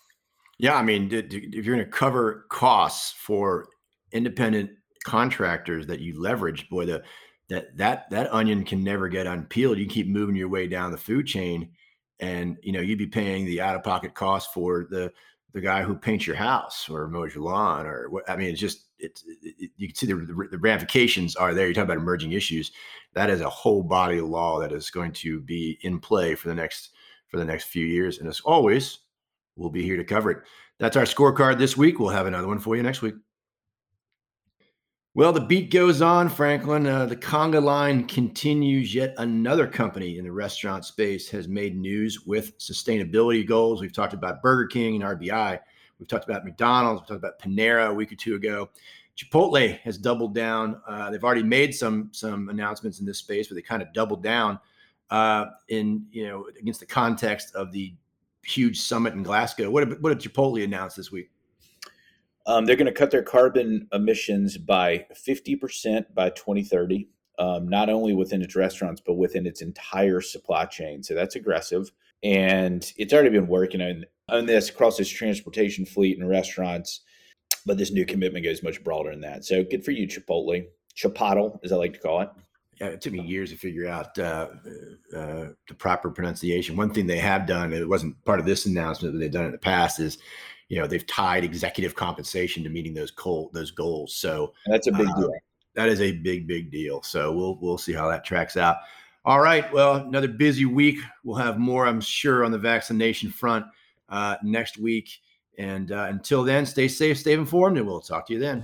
Yeah, 0.59 0.75
I 0.75 0.83
mean, 0.83 1.13
if 1.13 1.33
you're 1.33 1.77
going 1.77 1.87
to 1.87 1.91
cover 1.91 2.47
costs 2.49 3.13
for 3.13 3.69
independent 4.13 4.71
contractors 5.05 5.87
that 5.87 6.01
you 6.01 6.21
leverage, 6.21 6.69
boy, 6.69 6.87
the 6.87 7.03
that 7.49 7.77
that 7.77 8.11
that 8.11 8.33
onion 8.33 8.65
can 8.65 8.83
never 8.83 9.09
get 9.09 9.27
unpeeled. 9.27 9.79
You 9.79 9.87
keep 9.87 10.09
moving 10.09 10.35
your 10.35 10.49
way 10.49 10.67
down 10.67 10.91
the 10.91 10.99
food 10.99 11.27
chain, 11.27 11.71
and 12.19 12.57
you 12.63 12.73
know 12.73 12.81
you'd 12.81 12.99
be 12.99 13.07
paying 13.07 13.45
the 13.45 13.61
out 13.61 13.77
of 13.77 13.85
pocket 13.85 14.15
cost 14.15 14.53
for 14.53 14.87
the 14.91 15.13
the 15.57 15.63
guy 15.63 15.83
who 15.83 15.95
paints 15.95 16.27
your 16.27 16.37
house 16.37 16.87
or 16.87 17.09
mows 17.09 17.35
your 17.35 17.43
lawn 17.43 17.87
or 17.87 18.11
what. 18.11 18.29
I 18.29 18.37
mean, 18.37 18.51
it's 18.51 18.61
just 18.61 18.89
it's 18.99 19.25
it, 19.43 19.71
you 19.79 19.89
can 19.89 19.97
see 19.97 20.07
the, 20.07 20.15
the, 20.51 20.59
ramifications 20.59 21.35
are 21.35 21.55
there. 21.55 21.67
You 21.67 21.73
talk 21.73 21.85
about 21.85 21.97
emerging 21.97 22.33
issues. 22.33 22.73
That 23.15 23.31
is 23.31 23.41
a 23.41 23.49
whole 23.49 23.83
body 23.83 24.19
of 24.19 24.27
law 24.27 24.61
that 24.61 24.71
is 24.71 24.91
going 24.91 25.13
to 25.13 25.41
be 25.41 25.79
in 25.81 25.99
play 25.99 26.35
for 26.35 26.49
the 26.49 26.55
next 26.55 26.91
for 27.29 27.39
the 27.39 27.45
next 27.45 27.65
few 27.65 27.87
years, 27.87 28.19
and 28.19 28.29
as 28.29 28.41
always, 28.41 28.99
we'll 29.57 29.71
be 29.71 29.83
here 29.83 29.97
to 29.97 30.05
cover 30.05 30.31
it. 30.31 30.43
That's 30.79 30.97
our 30.99 31.05
scorecard 31.05 31.57
this 31.57 31.75
week. 31.75 31.99
We'll 31.99 32.11
have 32.11 32.27
another 32.27 32.49
one 32.49 32.59
for 32.59 32.77
you 32.77 32.83
next 32.83 33.01
week. 33.01 33.15
Well, 35.17 35.33
the 35.33 35.41
beat 35.41 35.71
goes 35.71 36.03
on, 36.03 36.29
Franklin. 36.29 36.87
Uh, 36.87 37.07
the 37.07 37.17
conga 37.17 37.63
line 37.63 38.07
continues. 38.07 38.95
Yet 38.95 39.15
another 39.17 39.67
company 39.67 40.19
in 40.19 40.25
the 40.25 40.31
restaurant 40.31 40.85
space 40.85 41.27
has 41.31 41.49
made 41.49 41.75
news 41.75 42.27
with 42.27 42.59
sustainability 42.59 43.49
goals. 43.49 43.81
We've 43.81 43.95
talked 43.95 44.13
about 44.13 44.43
Burger 44.43 44.67
King 44.67 44.97
and 44.97 45.19
RBI. 45.19 45.59
We've 45.99 46.07
talked 46.07 46.29
about 46.29 46.45
McDonald's. 46.45 47.01
We 47.01 47.07
talked 47.07 47.25
about 47.25 47.41
Panera 47.41 47.89
a 47.89 47.95
week 47.95 48.13
or 48.13 48.17
two 48.17 48.35
ago. 48.35 48.69
Chipotle 49.17 49.79
has 49.79 49.97
doubled 49.97 50.35
down. 50.35 50.83
Uh, 50.87 51.09
they've 51.09 51.25
already 51.25 51.43
made 51.43 51.75
some 51.75 52.11
some 52.13 52.51
announcements 52.51 53.01
in 53.01 53.07
this 53.07 53.17
space, 53.17 53.49
but 53.49 53.55
they 53.55 53.63
kind 53.63 53.81
of 53.81 53.91
doubled 53.95 54.23
down 54.23 54.61
uh, 55.09 55.47
in 55.69 56.05
you 56.11 56.29
know 56.29 56.47
against 56.61 56.81
the 56.81 56.85
context 56.85 57.55
of 57.55 57.73
the 57.73 57.95
huge 58.45 58.79
summit 58.79 59.15
in 59.15 59.23
Glasgow. 59.23 59.71
What 59.71 59.89
did, 59.89 60.03
what 60.03 60.11
did 60.11 60.31
Chipotle 60.31 60.63
announce 60.63 60.95
this 60.95 61.11
week? 61.11 61.31
Um, 62.47 62.65
they're 62.65 62.77
going 62.77 62.87
to 62.87 62.93
cut 62.93 63.11
their 63.11 63.23
carbon 63.23 63.89
emissions 63.93 64.57
by 64.57 65.07
50% 65.13 66.15
by 66.15 66.31
2030, 66.31 67.09
um, 67.39 67.69
not 67.69 67.89
only 67.91 68.15
within 68.15 68.41
its 68.41 68.55
restaurants, 68.55 69.03
but 69.05 69.15
within 69.15 69.47
its 69.47 69.63
entire 69.63 70.21
supply 70.21 70.65
chain. 70.67 71.03
So 71.03 71.15
that's 71.15 71.35
aggressive. 71.35 71.91
And 72.23 72.91
it's 72.97 73.13
already 73.13 73.31
been 73.31 73.49
working 73.49 73.83
on, 73.83 74.05
on 74.29 74.47
this 74.47 74.71
across 74.71 75.01
its 75.01 75.11
transportation 75.11 75.85
fleet 75.85 76.19
and 76.19 76.29
restaurants. 76.29 77.01
But 77.67 77.79
this 77.79 77.91
new 77.91 78.07
commitment 78.07 78.45
goes 78.45 78.63
much 78.63 78.83
broader 78.85 79.11
than 79.11 79.23
that. 79.23 79.45
So 79.45 79.65
good 79.65 79.85
for 79.85 79.91
you, 79.91 80.07
Chipotle. 80.07 80.67
Chipotle, 80.97 81.59
as 81.65 81.73
I 81.73 81.77
like 81.77 81.95
to 81.95 81.99
call 81.99 82.21
it. 82.21 82.31
Yeah, 82.81 82.89
it 82.89 83.01
took 83.01 83.15
me 83.15 83.23
years 83.23 83.51
to 83.51 83.57
figure 83.57 83.89
out 83.89 84.19
uh, 84.19 84.49
uh, 85.15 85.47
the 85.67 85.75
proper 85.79 86.11
pronunciation. 86.11 86.77
One 86.77 86.93
thing 86.93 87.07
they 87.07 87.19
have 87.19 87.47
done, 87.47 87.73
and 87.73 87.75
it 87.81 87.89
wasn't 87.89 88.23
part 88.25 88.39
of 88.39 88.45
this 88.45 88.67
announcement, 88.67 89.15
but 89.15 89.19
they've 89.19 89.31
done 89.31 89.47
in 89.47 89.53
the 89.53 89.59
past, 89.59 89.99
is 89.99 90.19
you 90.69 90.79
know 90.79 90.87
they've 90.87 91.07
tied 91.07 91.45
executive 91.45 91.95
compensation 91.95 92.63
to 92.65 92.71
meeting 92.71 92.95
those 92.95 93.11
goal 93.11 93.51
those 93.53 93.71
goals. 93.71 94.15
So 94.15 94.53
and 94.65 94.75
that's 94.75 94.87
a 94.87 94.93
big 94.93 95.09
uh, 95.09 95.21
deal. 95.21 95.33
That 95.75 95.89
is 95.89 96.01
a 96.01 96.13
big 96.13 96.47
big 96.47 96.71
deal. 96.71 97.03
So 97.03 97.33
we'll 97.33 97.59
we'll 97.61 97.79
see 97.79 97.93
how 97.93 98.09
that 98.09 98.25
tracks 98.25 98.57
out. 98.57 98.79
All 99.27 99.41
right. 99.41 99.71
Well, 99.73 99.97
another 99.97 100.29
busy 100.29 100.67
week. 100.67 100.99
We'll 101.25 101.37
have 101.37 101.59
more, 101.59 101.85
I'm 101.85 102.01
sure, 102.01 102.45
on 102.45 102.53
the 102.53 102.59
vaccination 102.59 103.29
front 103.29 103.67
uh, 104.09 104.37
next 104.45 104.79
week. 104.79 105.19
And 105.59 105.91
uh, 105.91 106.07
until 106.11 106.45
then, 106.45 106.65
stay 106.65 106.87
safe, 106.87 107.19
stay 107.19 107.33
informed, 107.33 107.77
and 107.77 107.87
we'll 107.87 108.01
talk 108.01 108.27
to 108.29 108.35
you 108.35 108.39
then. 108.39 108.63